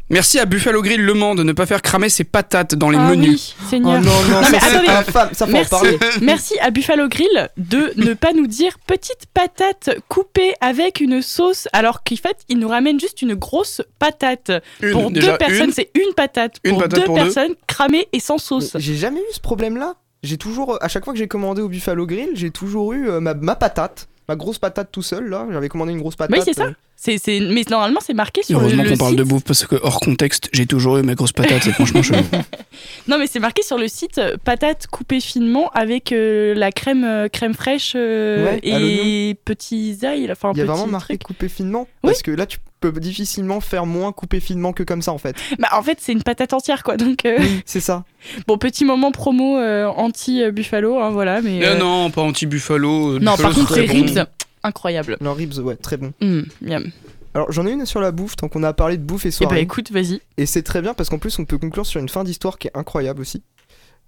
Merci 0.09 0.39
à 0.39 0.45
Buffalo 0.47 0.83
Grill 0.83 1.03
Le 1.05 1.15
Mans 1.15 1.35
de 1.35 1.43
ne 1.43 1.53
pas 1.53 1.67
faire 1.67 1.83
cramer 1.83 2.09
ses 2.09 2.23
patates 2.25 2.75
dans 2.77 2.89
les 2.91 2.97
ah 2.99 3.11
menus. 3.11 3.55
oui, 3.59 3.65
Oh 3.65 3.69
Seigneur. 3.71 4.01
non, 4.01 4.23
non, 4.31 4.41
mais 4.51 4.61
ça 4.61 4.67
attendez. 4.69 4.89
infâme, 4.89 5.29
ça 5.33 5.47
Merci. 5.47 5.71
parler. 5.71 5.99
Merci 6.23 6.59
à 6.61 6.71
Buffalo 6.71 7.09
Grill 7.09 7.51
de 7.59 7.93
ne 7.97 8.15
pas 8.15 8.33
nous 8.33 8.47
dire 8.47 8.79
petite 8.87 9.27
patate 9.35 9.91
coupée 10.09 10.55
avec 10.61 11.01
une 11.01 11.21
sauce, 11.23 11.69
alors 11.75 12.03
qu'en 12.03 12.17
fait, 12.17 12.39
il 12.49 12.59
nous 12.61 12.69
ramène 12.69 12.99
juste 13.01 13.21
une 13.21 13.35
grosse 13.35 13.83
patate. 13.99 14.53
Une, 14.81 14.93
pour 14.93 15.11
déjà, 15.11 15.33
deux 15.33 15.39
personnes, 15.39 15.73
c'est 15.73 15.91
une 15.95 16.15
patate. 16.15 16.57
Une 16.65 16.71
pour 16.73 16.83
patate 16.83 17.01
deux 17.01 17.05
pour 17.07 17.17
deux. 17.19 17.25
personnes, 17.25 17.55
cramée 17.67 18.09
et 18.13 18.21
sans 18.21 18.39
sauce. 18.39 18.77
J'ai 18.79 18.95
jamais 18.95 19.21
eu 19.21 19.33
ce 19.33 19.41
problème-là. 19.41 19.97
J'ai 20.23 20.39
toujours, 20.39 20.79
à 20.83 20.89
chaque 20.89 21.05
fois 21.05 21.13
que 21.13 21.19
j'ai 21.19 21.29
commandé 21.29 21.61
au 21.63 21.69
Buffalo 21.69 22.07
Grill, 22.07 22.31
j'ai 22.35 22.51
toujours 22.51 22.93
eu 22.95 23.09
euh, 23.11 23.21
ma, 23.21 23.35
ma 23.35 23.55
patate, 23.57 24.09
ma 24.29 24.37
grosse 24.37 24.59
patate 24.59 24.89
tout 24.93 25.03
seul 25.03 25.29
là. 25.29 25.47
J'avais 25.53 25.69
commandé 25.69 25.93
une 25.93 26.01
grosse 26.01 26.17
patate. 26.17 26.37
Oui, 26.37 26.43
c'est 26.45 26.55
ça. 26.55 26.65
euh, 26.65 26.73
C'est, 26.97 27.19
c'est... 27.19 27.41
Mais 27.41 27.63
normalement, 27.71 28.01
c'est 28.05 28.15
marqué 28.15 28.43
sur 28.43 28.59
le, 28.59 28.65
Heureusement 28.67 28.83
le 28.85 28.91
qu'on 28.91 28.97
parle 28.97 29.11
site. 29.11 29.19
de 29.19 29.25
bouffe 29.25 29.45
parce 29.45 29.67
que 29.67 29.77
hors 29.83 30.01
contexte, 30.01 30.49
j'ai 30.53 30.67
toujours 30.67 30.97
eu 30.99 31.03
ma 31.03 31.15
grosse 31.15 31.33
patate, 31.33 31.63
c'est 31.63 31.73
franchement 31.73 32.03
chelou. 32.03 32.19
Non, 33.09 33.19
mais 33.19 33.27
c'est 33.27 33.39
marqué 33.39 33.63
sur 33.63 33.79
le 33.79 33.89
site 33.89 34.19
euh, 34.19 34.37
patate 34.43 34.87
coupée 34.89 35.21
finement 35.21 35.71
avec 35.71 36.13
euh, 36.13 36.55
la 36.55 36.73
crème, 36.73 37.05
euh, 37.05 37.29
crème 37.29 37.55
fraîche 37.55 37.93
euh, 37.97 38.45
Ouais, 38.45 38.61
et 38.63 39.35
petits 39.45 39.97
ailes. 40.03 40.33
Enfin, 40.33 40.53
Il 40.55 40.59
y 40.59 40.63
a 40.63 40.65
vraiment 40.65 40.87
marqué 40.87 41.15
trucs. 41.19 41.23
coupé 41.25 41.49
finement 41.49 41.87
Oui. 42.03 42.11
parce 42.11 42.23
que 42.23 42.31
là 42.33 42.47
tu 42.47 42.59
peux 42.89 43.01
difficilement 43.01 43.61
faire 43.61 43.87
moins 43.87 44.13
coupé 44.13 44.41
finement 44.41 44.73
que 44.73 44.83
comme 44.83 45.03
ça 45.03 45.13
en 45.13 45.19
fait. 45.19 45.37
Bah, 45.59 45.69
en 45.73 45.83
fait, 45.83 45.99
c'est 46.01 46.13
une 46.13 46.23
patate 46.23 46.53
entière, 46.53 46.83
quoi. 46.83 46.97
Donc, 46.97 47.25
euh, 47.25 47.37
Oui, 47.39 47.63
c'est 47.67 47.81
ça. 47.81 48.05
bon, 48.47 48.59
petit 48.59 48.85
moment 48.85 49.13
promo 49.13 49.59
euh, 49.59 49.87
anti-buffalo, 49.87 50.99
hein, 51.01 51.11
voilà. 51.11 51.41
Mais, 51.43 51.65
euh, 51.65 51.77
non, 51.79 52.11
pas 52.11 52.23
anti-buffalo. 52.23 53.19
non, 53.19 53.33
Buffalo, 53.33 53.37
par 53.43 53.55
contre, 53.55 53.75
c'est 53.75 53.81
les 53.83 53.87
très 53.89 53.97
bon. 54.01 54.05
ribs, 54.07 54.27
incroyable. 54.63 55.17
Leurs 55.21 55.37
ribs, 55.37 55.59
ouais, 55.59 55.77
très 55.77 55.97
bon. 55.97 56.13
Mm, 56.21 56.43
miam. 56.63 56.91
Alors 57.35 57.53
j'en 57.53 57.67
ai 57.67 57.73
une 57.73 57.85
sur 57.85 58.01
la 58.01 58.13
bouffe 58.13 58.35
tant 58.35 58.49
qu'on 58.49 58.63
a 58.63 58.73
parlé 58.73 58.97
de 58.97 59.03
bouffe 59.03 59.27
et 59.27 59.29
Eh 59.29 59.31
bah, 59.33 59.37
soirée. 59.49 59.61
écoute, 59.61 59.93
vas-y. 59.93 60.23
Et 60.39 60.47
c'est 60.47 60.63
très 60.63 60.81
bien 60.81 60.95
parce 60.95 61.11
qu'en 61.11 61.19
plus 61.19 61.39
on 61.39 61.45
peut 61.45 61.59
conclure 61.59 61.85
sur 61.85 62.01
une 62.01 62.09
fin 62.09 62.25
d'histoire 62.25 62.57
qui 62.57 62.69
est 62.69 62.71
incroyable 62.75 63.21
aussi. 63.21 63.43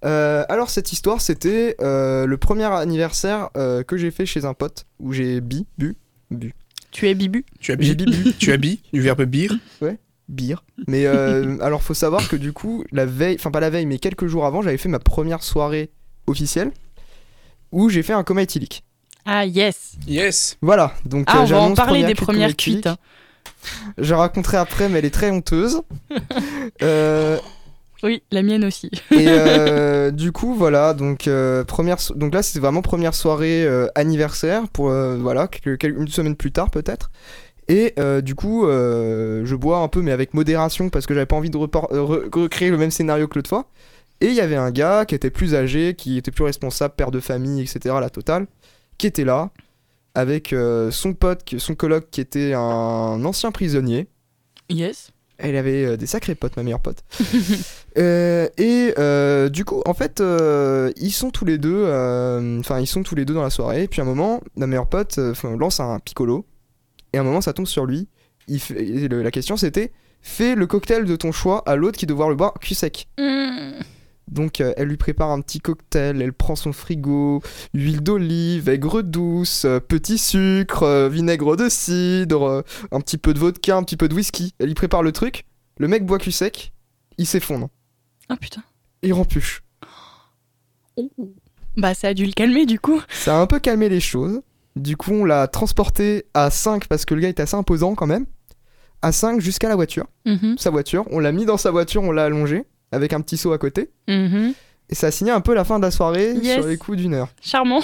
Euh, 0.03 0.45
alors 0.49 0.69
cette 0.69 0.93
histoire 0.93 1.19
c'était 1.21 1.75
euh, 1.81 2.25
le 2.25 2.37
premier 2.37 2.63
anniversaire 2.63 3.49
euh, 3.57 3.83
que 3.83 3.97
j'ai 3.97 4.11
fait 4.11 4.25
chez 4.25 4.45
un 4.45 4.53
pote 4.55 4.85
où 4.99 5.11
j'ai 5.13 5.41
bi, 5.41 5.67
bu, 5.77 5.95
bu, 6.31 6.55
Tu 6.91 7.07
es 7.07 7.13
Bibu 7.15 7.45
Tu 7.59 7.71
habilles, 7.71 7.95
bi, 7.95 8.05
bu, 8.05 8.33
tu 8.39 8.51
habilles 8.51 8.79
du 8.93 9.01
verbe 9.01 9.23
bire. 9.23 9.57
bire. 10.27 10.63
Mais 10.87 11.05
euh, 11.05 11.57
alors 11.61 11.81
faut 11.83 11.93
savoir 11.93 12.27
que 12.27 12.35
du 12.35 12.51
coup 12.53 12.83
la 12.91 13.05
veille, 13.05 13.35
enfin 13.39 13.51
pas 13.51 13.59
la 13.59 13.69
veille 13.69 13.85
mais 13.85 13.99
quelques 13.99 14.27
jours 14.27 14.45
avant 14.45 14.61
j'avais 14.61 14.77
fait 14.77 14.89
ma 14.89 14.99
première 14.99 15.43
soirée 15.43 15.89
officielle. 16.27 16.71
où 17.71 17.89
j'ai 17.89 18.01
fait 18.03 18.13
un 18.13 18.23
coma 18.23 18.41
éthylique. 18.41 18.83
Ah, 19.25 19.45
yes. 19.45 19.93
Yes. 20.07 20.57
Voilà, 20.61 20.93
donc 21.05 21.25
Ah, 21.27 21.37
euh, 21.37 21.41
on 21.41 21.45
va 21.45 21.57
en 21.57 21.61
j'annonce 21.61 21.75
parler 21.77 22.03
des 22.03 22.15
premières 22.15 22.55
cuites. 22.55 22.87
hein. 22.87 22.97
Je 23.97 24.13
raconterai 24.15 24.57
après, 24.57 24.89
mais 24.89 24.99
elle 24.99 25.05
est 25.05 25.09
très 25.13 25.29
honteuse. 25.29 25.81
Euh, 26.81 27.37
Oui, 28.03 28.23
la 28.31 28.41
mienne 28.43 28.63
aussi. 28.65 28.89
et 29.11 29.25
euh, 29.27 30.11
du 30.11 30.31
coup, 30.31 30.53
voilà, 30.55 30.93
donc, 30.93 31.27
euh, 31.27 31.63
première 31.65 31.99
so- 31.99 32.13
donc 32.15 32.33
là, 32.33 32.41
c'était 32.43 32.59
vraiment 32.59 32.81
première 32.81 33.13
soirée 33.13 33.65
euh, 33.65 33.87
anniversaire, 33.95 34.67
pour, 34.69 34.89
voilà, 34.91 35.47
quelques- 35.47 35.77
quelques- 35.79 35.99
une 35.99 36.07
semaine 36.07 36.35
plus 36.35 36.51
tard 36.51 36.69
peut-être. 36.69 37.11
Et 37.67 37.93
du 38.23 38.33
coup, 38.35 38.65
je 38.65 39.55
bois 39.55 39.77
un 39.79 39.87
peu, 39.89 40.01
mais 40.01 40.11
avec 40.11 40.33
modération, 40.33 40.89
parce 40.89 41.05
que 41.05 41.13
j'avais 41.13 41.25
pas 41.27 41.35
envie 41.35 41.51
de 41.51 41.57
recréer 41.57 42.71
le 42.71 42.77
même 42.77 42.89
scénario 42.91 43.27
que 43.27 43.35
l'autre 43.35 43.49
fois. 43.49 43.65
Et 44.21 44.27
il 44.27 44.33
y 44.33 44.41
avait 44.41 44.55
un 44.55 44.71
gars 44.71 45.05
qui 45.05 45.13
était 45.15 45.29
plus 45.29 45.53
âgé, 45.53 45.93
qui 45.93 46.17
était 46.17 46.31
plus 46.31 46.43
responsable, 46.43 46.95
père 46.97 47.11
de 47.11 47.19
famille, 47.19 47.61
etc., 47.61 47.95
la 48.01 48.09
totale, 48.09 48.47
qui 48.97 49.05
était 49.07 49.23
là, 49.23 49.51
avec 50.15 50.55
son 50.89 51.13
pote, 51.13 51.43
son 51.59 51.75
coloc, 51.75 52.07
qui 52.09 52.21
était 52.21 52.53
un 52.53 53.23
ancien 53.23 53.51
prisonnier. 53.51 54.07
Yes. 54.69 55.11
Elle 55.39 55.55
avait 55.55 55.85
euh, 55.85 55.97
des 55.97 56.05
sacrés 56.05 56.35
potes, 56.35 56.57
ma 56.57 56.63
meilleure 56.63 56.81
pote. 56.81 57.03
Euh, 57.97 58.47
et 58.57 58.93
euh, 58.99 59.49
du 59.49 59.65
coup, 59.65 59.81
en 59.85 59.95
fait, 59.95 60.21
ils 60.21 61.11
sont 61.11 61.31
tous 61.31 61.43
les 61.43 61.57
deux, 61.57 61.83
enfin, 62.59 62.79
ils 62.79 62.87
sont 62.87 63.01
tous 63.01 63.15
les 63.15 63.25
deux 63.25 63.33
dans 63.33 63.41
la 63.41 63.49
soirée. 63.49 63.87
Puis 63.87 63.99
à 63.99 64.03
un 64.03 64.07
moment, 64.07 64.41
ma 64.55 64.67
meilleure 64.67 64.87
pote 64.87 65.19
lance 65.43 65.79
un 65.79 65.99
piccolo. 65.99 66.45
Et 67.11 67.17
à 67.17 67.21
un 67.21 67.23
moment, 67.23 67.41
ça 67.41 67.51
tombe 67.51 67.65
sur 67.65 67.85
lui. 67.85 68.07
La 68.47 69.31
question, 69.31 69.57
c'était 69.57 69.91
fais 70.21 70.55
le 70.55 70.67
cocktail 70.67 71.05
de 71.05 71.15
ton 71.15 71.31
choix 71.31 71.63
à 71.65 71.75
l'autre 71.75 71.97
qui 71.97 72.05
devoir 72.05 72.29
le 72.29 72.35
boire 72.35 72.53
cul 72.61 72.75
sec. 72.75 73.07
Mm. 73.17 73.81
Donc 74.29 74.61
euh, 74.61 74.73
elle 74.77 74.87
lui 74.87 74.97
prépare 74.97 75.31
un 75.31 75.41
petit 75.41 75.59
cocktail, 75.59 76.21
elle 76.21 76.33
prend 76.33 76.55
son 76.55 76.71
frigo, 76.71 77.41
huile 77.73 78.01
d'olive, 78.01 78.69
aigre 78.69 79.01
douce, 79.01 79.65
euh, 79.65 79.79
petit 79.79 80.17
sucre, 80.19 80.83
euh, 80.83 81.09
vinaigre 81.09 81.55
de 81.57 81.67
cidre, 81.67 82.43
euh, 82.43 82.61
un 82.91 83.01
petit 83.01 83.17
peu 83.17 83.33
de 83.33 83.39
vodka, 83.39 83.75
un 83.75 83.83
petit 83.83 83.97
peu 83.97 84.07
de 84.07 84.13
whisky. 84.13 84.53
Elle 84.59 84.67
lui 84.67 84.75
prépare 84.75 85.01
le 85.03 85.11
truc, 85.11 85.45
le 85.79 85.87
mec 85.87 86.05
boit 86.05 86.19
cul 86.19 86.31
sec, 86.31 86.73
il 87.17 87.25
s'effondre, 87.25 87.69
Ah 88.29 88.37
putain. 88.37 88.61
il 89.01 89.13
rempuche. 89.13 89.63
Bah, 91.77 91.93
ça 91.93 92.09
a 92.09 92.13
dû 92.13 92.25
le 92.25 92.33
calmer 92.33 92.65
du 92.65 92.79
coup. 92.79 93.01
Ça 93.09 93.37
a 93.37 93.41
un 93.41 93.47
peu 93.47 93.59
calmé 93.59 93.89
les 93.89 93.99
choses. 94.01 94.41
Du 94.75 94.97
coup, 94.97 95.11
on 95.13 95.25
l'a 95.25 95.47
transporté 95.47 96.25
à 96.33 96.49
5 96.51 96.87
parce 96.87 97.05
que 97.05 97.13
le 97.15 97.21
gars 97.21 97.29
est 97.29 97.39
assez 97.39 97.55
imposant 97.55 97.95
quand 97.95 98.07
même. 98.07 98.25
À 99.01 99.11
5 99.11 99.39
jusqu'à 99.39 99.69
la 99.69 99.75
voiture, 99.75 100.05
Mhm, 100.25 100.57
sa 100.57 100.69
voiture. 100.69 101.05
On 101.11 101.19
l'a 101.19 101.31
mis 101.31 101.45
dans 101.45 101.57
sa 101.57 101.71
voiture, 101.71 102.03
on 102.03 102.11
l'a 102.11 102.25
allongé 102.25 102.65
avec 102.91 103.13
un 103.13 103.21
petit 103.21 103.37
seau 103.37 103.51
à 103.51 103.57
côté. 103.57 103.89
mhm. 104.07 104.53
Et 104.91 104.95
ça 104.95 105.07
a 105.07 105.11
signé 105.11 105.29
un 105.31 105.41
peu 105.41 105.53
la 105.53 105.63
fin 105.63 105.77
de 105.77 105.83
la 105.83 105.91
soirée 105.91 106.33
Yes. 106.33 106.55
sur 106.55 106.67
les 106.67 106.77
coups 106.77 106.97
d'une 106.97 107.13
heure. 107.13 107.27
Charmant. 107.41 107.81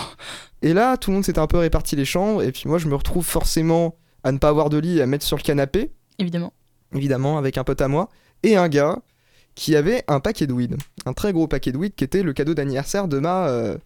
Et 0.63 0.73
là, 0.73 0.97
tout 0.97 1.11
le 1.11 1.15
monde 1.15 1.23
s'était 1.25 1.37
un 1.39 1.45
peu 1.45 1.57
réparti 1.59 1.95
les 1.95 2.03
chambres. 2.05 2.41
Et 2.41 2.51
puis 2.51 2.63
moi, 2.65 2.79
je 2.79 2.87
me 2.87 2.95
retrouve 2.95 3.23
forcément 3.23 3.95
à 4.23 4.31
ne 4.31 4.39
pas 4.39 4.49
avoir 4.49 4.69
de 4.71 4.77
lit 4.79 4.97
et 4.97 5.01
à 5.03 5.05
mettre 5.05 5.23
sur 5.23 5.37
le 5.37 5.43
canapé, 5.43 5.91
Évidemment. 6.17 6.51
évidemment, 6.95 7.37
avec 7.37 7.59
un 7.59 7.63
pote 7.63 7.79
à 7.81 7.87
moi. 7.87 8.09
Et 8.41 8.55
un 8.57 8.67
gars 8.69 8.97
qui 9.53 9.75
avait 9.75 10.03
un 10.07 10.19
paquet 10.19 10.47
de 10.47 10.53
weed. 10.53 10.77
Un 11.05 11.13
très 11.13 11.31
gros 11.31 11.47
paquet 11.47 11.71
de 11.71 11.77
weed 11.77 11.93
qui 11.93 12.03
était 12.03 12.23
le 12.23 12.33
cadeau 12.33 12.55
d'anniversaire 12.55 13.07
de 13.07 13.19
ma, 13.19 13.49
euh, 13.49 13.77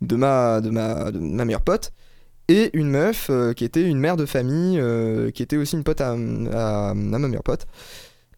de, 0.00 0.16
ma, 0.16 0.62
de, 0.62 0.70
ma, 0.70 1.10
de 1.10 1.18
ma 1.18 1.44
meilleure 1.44 1.60
pote. 1.60 1.92
Et 2.48 2.70
une 2.72 2.88
meuf 2.88 3.28
euh, 3.28 3.52
qui 3.52 3.64
était 3.66 3.82
une 3.82 3.98
mère 3.98 4.16
de 4.16 4.24
famille, 4.24 4.78
euh, 4.80 5.30
qui 5.30 5.42
était 5.42 5.58
aussi 5.58 5.76
une 5.76 5.84
pote 5.84 6.00
à, 6.00 6.12
à- 6.12 6.90
à 6.90 6.94
ma 6.94 7.18
meilleure 7.18 7.42
pote. 7.42 7.66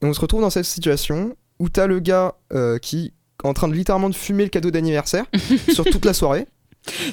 Et 0.02 0.06
on 0.06 0.12
se 0.12 0.20
retrouve 0.20 0.40
dans 0.40 0.50
cette 0.50 0.64
situation 0.66 1.36
où 1.58 1.68
t'as 1.68 1.86
le 1.86 2.00
gars 2.00 2.34
euh, 2.52 2.78
qui 2.78 3.12
est 3.42 3.46
en 3.46 3.54
train 3.54 3.68
de 3.68 3.74
littéralement 3.74 4.08
de 4.10 4.14
fumer 4.14 4.44
le 4.44 4.50
cadeau 4.50 4.70
d'anniversaire 4.70 5.24
sur 5.72 5.84
toute 5.84 6.04
la 6.04 6.12
soirée. 6.14 6.46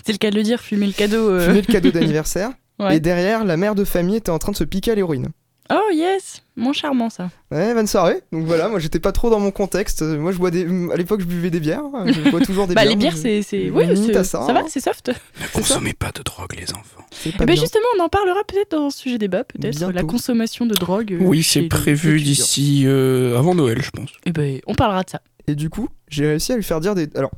C'est 0.06 0.12
le 0.12 0.18
cas 0.18 0.32
de 0.32 0.36
le 0.36 0.44
dire, 0.44 0.60
fumer 0.62 0.88
le 0.88 0.94
cadeau. 0.94 1.30
euh. 1.30 1.48
Fumer 1.48 1.62
le 1.62 1.72
cadeau 1.72 1.92
d'anniversaire. 1.92 2.52
Ouais. 2.80 2.96
Et 2.98 3.00
derrière, 3.00 3.46
la 3.46 3.58
mère 3.58 3.76
de 3.76 3.84
famille 3.84 4.16
était 4.16 4.32
en 4.32 4.40
train 4.40 4.54
de 4.54 4.58
se 4.58 4.64
piquer 4.64 4.90
à 4.92 4.96
l'héroïne. 4.96 5.28
Oh 5.74 5.92
yes, 5.94 6.44
moins 6.58 6.74
charmant 6.74 7.10
ça. 7.10 7.30
Ouais, 7.50 7.74
bonne 7.74 7.88
soirée. 7.88 8.22
Donc 8.32 8.46
voilà, 8.46 8.68
moi 8.68 8.80
j'étais 8.80 9.00
pas 9.00 9.12
trop 9.12 9.30
dans 9.30 9.40
mon 9.40 9.52
contexte. 9.52 10.02
Moi 10.02 10.32
je 10.34 10.38
bois 10.38 10.52
des. 10.52 10.66
À 10.92 10.98
l'époque, 10.98 11.22
je 11.22 11.26
buvais 11.26 11.50
des 11.50 11.60
bières. 11.62 11.84
Je 12.08 12.30
bois 12.30 12.42
toujours 12.46 12.68
des 12.68 12.76
bah 12.76 12.82
bières. 12.82 12.92
les 12.92 12.96
bières 12.98 13.16
c'est 13.18 13.42
limite 13.42 13.96
c'est- 14.08 14.14
ça, 14.24 14.24
ça 14.46 14.54
va, 14.54 14.60
hein. 14.62 14.66
c'est 14.68 14.82
soft. 14.82 15.08
Ne 15.10 15.48
consommez 15.54 15.94
pas 15.94 16.12
de 16.12 16.22
drogue, 16.24 16.54
les 16.60 16.72
enfants. 16.74 17.06
C'est 17.12 17.30
Eh 17.34 17.38
pas 17.38 17.46
bien. 17.46 17.56
justement, 17.56 17.86
on 17.98 18.04
en 18.04 18.10
parlera 18.10 18.44
peut-être 18.46 18.72
dans 18.72 18.90
ce 18.90 18.98
sujet 19.00 19.18
débat, 19.18 19.44
peut-être 19.44 19.80
la 19.92 20.04
consommation 20.04 20.66
de 20.66 20.74
drogue. 20.74 21.14
euh, 21.14 21.20
Oui, 21.22 21.42
c'est 21.44 21.64
prévu 21.68 22.20
d'ici 22.20 22.84
euh, 22.86 23.38
avant 23.38 23.56
Noël, 23.56 23.82
je 23.82 23.92
pense. 23.92 24.10
Eh 24.26 24.32
ben 24.32 24.60
on 24.68 24.76
parlera 24.76 25.04
de 25.04 25.10
ça. 25.10 25.22
Et 25.48 25.56
du 25.56 25.70
coup, 25.70 25.88
j'ai 26.10 26.28
réussi 26.28 26.52
à 26.52 26.56
lui 26.58 26.64
faire 26.64 26.80
dire 26.82 26.96
des. 26.96 27.08
Alors, 27.16 27.32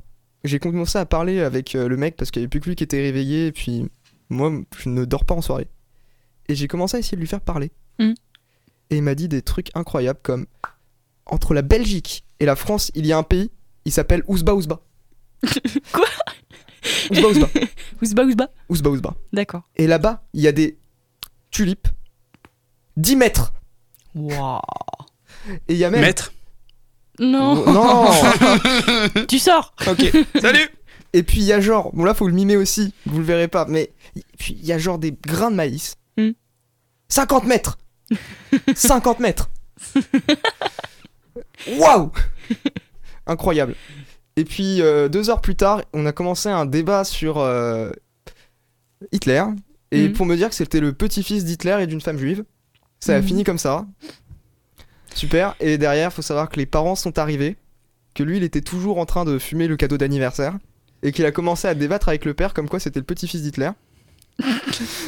j'ai 0.44 0.60
commencé 0.60 0.98
à 0.98 1.06
parler 1.06 1.40
avec 1.42 1.76
euh, 1.76 1.88
le 1.88 1.98
mec 1.98 2.16
parce 2.18 2.32
qu'il 2.32 2.42
y 2.42 2.44
avait 2.44 2.50
plus 2.50 2.60
que 2.62 2.70
lui 2.70 2.76
qui 2.76 2.84
était 2.84 3.02
réveillé. 3.02 3.48
Et 3.48 3.52
puis, 3.52 3.86
moi, 4.30 4.52
je 4.80 4.90
ne 4.90 5.06
dors 5.06 5.24
pas 5.26 5.36
en 5.36 5.42
soirée. 5.42 5.68
Et 6.50 6.56
j'ai 6.56 6.68
commencé 6.68 6.98
à 6.98 7.00
essayer 7.00 7.16
de 7.16 7.22
lui 7.22 7.28
faire 7.28 7.40
parler. 7.42 7.72
Mm. 8.00 8.14
Et 8.94 8.98
il 8.98 9.02
m'a 9.02 9.16
dit 9.16 9.28
des 9.28 9.42
trucs 9.42 9.72
incroyables 9.74 10.20
comme 10.22 10.46
entre 11.26 11.56
la 11.56 11.64
Belgique 11.64 12.26
et 12.40 12.46
la 12.46 12.56
France, 12.56 12.92
il 12.94 13.08
y 13.08 13.12
a 13.12 13.18
un 13.18 13.24
pays, 13.24 13.50
il 13.86 13.92
s'appelle 13.92 14.22
Ouzba 14.28 14.54
Ouzba. 14.54 14.82
Quoi? 15.92 16.06
Ouzba 17.10 17.28
Ouzba. 17.28 17.48
Ouzba 18.04 18.24
ouzba? 18.24 18.50
Ouzba 18.70 18.90
Ouzba. 18.92 19.16
D'accord. 19.32 19.64
Et 19.78 19.88
là-bas, 19.88 20.22
il 20.36 20.42
y 20.42 20.48
a 20.48 20.52
des 20.52 20.78
tulipes 21.50 21.88
10 22.98 23.16
mètres. 23.16 23.54
Waouh. 24.14 24.60
Et 25.68 25.74
il 25.74 25.78
y 25.78 25.86
a 25.86 25.90
même. 25.90 26.02
Maître 26.02 26.32
Non, 27.18 27.64
Oh, 27.66 27.72
non 27.72 29.26
tu 29.28 29.40
sors. 29.40 29.74
Ok, 29.88 30.06
salut 30.40 30.70
Et 31.14 31.24
puis 31.24 31.40
il 31.40 31.46
y 31.46 31.52
a 31.54 31.60
genre, 31.60 31.92
bon 31.96 32.04
là 32.04 32.14
faut 32.14 32.28
le 32.28 32.36
mimer 32.36 32.58
aussi, 32.58 32.94
vous 33.08 33.18
le 33.18 33.26
verrez 33.26 33.48
pas, 33.48 33.66
mais 33.66 33.92
et 34.16 34.24
puis 34.38 34.56
il 34.62 34.68
y 34.68 34.72
a 34.72 34.78
genre 34.78 35.00
des 35.00 35.14
grains 35.14 35.50
de 35.50 35.56
maïs. 35.56 35.96
Hmm. 36.16 36.34
50 37.10 37.46
mètres 37.46 37.80
50 38.76 39.20
mètres 39.20 39.50
Waouh 41.78 42.12
Incroyable. 43.28 43.76
Et 44.36 44.46
puis 44.46 44.82
euh, 44.82 45.08
deux 45.10 45.30
heures 45.30 45.42
plus 45.42 45.56
tard, 45.56 45.82
on 45.94 46.06
a 46.06 46.12
commencé 46.12 46.50
un 46.50 46.66
débat 46.66 47.04
sur 47.04 47.38
euh, 47.40 47.92
Hitler, 49.12 49.44
et 49.92 50.10
Hmm. 50.10 50.14
pour 50.14 50.26
me 50.26 50.36
dire 50.36 50.50
que 50.50 50.56
c'était 50.56 50.80
le 50.80 50.92
petit-fils 50.94 51.46
d'Hitler 51.46 51.78
et 51.82 51.88
d'une 51.88 52.02
femme 52.02 52.18
juive. 52.18 52.44
Ça 53.00 53.16
a 53.16 53.20
Hmm. 53.20 53.24
fini 53.24 53.44
comme 53.44 53.58
ça. 53.60 53.86
Super. 55.14 55.56
Et 55.60 55.78
derrière, 55.78 56.12
faut 56.12 56.22
savoir 56.24 56.50
que 56.50 56.58
les 56.58 56.66
parents 56.66 56.96
sont 56.96 57.20
arrivés, 57.20 57.58
que 58.16 58.24
lui, 58.24 58.38
il 58.38 58.44
était 58.44 58.62
toujours 58.62 58.98
en 58.98 59.06
train 59.06 59.24
de 59.26 59.38
fumer 59.38 59.68
le 59.68 59.78
cadeau 59.78 59.98
d'anniversaire, 59.98 60.58
et 61.04 61.12
qu'il 61.12 61.26
a 61.26 61.32
commencé 61.32 61.68
à 61.68 61.76
débattre 61.76 62.10
avec 62.10 62.26
le 62.26 62.34
père 62.34 62.54
comme 62.54 62.68
quoi 62.68 62.80
c'était 62.80 63.00
le 63.00 63.06
petit-fils 63.06 63.44
d'Hitler. 63.44 63.70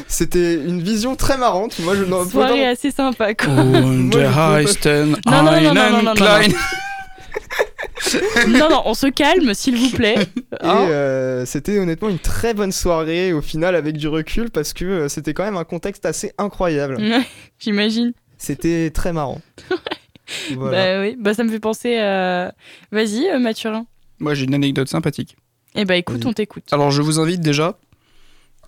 C'était 0.07 0.55
une 0.55 0.82
vision 0.82 1.15
très 1.15 1.38
marrante. 1.38 1.78
Moi, 1.80 1.95
je 1.95 2.03
n'en 2.03 2.26
Soirée 2.26 2.65
assez 2.65 2.91
sympa 2.91 3.34
quoi. 3.34 3.49
Und 3.49 4.13
Moi, 4.13 4.23
pas- 4.32 4.61
Heisten 4.61 5.15
Non, 5.26 5.43
non, 5.43 5.51
non, 5.61 5.61
non, 5.61 5.73
non, 5.73 5.91
non, 5.91 6.03
non, 6.03 6.13
Klein. 6.13 6.47
non 8.47 8.69
non, 8.69 8.82
on 8.86 8.93
se 8.93 9.07
calme 9.07 9.53
s'il 9.53 9.78
vous 9.78 9.89
plaît. 9.89 10.15
Et 10.17 10.55
Hein 10.61 10.88
euh, 10.89 11.45
c'était 11.45 11.80
honnêtement 11.80 12.09
une 12.09 12.19
très 12.19 12.53
bonne 12.53 12.71
soirée 12.71 13.34
au 13.34 13.41
final 13.41 13.76
avec 13.76 13.97
du 13.97 14.07
recul 14.07 14.49
parce 14.51 14.73
que 14.73 14.86
euh, 14.86 15.07
c'était 15.09 15.34
quand 15.34 15.43
même 15.43 15.57
un 15.57 15.63
contexte 15.63 16.05
assez 16.05 16.32
incroyable. 16.38 16.97
Ouais, 16.97 17.21
J'imagine. 17.59 18.13
C'était 18.38 18.89
très 18.91 19.13
marrant. 19.13 19.41
Voilà. 20.55 20.95
Bah 20.95 21.01
oui, 21.01 21.15
bah 21.19 21.34
ça 21.36 21.43
me 21.43 21.51
fait 21.51 21.59
penser 21.59 21.99
à. 21.99 22.51
Vas-y, 22.91 23.28
euh, 23.28 23.38
Mathurin. 23.38 23.86
Moi, 24.17 24.34
j'ai 24.34 24.45
une 24.45 24.55
anecdote 24.55 24.88
sympathique. 24.88 25.36
Eh 25.76 25.86
bah 25.86 25.97
écoute, 25.97 26.17
Vas-y. 26.23 26.28
on 26.28 26.34
t'écoute. 26.34 26.63
Alors, 26.71 26.89
je 26.89 27.03
vous 27.03 27.19
invite 27.19 27.41
déjà, 27.41 27.78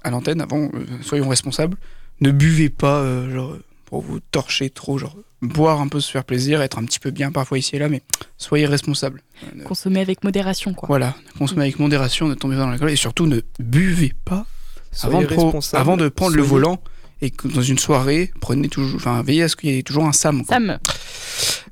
à 0.08 0.12
l'antenne, 0.12 0.42
avant, 0.42 0.64
euh, 0.74 0.86
soyons 1.02 1.30
responsables, 1.30 1.78
ne 2.22 2.32
buvez 2.32 2.70
pas, 2.70 2.98
euh, 3.02 3.34
genre, 3.34 3.56
pour 3.86 4.02
vous 4.02 4.20
torcher 4.32 4.70
trop, 4.70 4.98
genre, 4.98 5.16
boire 5.42 5.80
un 5.82 5.88
peu, 5.88 6.00
se 6.00 6.10
faire 6.12 6.24
plaisir, 6.24 6.62
être 6.62 6.80
un 6.80 6.84
petit 6.86 7.00
peu 7.00 7.12
bien 7.12 7.32
parfois 7.32 7.58
ici 7.60 7.76
et 7.76 7.80
là, 7.80 7.90
mais 7.90 8.02
soyez 8.38 8.66
responsables. 8.66 9.22
Euh, 9.44 9.64
Consommer 9.64 10.00
avec 10.02 10.24
modération 10.24 10.74
quoi. 10.74 10.88
Voilà, 10.88 11.16
consommez 11.38 11.62
avec 11.62 11.80
modération, 11.80 12.28
ne 12.28 12.34
tombez 12.34 12.56
pas 12.56 12.62
dans 12.62 12.70
l'alcool, 12.70 12.90
et 12.90 12.96
surtout, 12.96 13.28
ne 13.28 13.42
buvez 13.60 14.14
pas 14.26 14.46
Soyez 14.92 15.16
avant 15.18 15.22
de, 15.22 15.28
pro- 15.28 15.60
avant 15.74 15.98
de 15.98 16.10
prendre 16.10 16.36
le 16.36 16.42
volant. 16.44 16.82
Et 17.20 17.32
que 17.32 17.48
dans 17.48 17.64
une 17.64 17.80
soirée, 17.80 18.32
prenez 18.42 18.70
toujours, 18.70 18.96
enfin, 18.98 19.24
veillez 19.24 19.42
à 19.42 19.48
ce 19.50 19.56
qu'il 19.56 19.72
y 19.72 19.80
ait 19.80 19.82
toujours 19.82 20.06
un 20.06 20.12
SAM. 20.14 20.46
quoi. 20.46 20.56
Sam, 20.56 20.78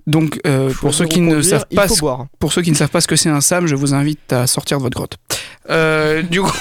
Donc, 0.08 0.40
euh, 0.48 0.74
pour 0.74 0.92
ceux 0.96 1.06
qui 1.06 1.22
ne 1.22 1.40
savent 1.44 1.68
pas, 1.76 1.88
ce- 1.88 2.02
pour 2.40 2.52
ceux 2.52 2.64
qui 2.64 2.72
ne 2.72 2.76
savent 2.76 2.90
pas 2.90 3.00
ce 3.00 3.08
que 3.08 3.16
c'est 3.16 3.30
un 3.30 3.42
SAM, 3.42 3.68
je 3.68 3.76
vous 3.76 3.94
invite 3.94 4.34
à 4.34 4.48
sortir 4.48 4.78
de 4.80 4.84
votre 4.84 4.96
grotte. 4.96 5.18
Euh, 5.70 6.24
du 6.24 6.42
coup, 6.42 6.52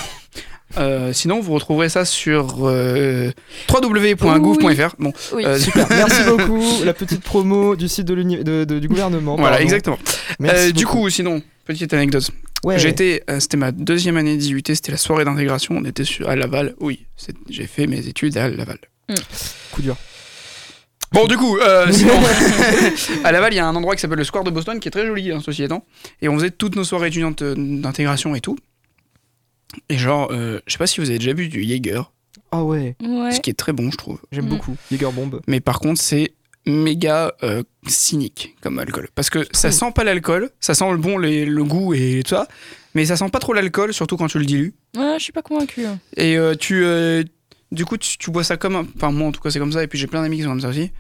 euh, 0.79 1.12
sinon 1.12 1.41
vous 1.41 1.53
retrouverez 1.55 1.89
ça 1.89 2.05
sur 2.05 2.57
euh, 2.67 3.31
www.gouv.fr. 3.73 4.95
Bon, 4.99 5.12
oui. 5.35 5.45
euh, 5.45 5.59
Super, 5.59 5.87
merci 5.91 6.23
beaucoup. 6.29 6.62
La 6.85 6.95
petite 6.95 7.23
promo 7.23 7.77
du 7.77 7.89
site 7.89 8.07
de 8.07 8.15
de- 8.15 8.65
de- 8.65 8.79
du 8.79 8.89
gouvernement. 8.89 9.37
voilà, 9.37 9.51
pardon. 9.53 9.65
exactement. 9.65 9.99
Merci 10.41 10.69
Euh, 10.69 10.73
du 10.73 10.87
coup, 10.87 11.09
sinon, 11.11 11.43
petite 11.65 11.93
anecdote. 11.95 12.31
ouais. 12.65 12.79
J'étais, 12.79 13.23
euh, 13.31 13.39
c'était 13.41 13.57
ma 13.57 13.71
deuxième 13.73 14.17
année 14.17 14.37
18, 14.37 14.69
c'était 14.75 14.93
la 14.93 14.99
soirée 14.99 15.25
d'intégration. 15.25 15.77
On 15.79 15.85
était 15.85 16.05
sur, 16.05 16.29
à 16.29 16.37
Laval. 16.37 16.75
Oui, 16.81 17.07
j'ai 17.49 17.67
fait 17.67 17.87
mes 17.87 18.07
études 18.09 18.37
à 18.37 18.49
Laval. 18.49 18.79
coup 19.71 19.83
dur. 19.83 19.97
Bon, 21.12 21.27
du 21.29 21.37
coup, 21.37 21.59
euh, 21.59 21.93
sinon, 21.93 22.15
à 23.25 23.31
Laval, 23.31 23.53
il 23.53 23.57
y 23.57 23.61
a 23.61 23.67
un 23.67 23.77
endroit 23.77 23.95
qui 23.95 24.01
s'appelle 24.01 24.19
le 24.19 24.25
Square 24.25 24.43
de 24.43 24.51
Boston, 24.51 24.81
qui 24.81 24.89
est 24.89 24.91
très 24.91 25.07
joli, 25.07 25.31
hein, 25.31 25.39
ceci 25.45 25.62
étant. 25.62 25.85
Et 26.23 26.29
on 26.29 26.35
faisait 26.37 26.51
toutes 26.51 26.75
nos 26.75 26.83
soirées 26.83 27.07
étudiantes 27.09 27.45
d'intégration 27.45 28.35
et 28.35 28.41
tout. 28.41 28.57
Et 29.89 29.97
genre, 29.97 30.29
euh, 30.33 30.61
je 30.66 30.72
sais 30.72 30.79
pas 30.79 30.87
si 30.87 31.01
vous 31.01 31.11
avez 31.11 31.18
déjà 31.18 31.33
bu 31.35 31.49
du 31.49 31.62
Jaeger, 31.64 32.11
Ah 32.53 32.62
ouais, 32.64 32.97
Ouais. 33.03 33.33
ce 33.33 33.41
qui 33.41 33.51
est 33.51 33.55
très 33.55 33.72
bon, 33.72 33.91
je 33.91 33.97
trouve. 33.97 34.20
j'aime 34.33 34.47
Mm. 34.47 34.49
beaucoup. 34.51 34.77
Jäger 34.91 35.11
Bomb. 35.12 35.41
Mais 35.49 35.61
par 35.61 35.81
contre, 35.81 36.01
c'est 36.01 36.35
méga 36.66 37.33
euh, 37.43 37.62
cynique 37.87 38.55
comme 38.62 38.79
alcool. 38.79 39.09
Parce 39.14 39.29
que 39.31 39.41
ça 39.53 39.70
sent 39.70 39.91
pas 39.95 40.05
l'alcool, 40.05 40.51
ça 40.61 40.75
sent 40.75 40.91
le 40.91 40.97
bon, 40.97 41.18
les- 41.18 41.45
le 41.47 41.64
goût 41.64 41.95
et 41.95 42.22
tout 42.25 42.31
ça, 42.31 42.47
mais 42.95 43.05
ça 43.05 43.16
sent 43.16 43.29
pas 43.31 43.39
trop 43.41 43.53
l'alcool, 43.53 43.93
surtout 43.93 44.16
quand 44.16 44.29
tu 44.29 44.39
le 44.39 44.47
dilues. 44.47 44.75
Ouais, 44.97 45.16
je 45.18 45.25
suis 45.25 45.33
pas 45.33 45.43
convaincue. 45.43 45.85
hein. 45.85 45.99
Et 46.16 46.39
euh, 46.39 46.55
tu, 46.55 46.85
euh, 46.85 47.22
du 47.72 47.85
coup, 47.85 47.97
tu, 47.99 48.16
tu 48.18 48.31
bois 48.31 48.45
ça 48.45 48.57
comme 48.57 48.77
un... 48.77 48.87
Enfin, 48.97 49.11
moi, 49.11 49.29
en 49.29 49.33
tout 49.33 49.41
cas, 49.41 49.51
c'est 49.51 49.59
comme 49.59 49.72
ça. 49.72 49.83
Et 49.83 49.89
puis, 49.89 49.99
j'ai 49.99 50.07
plein 50.07 50.22
d'amis 50.22 50.37
qui 50.37 50.43
sont 50.45 50.51
comme 50.51 50.61
ça 50.61 50.68
aussi. 50.68 50.91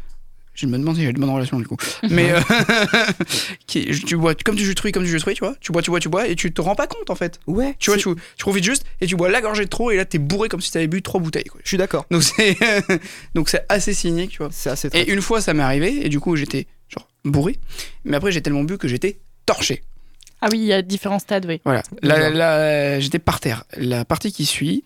Je 0.54 0.66
me 0.66 0.78
demande 0.78 0.94
si 0.96 1.02
j'ai 1.02 1.12
de 1.12 1.18
bonnes 1.18 1.30
relations, 1.30 1.58
du 1.58 1.66
coup. 1.66 1.76
Mais 2.10 2.30
euh, 2.30 2.40
qui, 3.66 3.86
tu 4.06 4.16
bois 4.16 4.34
comme 4.34 4.54
du 4.54 4.64
jus 4.64 4.74
de 4.74 4.78
fruits, 4.78 4.92
comme 4.92 5.02
du 5.02 5.08
jus 5.08 5.16
de 5.16 5.20
fruits, 5.20 5.34
tu 5.34 5.40
vois. 5.44 5.54
Tu 5.60 5.72
bois, 5.72 5.82
tu 5.82 5.90
bois, 5.90 5.98
tu 6.00 6.08
bois, 6.08 6.28
et 6.28 6.36
tu 6.36 6.52
te 6.52 6.60
rends 6.60 6.76
pas 6.76 6.86
compte, 6.86 7.10
en 7.10 7.14
fait. 7.16 7.40
Ouais, 7.46 7.74
Tu 7.78 7.90
vois, 7.90 7.98
tu, 7.98 8.04
tu 8.04 8.42
profites 8.42 8.64
juste, 8.64 8.84
et 9.00 9.06
tu 9.06 9.16
bois 9.16 9.28
la 9.28 9.40
gorgée 9.40 9.64
de 9.64 9.68
trop, 9.68 9.90
et 9.90 9.96
là, 9.96 10.04
t'es 10.04 10.18
bourré 10.18 10.48
comme 10.48 10.60
si 10.60 10.70
t'avais 10.70 10.86
bu 10.86 11.02
trois 11.02 11.20
bouteilles, 11.20 11.44
quoi. 11.44 11.60
je 11.64 11.68
suis 11.68 11.76
d'accord. 11.76 12.06
Donc, 12.10 12.22
c'est 12.22 12.56
donc 13.34 13.48
c'est 13.48 13.64
assez 13.68 13.94
cynique, 13.94 14.30
tu 14.30 14.38
vois. 14.38 14.50
C'est 14.52 14.70
assez 14.70 14.90
très. 14.90 15.02
Et 15.02 15.10
une 15.12 15.20
fois, 15.20 15.40
ça 15.40 15.54
m'est 15.54 15.62
arrivé, 15.62 16.06
et 16.06 16.08
du 16.08 16.20
coup, 16.20 16.36
j'étais, 16.36 16.66
genre, 16.88 17.08
bourré. 17.24 17.58
Mais 18.04 18.16
après, 18.16 18.30
j'ai 18.30 18.40
tellement 18.40 18.62
bu 18.62 18.78
que 18.78 18.86
j'étais 18.86 19.18
torché. 19.46 19.82
Ah 20.40 20.48
oui, 20.52 20.58
il 20.58 20.66
y 20.66 20.72
a 20.72 20.82
différents 20.82 21.18
stades, 21.18 21.46
oui. 21.46 21.60
Voilà. 21.64 21.82
Là, 22.02 23.00
j'étais 23.00 23.18
par 23.18 23.40
terre. 23.40 23.64
La 23.76 24.04
partie 24.04 24.30
qui 24.30 24.46
suit, 24.46 24.84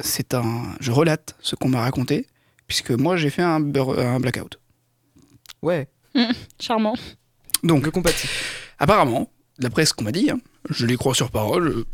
c'est 0.00 0.34
un. 0.34 0.64
Je 0.80 0.90
relate 0.90 1.36
ce 1.40 1.54
qu'on 1.54 1.68
m'a 1.68 1.80
raconté, 1.80 2.26
puisque 2.66 2.90
moi 2.90 3.16
j'ai 3.16 3.30
fait 3.30 3.42
un 3.42 3.60
blackout. 3.60 4.58
Ouais, 5.66 5.88
Charmant. 6.60 6.94
Donc, 7.64 7.84
je 7.84 7.90
compatis. 7.90 8.28
apparemment, 8.78 9.28
d'après 9.58 9.84
ce 9.84 9.92
qu'on 9.94 10.04
m'a 10.04 10.12
dit, 10.12 10.30
hein, 10.30 10.38
je 10.70 10.86
les 10.86 10.96
crois 10.96 11.12
sur 11.12 11.32
parole, 11.32 11.66
euh, 11.68 11.84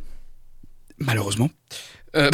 malheureusement. 0.98 1.48
euh, 2.16 2.30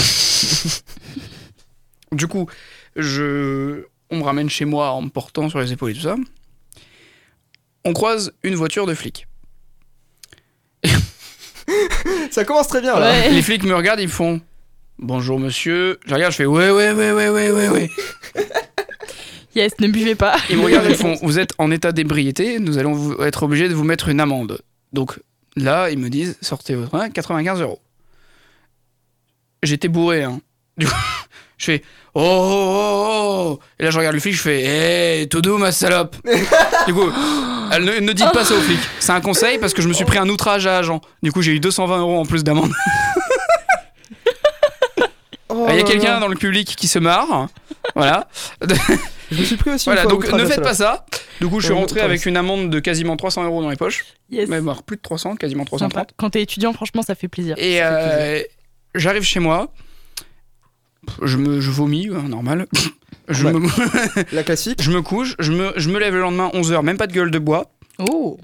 du 2.12 2.26
coup, 2.26 2.48
je, 2.96 3.84
on 4.10 4.16
me 4.16 4.22
ramène 4.24 4.50
chez 4.50 4.64
moi 4.64 4.90
en 4.90 5.02
me 5.02 5.10
portant 5.10 5.48
sur 5.48 5.60
les 5.60 5.72
épaules 5.72 5.92
et 5.92 5.94
tout 5.94 6.00
ça. 6.00 6.16
On 7.84 7.92
croise 7.92 8.32
une 8.42 8.56
voiture 8.56 8.86
de 8.86 8.94
flic. 8.94 9.28
Ça 12.32 12.44
commence 12.44 12.66
très 12.66 12.80
bien 12.80 12.98
là. 12.98 13.10
Ouais. 13.10 13.30
Les 13.30 13.42
flics 13.42 13.62
me 13.62 13.76
regardent, 13.76 14.00
ils 14.00 14.08
me 14.08 14.12
font 14.12 14.40
Bonjour 14.98 15.38
monsieur. 15.38 16.00
Je 16.04 16.14
regarde, 16.14 16.32
je 16.32 16.38
fais 16.38 16.46
Ouais, 16.46 16.70
ouais, 16.72 16.90
ouais, 16.90 17.12
ouais, 17.12 17.28
ouais, 17.28 17.50
ouais, 17.52 17.68
ouais. 17.68 17.90
Yes, 19.54 19.72
ne 19.80 19.88
buvez 19.88 20.14
pas. 20.14 20.36
Ils 20.50 20.56
me 20.58 20.64
regardent, 20.64 20.86
ils 20.88 20.94
font 20.96 21.16
Vous 21.22 21.38
êtes 21.38 21.52
en 21.58 21.70
état 21.70 21.92
d'ébriété, 21.92 22.58
nous 22.58 22.78
allons 22.78 22.92
vous- 22.92 23.22
être 23.22 23.42
obligés 23.42 23.68
de 23.68 23.74
vous 23.74 23.84
mettre 23.84 24.08
une 24.08 24.20
amende. 24.20 24.60
Donc 24.92 25.18
là, 25.56 25.90
ils 25.90 25.98
me 25.98 26.10
disent 26.10 26.36
Sortez 26.42 26.74
votre 26.74 26.94
main, 26.96 27.10
95 27.10 27.60
euros. 27.60 27.80
J'étais 29.62 29.88
bourré, 29.88 30.22
hein. 30.22 30.40
Du 30.76 30.86
coup, 30.86 30.94
je 31.58 31.64
fais 31.64 31.82
Oh, 32.14 32.20
oh, 32.22 33.06
oh. 33.56 33.58
Et 33.78 33.84
là, 33.84 33.90
je 33.90 33.98
regarde 33.98 34.14
le 34.14 34.20
flic, 34.20 34.34
je 34.34 34.40
fais 34.40 35.20
Hé, 35.22 35.28
tout 35.28 35.40
doux, 35.40 35.56
ma 35.58 35.72
salope. 35.72 36.16
du 36.86 36.94
coup, 36.94 37.10
elle 37.72 37.84
ne, 37.84 37.98
ne 38.00 38.12
dites 38.12 38.32
pas 38.32 38.44
ça 38.44 38.54
aux 38.54 38.60
flics. 38.60 38.78
C'est 39.00 39.12
un 39.12 39.20
conseil 39.20 39.58
parce 39.58 39.72
que 39.74 39.82
je 39.82 39.88
me 39.88 39.92
suis 39.92 40.04
pris 40.04 40.18
un 40.18 40.28
outrage 40.28 40.66
à 40.66 40.78
agent. 40.78 41.00
Du 41.22 41.32
coup, 41.32 41.42
j'ai 41.42 41.52
eu 41.52 41.60
220 41.60 41.98
euros 42.00 42.18
en 42.18 42.24
plus 42.26 42.44
d'amende. 42.44 42.72
Oh 45.50 45.66
Il 45.70 45.76
y 45.76 45.80
a 45.80 45.82
quelqu'un 45.82 46.20
dans 46.20 46.28
le 46.28 46.36
public 46.36 46.74
qui 46.76 46.88
se 46.88 46.98
marre. 46.98 47.48
Voilà. 47.94 48.28
Je 49.30 49.38
me 49.40 49.44
suis 49.44 49.56
pris 49.56 49.70
aussi 49.70 49.84
Voilà, 49.86 50.04
une 50.04 50.08
fois 50.10 50.18
donc 50.18 50.32
ne 50.40 50.46
faites 50.46 50.62
pas 50.62 50.74
ça. 50.74 51.04
Du 51.40 51.46
coup, 51.48 51.60
je 51.60 51.66
suis 51.66 51.74
Euh, 51.74 51.76
rentré 51.78 52.00
avec 52.00 52.24
une 52.26 52.36
amende 52.36 52.70
de 52.70 52.80
quasiment 52.80 53.16
300 53.16 53.44
euros 53.44 53.62
dans 53.62 53.70
les 53.70 53.76
poches. 53.76 54.04
Yes. 54.30 54.48
Même 54.48 54.68
alors, 54.68 54.82
plus 54.82 54.96
de 54.96 55.02
300, 55.02 55.36
quasiment 55.36 55.64
Sympa. 55.64 55.76
330. 55.76 56.10
Quand 56.16 56.30
t'es 56.30 56.42
étudiant, 56.42 56.72
franchement, 56.72 57.02
ça 57.02 57.14
fait 57.14 57.28
plaisir. 57.28 57.54
Et 57.58 57.82
euh, 57.82 58.40
j'arrive 58.94 59.22
chez 59.22 59.40
moi. 59.40 59.72
Je 61.22 61.36
me 61.36 61.60
je 61.60 61.70
vomis, 61.70 62.08
hein, 62.14 62.28
normal. 62.28 62.66
Je, 63.30 63.44
Ouais. 63.44 63.52
me, 63.52 64.34
La 64.34 64.42
classique. 64.42 64.80
je 64.82 64.90
me 64.90 65.02
couche, 65.02 65.34
je 65.38 65.52
me, 65.52 65.74
je 65.76 65.90
me 65.90 65.98
lève 65.98 66.14
le 66.14 66.20
lendemain 66.22 66.50
11h, 66.54 66.82
même 66.82 66.96
pas 66.96 67.06
de 67.06 67.12
gueule 67.12 67.30
de 67.30 67.38
bois. 67.38 67.70
Oh. 67.98 68.38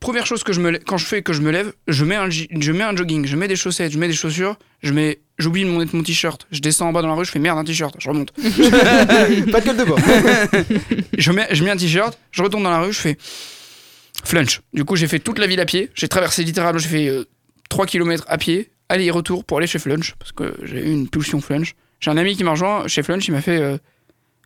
Première 0.00 0.26
chose 0.26 0.44
que 0.44 0.52
je 0.52 0.60
me 0.60 0.78
quand 0.78 0.96
je 0.96 1.06
fais 1.06 1.22
que 1.22 1.32
je 1.32 1.40
me 1.40 1.50
lève, 1.50 1.72
je 1.88 2.04
mets 2.04 2.14
un 2.14 2.30
je 2.30 2.72
mets 2.72 2.84
un 2.84 2.94
jogging, 2.94 3.26
je 3.26 3.36
mets 3.36 3.48
des 3.48 3.56
chaussettes, 3.56 3.92
je 3.92 3.98
mets 3.98 4.06
des 4.06 4.14
chaussures, 4.14 4.56
je 4.82 4.92
mets 4.92 5.20
j'oublie 5.38 5.64
mon 5.64 5.84
mon 5.92 6.02
t-shirt, 6.02 6.46
je 6.52 6.60
descends 6.60 6.88
en 6.88 6.92
bas 6.92 7.02
dans 7.02 7.08
la 7.08 7.14
rue, 7.14 7.24
je 7.24 7.30
fais 7.32 7.40
merde 7.40 7.58
un 7.58 7.64
t-shirt, 7.64 7.96
je 7.98 8.08
remonte. 8.08 8.30
pas 9.50 9.60
de 9.60 9.64
gueule 9.64 9.76
de 9.76 9.84
bois. 9.84 9.98
je 11.18 11.32
mets, 11.32 11.48
je 11.50 11.64
mets 11.64 11.70
un 11.70 11.76
t-shirt, 11.76 12.16
je 12.30 12.42
retourne 12.42 12.62
dans 12.62 12.70
la 12.70 12.80
rue, 12.80 12.92
je 12.92 12.98
fais 13.00 13.18
flunch. 14.24 14.60
Du 14.72 14.84
coup, 14.84 14.96
j'ai 14.96 15.08
fait 15.08 15.18
toute 15.18 15.38
la 15.38 15.46
ville 15.46 15.60
à 15.60 15.66
pied. 15.66 15.90
J'ai 15.94 16.08
traversé 16.08 16.42
littéralement, 16.44 16.78
j'ai 16.78 16.88
fait 16.88 17.08
euh, 17.08 17.24
3 17.68 17.86
km 17.86 18.24
à 18.28 18.38
pied, 18.38 18.70
aller-retour 18.88 19.44
pour 19.44 19.58
aller 19.58 19.66
chez 19.66 19.78
Flunch, 19.78 20.14
parce 20.18 20.32
que 20.32 20.54
j'ai 20.62 20.80
eu 20.80 20.92
une 20.92 21.08
pulsion 21.08 21.40
Flunch. 21.40 21.74
J'ai 22.00 22.10
un 22.10 22.16
ami 22.16 22.36
qui 22.36 22.44
m'a 22.44 22.52
rejoint 22.52 22.86
chez 22.86 23.02
Flunch, 23.02 23.26
il 23.28 23.32
m'a 23.32 23.42
fait 23.42 23.60
euh, 23.60 23.78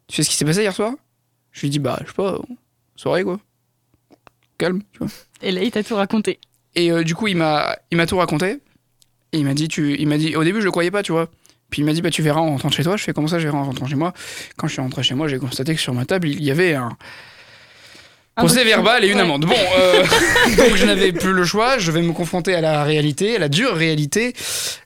Tu 0.09 0.16
sais 0.16 0.22
ce 0.22 0.30
qui 0.30 0.36
s'est 0.36 0.44
passé 0.44 0.62
hier 0.62 0.74
soir? 0.74 0.94
Je 1.50 1.61
lui 1.61 1.68
ai 1.68 1.70
dit 1.70 1.78
Bah, 1.78 1.98
je 2.03 2.09
sais 2.09 2.14
pas, 2.14 2.34
euh, 2.34 2.38
soirée 2.96 3.24
quoi. 3.24 3.38
Calme, 4.62 4.82
tu 4.92 4.98
vois. 5.00 5.08
Et 5.42 5.50
là, 5.52 5.62
il 5.62 5.70
t'a 5.70 5.82
tout 5.82 5.96
raconté. 5.96 6.38
Et 6.74 6.90
euh, 6.92 7.02
du 7.04 7.14
coup, 7.14 7.26
il 7.28 7.36
m'a, 7.36 7.76
il 7.90 7.96
m'a 7.96 8.06
tout 8.06 8.16
raconté. 8.16 8.58
Et 9.32 9.38
il 9.38 9.44
m'a 9.44 9.54
dit, 9.54 9.66
tu, 9.68 9.96
il 9.98 10.06
m'a 10.08 10.18
dit, 10.18 10.36
au 10.36 10.44
début, 10.44 10.60
je 10.60 10.64
le 10.66 10.70
croyais 10.70 10.90
pas, 10.90 11.02
tu 11.02 11.10
vois. 11.12 11.28
Puis 11.70 11.82
il 11.82 11.84
m'a 11.84 11.92
dit, 11.92 12.02
bah, 12.02 12.10
tu 12.10 12.22
verras 12.22 12.40
en 12.40 12.50
rentrant 12.50 12.70
chez 12.70 12.82
toi. 12.84 12.96
Je 12.96 13.02
fais, 13.02 13.12
comment 13.12 13.28
ça, 13.28 13.38
je 13.38 13.44
verrai 13.44 13.56
en 13.56 13.64
rentrant 13.64 13.86
chez 13.86 13.94
moi? 13.96 14.12
Quand 14.56 14.66
je 14.68 14.74
suis 14.74 14.82
rentré 14.82 15.02
chez 15.02 15.14
moi, 15.14 15.26
j'ai 15.28 15.38
constaté 15.38 15.74
que 15.74 15.80
sur 15.80 15.94
ma 15.94 16.04
table, 16.04 16.28
il 16.28 16.42
y 16.44 16.50
avait 16.50 16.74
un 16.74 16.90
Un 18.36 18.42
procès 18.42 18.56
document. 18.64 18.76
verbal 18.76 19.04
et 19.04 19.08
une 19.08 19.16
Ouais. 19.16 19.20
amende. 19.22 19.46
Bon, 19.46 19.54
euh, 19.78 20.02
donc 20.56 20.76
je 20.76 20.84
n'avais 20.86 21.12
plus 21.12 21.32
le 21.32 21.44
choix. 21.44 21.78
Je 21.78 21.90
vais 21.90 22.02
me 22.02 22.12
confronter 22.12 22.54
à 22.54 22.60
la 22.60 22.84
réalité, 22.84 23.36
à 23.36 23.38
la 23.38 23.48
dure 23.48 23.74
réalité 23.74 24.34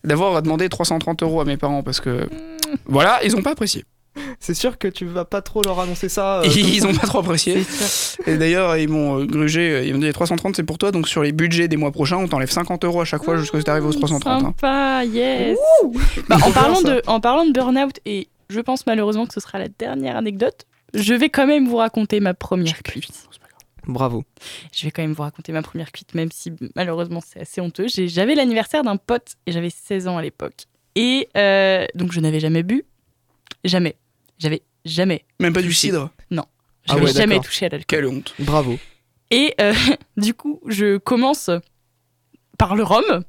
d'avoir 0.05 0.41
demandé 0.43 0.69
330 0.69 1.23
euros 1.23 1.41
à 1.41 1.45
mes 1.45 1.57
parents 1.57 1.83
parce 1.83 2.01
que, 2.01 2.29
voilà, 2.87 3.21
ils 3.25 3.37
ont 3.37 3.43
pas 3.43 3.51
apprécié. 3.53 3.85
C'est 4.41 4.55
sûr 4.55 4.79
que 4.79 4.89
tu 4.89 5.05
vas 5.07 5.25
pas 5.25 5.43
trop 5.43 5.63
leur 5.63 5.79
annoncer 5.81 6.09
ça. 6.09 6.41
euh, 6.41 6.43
comme 6.43 6.53
ils 6.57 6.87
ont 6.87 6.95
pas 6.95 7.07
trop 7.07 7.19
apprécié. 7.21 7.65
Et 8.27 8.37
d'ailleurs, 8.37 8.77
ils 8.77 8.89
m'ont 8.89 9.21
euh, 9.21 9.25
grugé. 9.27 9.87
Ils 9.87 9.95
m'ont 9.95 10.01
dit 10.01 10.13
330, 10.13 10.57
c'est 10.57 10.63
pour 10.63 10.79
toi. 10.79 10.93
Donc 10.93 11.09
sur 11.09 11.23
les 11.23 11.33
budgets 11.33 11.69
des 11.69 11.77
mois 11.77 11.93
prochains, 11.93 12.17
on 12.17 12.29
t'enlève 12.29 12.51
50 12.51 12.85
euros 12.85 13.01
à 13.01 13.05
chaque 13.05 13.25
fois 13.25 13.37
jusqu'à 13.37 13.59
ce 13.59 13.63
que 13.63 13.65
tu 13.65 13.71
arrives 13.71 13.87
aux 13.87 13.93
330. 13.93 14.27
hein. 14.27 14.41
Sympa, 14.41 15.05
yes. 15.05 15.59
Bah, 16.29 16.37
en, 16.43 16.51
parlant 16.53 16.83
de, 16.83 17.03
en 17.07 17.21
parlant 17.21 17.45
de 17.47 17.53
burn-out, 17.53 17.99
et 18.07 18.29
je 18.49 18.61
pense 18.61 18.87
malheureusement 18.87 19.27
que 19.27 19.35
ce 19.35 19.41
sera 19.41 19.59
la 19.59 19.69
dernière 19.69 20.17
anecdote, 20.17 20.67
je 20.95 21.15
vais 21.15 21.29
quand 21.29 21.47
même 21.47 21.69
vous 21.69 21.77
raconter 21.77 22.21
ma 22.21 22.33
première 22.35 22.83
cuite. 22.83 23.13
Bravo. 23.89 24.25
Je 24.73 24.85
vais 24.85 24.91
quand 24.91 25.03
même 25.03 25.13
vous 25.13 25.23
raconter 25.23 25.53
ma 25.53 25.63
première 25.63 25.93
cuite, 25.93 26.15
même 26.15 26.31
si 26.33 26.53
malheureusement 26.75 27.21
c'est 27.25 27.41
assez 27.41 27.61
honteux. 27.61 27.87
J'avais 27.89 28.35
l'anniversaire 28.35 28.83
d'un 28.83 28.97
pote 28.97 29.35
et 29.47 29.53
j'avais 29.53 29.71
16 29.71 30.09
ans 30.09 30.17
à 30.19 30.23
l'époque. 30.23 30.65
Et 30.97 31.29
euh, 31.37 31.87
donc 31.95 32.11
je 32.13 32.19
n'avais 32.21 32.41
jamais 32.41 32.63
bu. 32.65 32.85
Jamais. 33.65 33.95
J'avais 34.39 34.63
jamais. 34.85 35.25
Même 35.41 35.53
pas 35.53 35.63
du 35.63 35.73
cidre. 35.73 36.11
Ah 36.89 36.95
J'avais 36.95 37.07
ouais, 37.07 37.13
jamais 37.13 37.41
touché 37.41 37.67
à 37.67 37.69
l'alcool. 37.71 37.87
Quelle 37.89 38.07
honte. 38.07 38.33
Bravo. 38.39 38.79
Et 39.33 39.55
euh, 39.61 39.75
du 40.17 40.35
coup, 40.35 40.61
je 40.69 40.99
commence 40.99 41.51
par 42.59 42.77
le 42.77 42.85
rhum. 42.85 43.25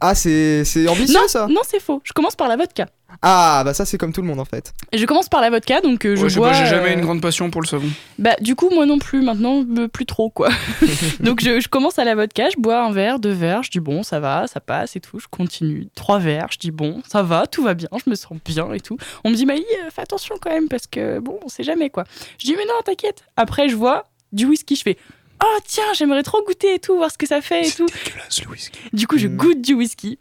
Ah, 0.00 0.14
c'est 0.14 0.64
c'est 0.64 0.86
ambitieux 0.88 1.14
Non, 1.14 1.26
ça? 1.26 1.48
non, 1.48 1.62
c'est 1.64 1.80
faux. 1.80 2.00
Je 2.04 2.12
commence 2.12 2.36
par 2.36 2.46
la 2.48 2.56
vodka. 2.56 2.88
Ah, 3.20 3.62
bah 3.64 3.74
ça 3.74 3.84
c'est 3.84 3.98
comme 3.98 4.12
tout 4.12 4.22
le 4.22 4.26
monde 4.26 4.40
en 4.40 4.44
fait. 4.44 4.72
Et 4.92 4.98
je 4.98 5.04
commence 5.06 5.28
par 5.28 5.40
la 5.40 5.50
vodka, 5.50 5.80
donc 5.80 6.04
euh, 6.06 6.16
je 6.16 6.24
Ouais, 6.24 6.34
bois. 6.34 6.52
j'ai 6.52 6.66
jamais 6.66 6.90
euh, 6.90 6.94
une 6.94 7.00
grande 7.02 7.20
passion 7.20 7.50
pour 7.50 7.60
le 7.60 7.66
savon. 7.66 7.88
Bah, 8.18 8.34
du 8.40 8.54
coup, 8.56 8.70
moi 8.70 8.86
non 8.86 8.98
plus, 8.98 9.22
maintenant, 9.22 9.64
euh, 9.78 9.88
plus 9.88 10.06
trop, 10.06 10.30
quoi. 10.30 10.48
Donc, 11.20 11.40
je, 11.42 11.60
je 11.60 11.68
commence 11.68 11.98
à 11.98 12.04
la 12.04 12.14
vodka, 12.14 12.48
je 12.50 12.56
bois 12.60 12.82
un 12.84 12.92
verre, 12.92 13.18
deux 13.18 13.32
verres, 13.32 13.62
je 13.62 13.70
dis 13.70 13.80
bon, 13.80 14.02
ça 14.02 14.20
va, 14.20 14.46
ça 14.46 14.60
passe 14.60 14.96
et 14.96 15.00
tout, 15.00 15.18
je 15.18 15.26
continue. 15.30 15.88
Trois 15.94 16.18
verres, 16.18 16.48
je 16.50 16.58
dis 16.58 16.70
bon, 16.70 17.02
ça 17.06 17.22
va, 17.22 17.46
tout 17.46 17.62
va 17.62 17.74
bien, 17.74 17.88
je 18.04 18.08
me 18.10 18.14
sens 18.14 18.38
bien 18.44 18.72
et 18.72 18.80
tout. 18.80 18.96
On 19.24 19.30
me 19.30 19.34
dit, 19.34 19.46
Maï, 19.46 19.64
fais 19.94 20.02
attention 20.02 20.36
quand 20.40 20.50
même, 20.50 20.68
parce 20.68 20.86
que 20.86 21.18
bon, 21.18 21.38
on 21.44 21.48
sait 21.48 21.64
jamais, 21.64 21.90
quoi. 21.90 22.04
Je 22.38 22.46
dis, 22.46 22.54
mais 22.56 22.64
non, 22.64 22.74
t'inquiète. 22.84 23.24
Après, 23.36 23.68
je 23.68 23.76
vois 23.76 24.08
du 24.32 24.46
whisky, 24.46 24.76
je 24.76 24.82
fais. 24.82 24.96
Oh 25.44 25.58
tiens, 25.66 25.84
j'aimerais 25.94 26.22
trop 26.22 26.42
goûter 26.44 26.74
et 26.74 26.78
tout, 26.78 26.96
voir 26.96 27.10
ce 27.10 27.18
que 27.18 27.26
ça 27.26 27.40
fait 27.40 27.66
et 27.66 27.70
tout. 27.70 27.86
dégueulasse 27.86 28.42
le 28.44 28.50
whisky. 28.50 28.78
Du 28.92 29.06
coup, 29.06 29.18
je 29.18 29.26
Mm. 29.28 29.36
goûte 29.36 29.60
du 29.60 29.74
whisky. 29.74 30.18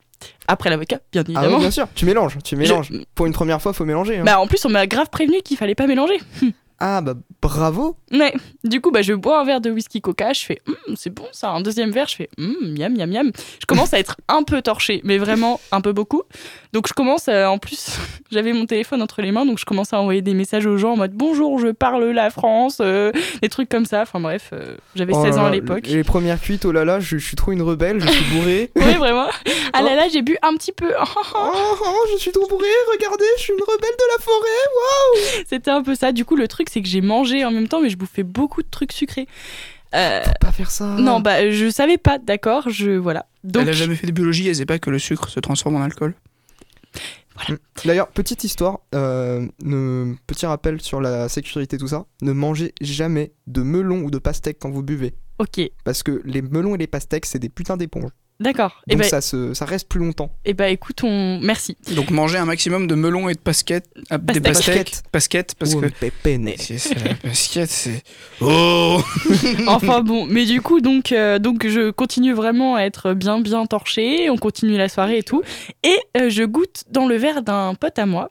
Après 0.48 0.70
la 0.70 0.78
vodka, 0.78 1.00
bien 1.12 1.22
Ah 1.22 1.30
oui, 1.30 1.34
évidemment. 1.36 1.60
bien 1.60 1.72
sûr. 1.72 1.88
Tu 1.96 2.06
mélanges, 2.06 2.38
tu 2.44 2.56
mélanges. 2.56 2.90
Je- 2.92 2.98
Pour 3.16 3.26
une 3.26 3.34
première 3.34 3.62
fois, 3.62 3.74
faut 3.74 3.86
mélanger. 3.86 4.18
hein. 4.20 4.24
Bah, 4.26 4.40
en 4.40 4.48
plus, 4.48 4.64
on 4.66 4.70
m'a 4.70 4.86
grave 4.88 5.10
prévenu 5.10 5.42
qu'il 5.44 5.58
fallait 5.58 5.76
pas 5.76 5.88
mélanger. 5.88 6.20
Ah 6.84 7.02
bah 7.02 7.14
bravo. 7.44 7.96
Ouais. 8.12 8.34
Du 8.64 8.82
coup, 8.82 8.90
bah, 8.90 9.04
je 9.04 9.14
bois 9.14 9.40
un 9.40 9.44
verre 9.44 9.62
de 9.62 9.70
whisky 9.70 10.02
coca, 10.02 10.34
je 10.34 10.44
fais 10.44 10.62
Hum, 10.68 10.96
c'est 10.96 11.12
bon 11.12 11.28
ça. 11.32 11.52
Un 11.52 11.62
deuxième 11.62 11.92
verre, 11.92 12.08
je 12.08 12.16
fais 12.16 12.30
Hum, 12.40 12.56
miam, 12.76 12.98
miam, 12.98 13.08
miam. 13.08 13.32
Je 13.60 13.68
commence 13.68 13.94
à 13.94 14.00
être 14.00 14.18
un 14.28 14.42
peu 14.42 14.64
torché, 14.64 15.00
mais 15.04 15.20
vraiment 15.20 15.62
un 15.72 15.82
peu 15.82 15.94
beaucoup. 15.94 16.24
Donc, 16.74 16.88
je 16.88 16.94
commence, 16.94 17.28
euh, 17.28 17.46
en 17.46 17.60
plus, 17.60 17.98
j'avais 18.32 18.52
mon 18.52 18.66
téléphone 18.66 19.04
entre 19.04 19.22
les 19.22 19.32
mains, 19.32 19.46
donc 19.46 19.60
je 19.60 19.66
commence 19.66 19.94
à 19.94 20.00
envoyer 20.00 20.24
des 20.24 20.34
messages 20.34 20.66
aux 20.66 20.78
gens 20.78 20.94
en 20.94 20.98
mode 20.98 21.12
bonjour, 21.14 21.60
je 21.60 21.68
parle 21.68 22.04
la 22.06 22.32
France, 22.32 22.78
euh, 22.82 23.12
des 23.44 23.50
trucs 23.50 23.70
comme 23.70 23.86
ça. 23.86 24.02
Enfin, 24.02 24.20
bref, 24.20 24.50
euh, 24.54 24.76
j'avais 24.96 25.14
Oh 25.16 25.24
16 25.24 25.36
là 25.36 25.44
ans 25.44 25.46
à 25.46 25.52
l'époque. 25.52 25.86
Les 25.86 26.04
premières 26.04 26.42
cuites, 26.42 26.66
oh 26.66 26.72
là 26.72 26.84
là, 26.84 27.00
je, 27.00 27.18
je 27.20 27.26
suis 27.26 27.36
trop 27.36 27.52
une 27.52 27.62
rebelle, 27.62 28.02
je 28.02 28.08
suis 28.08 28.26
bourré. 28.36 28.72
Oui, 28.82 28.96
vraiment. 28.96 29.28
Ah 29.74 29.84
là 29.84 29.96
là, 29.96 30.08
j'ai 30.12 30.24
bu 30.24 30.36
un 30.42 30.56
petit 30.56 30.72
peu. 30.72 30.92
oh, 31.00 31.06
oh, 31.36 32.06
je 32.14 32.18
suis 32.20 32.32
trop 32.32 32.48
bourré, 32.48 32.66
regardez, 32.92 33.26
je 33.38 33.44
suis 33.44 33.54
une 33.54 33.62
rebelle 33.62 33.78
de 33.92 34.18
la 34.18 34.24
forêt. 34.24 35.44
C'était 35.48 35.72
un 35.72 35.84
peu 35.84 35.94
ça. 35.96 36.12
Du 36.12 36.26
coup, 36.26 36.36
le 36.36 36.48
truc, 36.48 36.70
c'est 36.72 36.82
que 36.82 36.88
j'ai 36.88 37.02
mangé 37.02 37.44
en 37.46 37.52
même 37.52 37.68
temps, 37.68 37.82
mais 37.82 37.90
je 37.90 37.98
bouffais 37.98 38.24
beaucoup 38.24 38.62
de 38.64 38.68
trucs 38.70 38.92
sucrés. 38.94 39.28
Euh, 39.94 40.22
Faut 40.24 40.32
pas 40.40 40.52
faire 40.52 40.72
ça. 40.72 40.86
Non, 40.86 41.20
bah 41.20 41.52
je 41.52 41.70
savais 41.70 41.98
pas, 41.98 42.18
d'accord, 42.18 42.70
je 42.70 42.92
voilà. 42.92 43.26
Donc 43.44 43.64
Elle 43.64 43.70
a 43.70 43.74
jamais 43.74 43.96
fait 43.96 44.08
de 44.08 44.12
biologie, 44.14 44.48
elle 44.48 44.56
sait 44.56 44.66
pas 44.66 44.80
que 44.80 44.90
le 44.90 45.00
sucre 45.00 45.28
se 45.30 45.40
transforme 45.40 45.76
en 45.76 45.82
alcool. 45.82 46.14
D'ailleurs, 47.86 48.08
petite 48.10 48.44
histoire, 48.44 48.80
euh, 48.94 49.48
ne- 49.64 50.14
petit 50.28 50.46
rappel 50.46 50.80
sur 50.82 51.02
la 51.02 51.28
sécurité, 51.28 51.78
tout 51.78 51.88
ça. 51.88 52.06
Ne 52.22 52.34
mangez 52.34 52.74
jamais 52.82 53.32
de 53.48 53.62
melon 53.64 54.02
ou 54.04 54.12
de 54.12 54.20
pastèque 54.20 54.58
quand 54.60 54.70
vous 54.70 54.84
buvez. 54.84 55.14
OK, 55.40 55.60
Parce 55.84 56.04
que 56.04 56.22
les 56.24 56.42
melons 56.44 56.76
et 56.76 56.78
les 56.78 56.88
pastèques, 56.88 57.26
c'est 57.26 57.40
des 57.40 57.50
putains 57.50 57.78
d'éponges. 57.78 58.12
D'accord. 58.42 58.82
Et 58.88 58.92
Donc 58.94 59.04
bah, 59.04 59.08
ça, 59.08 59.22
se, 59.22 59.54
ça 59.54 59.66
reste 59.66 59.88
plus 59.88 60.00
longtemps. 60.00 60.32
eh 60.46 60.54
bah 60.54 60.70
écoute, 60.70 61.04
on 61.04 61.40
merci. 61.42 61.78
Donc 61.96 62.10
manger 62.12 62.38
un 62.38 62.46
maximum 62.46 62.88
de 62.88 62.96
melons 62.96 63.30
et 63.30 63.34
de 63.34 63.40
pasquettes, 63.40 63.90
ah, 64.10 64.18
des 64.18 64.42
Pastèques. 64.42 64.66
pastèques, 64.66 64.94
pasquettes, 65.12 65.56
parce 65.56 65.76
Oh, 65.76 65.82
que 65.82 65.88
pasquette, 67.24 67.70
c'est 67.70 68.04
oh. 68.42 69.02
Enfin 69.68 70.02
bon, 70.02 70.26
mais 70.26 70.46
du 70.46 70.62
coup 70.62 70.82
donc 70.82 71.12
euh, 71.12 71.40
donc 71.40 71.68
je 71.68 71.92
continue 71.92 72.34
vraiment 72.34 72.76
à 72.76 72.82
être 72.82 73.14
bien 73.14 73.40
bien 73.40 73.66
torchée, 73.66 74.30
on 74.30 74.38
continue 74.38 74.78
la 74.78 74.90
soirée 74.90 75.20
et 75.20 75.24
tout 75.24 75.42
et 75.84 75.96
euh, 76.18 76.30
je 76.30 76.44
goûte 76.44 76.84
dans 76.90 77.08
le 77.08 77.16
verre 77.16 77.42
d'un 77.44 77.76
pote 77.76 77.98
à 78.00 78.06
moi 78.06 78.30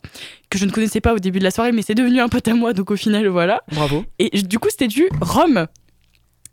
que 0.51 0.59
je 0.59 0.65
ne 0.65 0.71
connaissais 0.71 1.01
pas 1.01 1.15
au 1.15 1.19
début 1.19 1.39
de 1.39 1.45
la 1.45 1.51
soirée 1.51 1.73
mais 1.73 1.83
c'est 1.83 1.95
devenu 1.95 2.21
un 2.21 2.29
pote 2.29 2.49
à 2.49 2.55
moi 2.55 2.73
donc 2.73 2.91
au 2.91 2.97
final 2.97 3.27
voilà. 3.29 3.63
Bravo. 3.73 4.05
Et 4.19 4.31
du 4.43 4.59
coup 4.59 4.69
c'était 4.71 4.89
du 4.89 5.09
rhum 5.21 5.67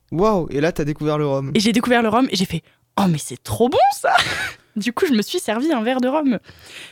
Waouh, 0.09 0.47
et 0.51 0.61
là, 0.61 0.71
t'as 0.71 0.85
découvert 0.85 1.17
le 1.17 1.27
rhum. 1.27 1.51
et 1.53 1.59
j'ai 1.59 1.73
découvert 1.73 2.01
le 2.01 2.07
rhum 2.07 2.27
et 2.31 2.35
j'ai 2.37 2.45
fait 2.45 2.63
"Oh 2.97 3.05
mais 3.09 3.17
c'est 3.17 3.41
trop 3.43 3.69
bon 3.69 3.77
ça." 3.99 4.15
Du 4.75 4.93
coup, 4.93 5.07
je 5.07 5.13
me 5.13 5.23
suis 5.23 5.39
servi 5.39 5.71
un 5.73 5.81
verre 5.81 6.01
de 6.01 6.07
rhum. 6.07 6.37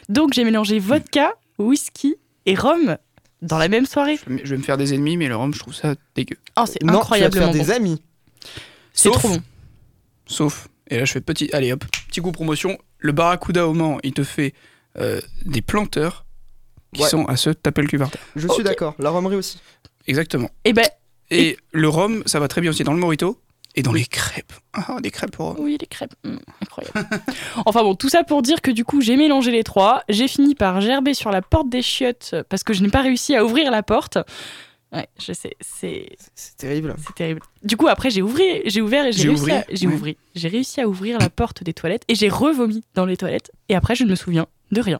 Donc 0.09 0.33
j'ai 0.33 0.43
mélangé 0.43 0.79
vodka, 0.79 1.33
whisky 1.59 2.15
et 2.47 2.55
rhum 2.55 2.97
dans 3.43 3.59
la 3.59 3.67
même 3.67 3.85
soirée. 3.85 4.17
Je 4.17 4.25
vais 4.27 4.35
me- 4.41 4.45
je 4.45 4.49
vais 4.51 4.57
me 4.57 4.63
faire 4.63 4.77
des 4.77 4.95
ennemis, 4.95 5.17
mais 5.17 5.27
le 5.27 5.35
rhum, 5.35 5.53
je 5.53 5.59
trouve 5.59 5.75
ça 5.75 5.93
dégueu. 6.15 6.37
Oh, 6.57 6.63
c'est 6.65 6.81
non, 6.81 6.87
tu 6.87 6.87
vas 6.87 6.91
te 6.93 6.97
incroyablement 7.03 7.53
faire 7.53 7.63
des 7.63 7.69
amis. 7.71 8.01
C'est 8.91 9.09
Sauf- 9.09 9.19
trop 9.19 9.29
bon. 9.29 9.41
Sauf, 10.25 10.67
et 10.87 10.97
là 10.97 11.05
je 11.05 11.11
fais 11.11 11.21
petit, 11.21 11.49
allez 11.53 11.71
hop, 11.73 11.85
petit 12.07 12.21
coup 12.21 12.31
promotion, 12.31 12.77
le 12.97 13.11
Barracuda 13.11 13.67
au 13.67 13.73
Mans, 13.73 13.99
il 14.03 14.13
te 14.13 14.23
fait 14.23 14.53
euh, 14.97 15.21
des 15.45 15.61
planteurs 15.61 16.25
qui 16.93 17.03
Ouais. 17.03 17.09
sont 17.09 17.25
à 17.25 17.35
se 17.37 17.51
taper 17.51 17.81
le 17.83 17.87
cul 17.87 17.99
par 17.99 18.09
terre. 18.09 18.21
Je 18.35 18.47
suis 18.47 18.63
d'accord. 18.63 18.95
La 18.97 19.11
rhomerie 19.11 19.35
aussi. 19.35 19.59
Exactement. 20.07 20.49
Et 20.63 20.73
ben 20.73 20.87
Et, 21.29 21.57
le 21.71 21.87
rhum, 21.89 22.23
ça 22.25 22.39
va 22.39 22.47
très 22.47 22.61
bien 22.61 22.69
aussi 22.71 22.83
dans 22.83 22.93
le 22.93 22.99
morito 22.99 23.39
et 23.75 23.81
dans 23.83 23.91
les 23.93 24.05
crêpes. 24.05 24.53
Ah, 24.73 24.97
des 25.01 25.11
crêpes 25.11 25.35
rhum. 25.35 25.55
Oui, 25.59 25.77
les 25.79 25.87
crêpes. 25.87 26.13
Mm, 26.23 26.37
incroyable. 26.61 27.07
enfin 27.65 27.83
bon, 27.83 27.95
tout 27.95 28.09
ça 28.09 28.23
pour 28.23 28.41
dire 28.41 28.61
que 28.61 28.71
du 28.71 28.83
coup, 28.85 29.01
j'ai 29.01 29.17
mélangé 29.17 29.51
les 29.51 29.63
trois. 29.63 30.03
J'ai 30.09 30.27
fini 30.27 30.55
par 30.55 30.81
gerber 30.81 31.13
sur 31.13 31.31
la 31.31 31.41
porte 31.41 31.69
des 31.69 31.81
chiottes 31.81 32.35
parce 32.49 32.63
que 32.63 32.73
je 32.73 32.81
n'ai 32.83 32.89
pas 32.89 33.01
réussi 33.01 33.35
à 33.35 33.43
ouvrir 33.45 33.69
la 33.71 33.83
porte. 33.83 34.17
Ouais, 34.93 35.07
je 35.19 35.33
sais, 35.33 35.55
c'est 35.59 36.07
C'est 36.35 36.55
terrible. 36.57 36.95
c'est 37.05 37.15
terrible. 37.15 37.41
Du 37.63 37.75
coup, 37.75 37.87
après, 37.87 38.09
j'ai 38.11 38.21
ouvert, 38.21 38.61
j'ai 38.65 38.81
ouvert 38.81 39.05
et 39.05 39.11
j'ai 39.11 39.27
réussi, 39.27 39.43
ouvert, 39.43 39.61
à- 39.61 39.65
j'ai 39.73 39.87
ouais. 39.87 39.93
ouvri. 39.93 40.17
J'ai 40.35 40.47
réussi 40.47 40.79
à 40.79 40.87
ouvrir 40.87 41.19
la 41.19 41.29
porte 41.29 41.63
des 41.63 41.73
toilettes 41.73 42.03
et 42.07 42.15
j'ai 42.15 42.29
revomi 42.29 42.83
dans 42.93 43.05
les 43.05 43.17
toilettes. 43.17 43.51
Et 43.67 43.75
après, 43.75 43.95
je 43.95 44.03
ne 44.05 44.09
me 44.11 44.15
souviens 44.15 44.45
de 44.71 44.79
rien. 44.81 44.99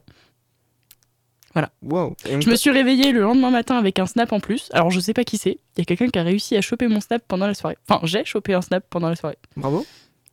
Et 2.26 2.36
on 2.36 2.42
Je 2.42 2.50
me 2.50 2.56
suis 2.56 2.70
réveillée 2.70 3.12
le 3.12 3.22
lendemain 3.22 3.50
matin 3.50 3.78
avec 3.78 4.00
un 4.00 4.06
snap 4.06 4.32
en 4.34 4.40
plus. 4.40 4.70
Alors, 4.74 4.92
je 4.92 5.00
sais 5.00 5.14
pas 5.14 5.24
qui 5.24 5.38
c'est. 5.38 5.60
Il 5.76 5.80
y 5.80 5.82
a 5.82 5.86
quelqu'un 5.86 6.08
qui 6.08 6.20
a 6.20 6.24
réussi 6.24 6.56
à 6.56 6.62
choper 6.62 6.88
mon 6.88 7.02
snap 7.02 7.24
pendant 7.28 7.48
la 7.48 7.54
soirée. 7.54 7.78
Enfin, 7.88 8.02
j'ai 8.06 8.26
chopé 8.26 8.54
un 8.54 8.62
snap 8.62 8.84
pendant 8.90 9.10
la 9.10 9.16
soirée. 9.16 9.38
Bravo. 9.56 9.86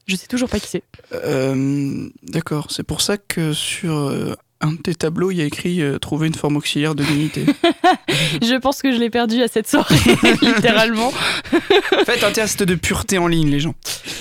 Je 0.07 0.17
sais 0.17 0.27
toujours 0.27 0.49
pas 0.49 0.59
qui 0.59 0.69
c'est. 0.69 0.83
Euh, 1.13 2.09
D'accord, 2.25 2.71
c'est 2.71 2.83
pour 2.83 3.01
ça 3.01 3.19
que 3.19 3.53
sur 3.53 3.95
euh, 3.95 4.35
un 4.63 4.73
de 4.73 4.77
tes 4.77 4.95
tableaux, 4.95 5.31
il 5.31 5.39
y 5.39 5.43
a 5.43 5.45
écrit 5.45 5.83
euh, 5.83 5.99
trouver 5.99 6.29
une 6.29 6.35
forme 6.35 6.57
auxiliaire 6.57 6.95
de 6.95 7.03
l'unité. 7.05 7.45
Je 8.43 8.59
pense 8.59 8.81
que 8.83 8.93
je 8.93 8.99
l'ai 8.99 9.11
perdu 9.11 9.43
à 9.43 9.49
cette 9.49 9.69
soirée, 9.69 9.97
littéralement. 10.43 11.13
Faites 12.05 12.25
un 12.25 12.31
test 12.33 12.63
de 12.63 12.75
pureté 12.75 13.19
en 13.19 13.27
ligne, 13.27 13.51
les 13.51 13.61
gens. 13.61 13.75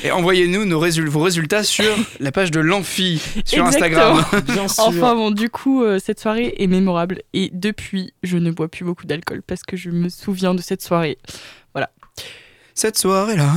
Et 0.04 0.12
envoyez-nous 0.12 0.66
nos 0.66 0.80
résul- 0.80 1.08
vos 1.08 1.22
résultats 1.22 1.64
sur 1.64 1.96
la 2.20 2.32
page 2.32 2.52
de 2.52 2.60
l'Amphi 2.60 3.22
sur 3.46 3.66
Exactement. 3.66 4.18
Instagram. 4.18 4.42
Bien 4.48 4.68
sûr. 4.68 4.84
Enfin 4.86 5.16
bon, 5.16 5.32
du 5.32 5.50
coup, 5.50 5.84
euh, 5.84 6.00
cette 6.04 6.20
soirée 6.20 6.54
est 6.58 6.68
mémorable. 6.68 7.22
Et 7.34 7.50
depuis, 7.54 8.14
je 8.24 8.38
ne 8.38 8.52
bois 8.52 8.68
plus 8.68 8.84
beaucoup 8.86 9.06
d'alcool 9.06 9.42
parce 9.46 9.64
que 9.64 9.78
je 9.78 9.90
me 9.90 10.10
souviens 10.10 10.54
de 10.56 10.62
cette 10.62 10.82
soirée. 10.82 11.18
Cette 12.74 12.98
soirée-là. 12.98 13.52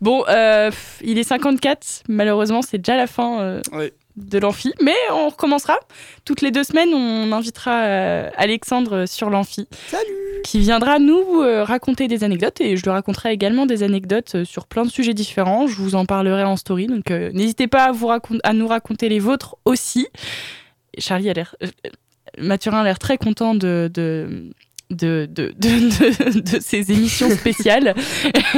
Bon, 0.00 0.24
euh, 0.28 0.70
il 1.02 1.18
est 1.18 1.24
54. 1.24 2.02
Malheureusement, 2.08 2.62
c'est 2.62 2.78
déjà 2.78 2.96
la 2.96 3.06
fin 3.06 3.40
euh, 3.40 3.60
Ouais. 3.72 3.92
De 4.16 4.38
l'amphi. 4.38 4.72
Mais 4.80 4.94
on 5.10 5.28
recommencera. 5.28 5.78
Toutes 6.24 6.40
les 6.40 6.50
deux 6.50 6.64
semaines, 6.64 6.94
on 6.94 7.32
invitera 7.32 7.82
euh, 7.82 8.30
Alexandre 8.36 9.06
sur 9.06 9.30
l'amphi. 9.30 9.66
Salut. 9.88 10.04
Qui 10.44 10.60
viendra 10.60 10.98
nous 10.98 11.40
euh, 11.40 11.64
raconter 11.64 12.06
des 12.06 12.22
anecdotes. 12.24 12.60
Et 12.60 12.76
je 12.76 12.82
lui 12.82 12.90
raconterai 12.90 13.32
également 13.32 13.66
des 13.66 13.82
anecdotes 13.82 14.36
euh, 14.36 14.44
sur 14.44 14.66
plein 14.66 14.84
de 14.84 14.90
sujets 14.90 15.14
différents. 15.14 15.66
Je 15.66 15.76
vous 15.76 15.94
en 15.94 16.06
parlerai 16.06 16.44
en 16.44 16.56
story. 16.56 16.86
Donc 16.86 17.10
euh, 17.10 17.30
n'hésitez 17.32 17.66
pas 17.66 17.84
à, 17.84 17.92
vous 17.92 18.10
à 18.10 18.52
nous 18.52 18.68
raconter 18.68 19.08
les 19.08 19.18
vôtres 19.18 19.56
aussi. 19.64 20.06
Charlie 20.98 21.30
a 21.30 21.32
l'air. 21.32 21.56
Mathurin 22.38 22.80
a 22.80 22.84
l'air 22.84 22.98
très 22.98 23.18
content 23.18 23.54
de. 23.54 23.90
de 23.92 24.50
de, 24.90 25.28
de, 25.30 25.54
de, 25.58 26.40
de- 26.40 26.60
ces 26.60 26.92
émissions 26.92 27.30
spéciales. 27.30 27.94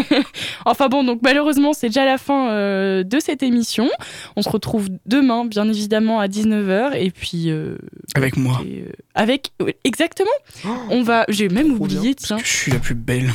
enfin 0.64 0.88
bon, 0.88 1.04
donc 1.04 1.20
malheureusement, 1.22 1.72
c'est 1.72 1.88
déjà 1.88 2.04
la 2.04 2.18
fin 2.18 2.50
euh, 2.50 3.02
de 3.04 3.18
cette 3.20 3.42
émission. 3.42 3.88
On 4.36 4.42
se 4.42 4.48
retrouve 4.48 4.88
demain, 5.06 5.44
bien 5.44 5.68
évidemment, 5.68 6.20
à 6.20 6.26
19h. 6.28 6.94
Et 6.96 7.10
puis. 7.10 7.50
euh, 7.50 7.76
Avec 8.14 8.36
moi. 8.36 8.60
et, 8.66 8.82
euh, 8.82 8.92
avec. 9.14 9.52
Exactement. 9.84 10.30
Oh, 10.66 10.68
On 10.90 11.02
va. 11.02 11.24
J'ai 11.28 11.48
même 11.48 11.72
oublié, 11.80 12.00
bien. 12.00 12.14
tiens. 12.16 12.38
Je 12.38 12.48
suis 12.48 12.72
la 12.72 12.78
plus 12.78 12.94
belle. 12.94 13.26
vrai. 13.26 13.34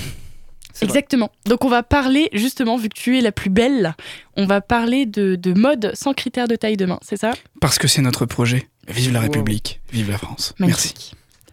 Exactement. 0.84 1.30
Donc 1.46 1.64
on 1.66 1.70
va 1.70 1.84
parler, 1.84 2.30
justement, 2.34 2.76
vu 2.78 2.90
que 2.90 2.98
tu 2.98 3.18
es 3.18 3.22
la 3.22 3.32
plus 3.32 3.50
belle, 3.50 3.94
on 4.36 4.46
va 4.46 4.62
parler 4.62 5.06
de, 5.06 5.36
de 5.36 5.54
mode 5.54 5.92
sans 5.94 6.14
critères 6.14 6.48
de 6.48 6.56
taille 6.56 6.78
de 6.78 6.86
main, 6.86 6.98
c'est 7.04 7.18
ça? 7.18 7.34
Parce 7.60 7.78
que 7.78 7.88
c'est 7.88 8.02
notre 8.02 8.26
projet. 8.26 8.68
Vive 8.88 9.12
la 9.14 9.20
Wow. 9.20 9.26
République. 9.26 9.80
Vive 9.92 10.10
la 10.10 10.18
France. 10.18 10.54
Merci. 10.60 11.12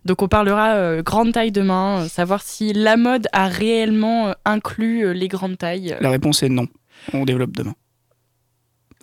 Donc 0.08 0.22
on 0.22 0.26
parlera 0.28 0.70
euh, 0.74 1.02
grande 1.02 1.32
taille 1.32 1.52
de 1.52 1.60
main, 1.60 2.00
euh, 2.04 2.08
savoir 2.08 2.40
si 2.42 2.72
la 2.72 2.96
mode 2.96 3.28
a 3.34 3.46
réellement 3.46 4.28
euh, 4.28 4.32
inclus 4.46 5.04
euh, 5.04 5.12
les 5.12 5.28
grandes 5.28 5.58
tailles. 5.58 5.96
La 6.00 6.08
réponse 6.08 6.42
est 6.42 6.48
non. 6.48 6.66
On 7.12 7.26
développe 7.26 7.52
demain. 7.52 7.74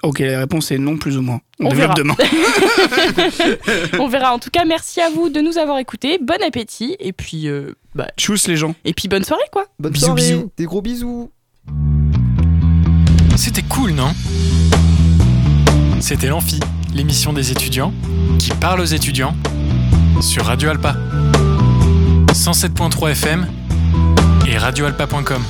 Ok, 0.01 0.17
la 0.19 0.39
réponse 0.39 0.71
est 0.71 0.77
non, 0.79 0.97
plus 0.97 1.15
ou 1.17 1.21
moins. 1.21 1.39
On, 1.59 1.67
On 1.67 1.69
développe 1.69 1.95
verra. 1.95 2.15
demain. 2.15 2.15
on 3.99 4.07
verra. 4.07 4.33
En 4.33 4.39
tout 4.39 4.49
cas, 4.51 4.65
merci 4.65 4.99
à 4.99 5.09
vous 5.11 5.29
de 5.29 5.41
nous 5.41 5.59
avoir 5.59 5.77
écoutés. 5.77 6.17
Bon 6.19 6.41
appétit 6.43 6.95
et 6.99 7.13
puis 7.13 7.47
euh, 7.49 7.73
bah, 7.93 8.07
Tchuss 8.17 8.47
les 8.47 8.57
gens. 8.57 8.73
et 8.83 8.93
puis 8.93 9.07
bonne 9.07 9.23
soirée 9.23 9.43
quoi. 9.51 9.65
Bonne 9.79 9.93
Bisous, 9.93 10.05
soirée. 10.07 10.21
bisous. 10.21 10.51
Des 10.57 10.65
gros 10.65 10.81
bisous. 10.81 11.29
C'était 13.37 13.61
cool, 13.63 13.91
non? 13.91 14.11
C'était 15.99 16.27
l'Amphi, 16.27 16.59
l'émission 16.95 17.31
des 17.33 17.51
étudiants 17.51 17.93
qui 18.39 18.49
parle 18.51 18.79
aux 18.81 18.85
étudiants 18.85 19.35
sur 20.21 20.45
Radio 20.45 20.69
Alpa. 20.69 20.95
107.3 22.33 23.11
FM 23.11 23.47
et 24.47 24.57
radioalpa.com. 24.57 25.43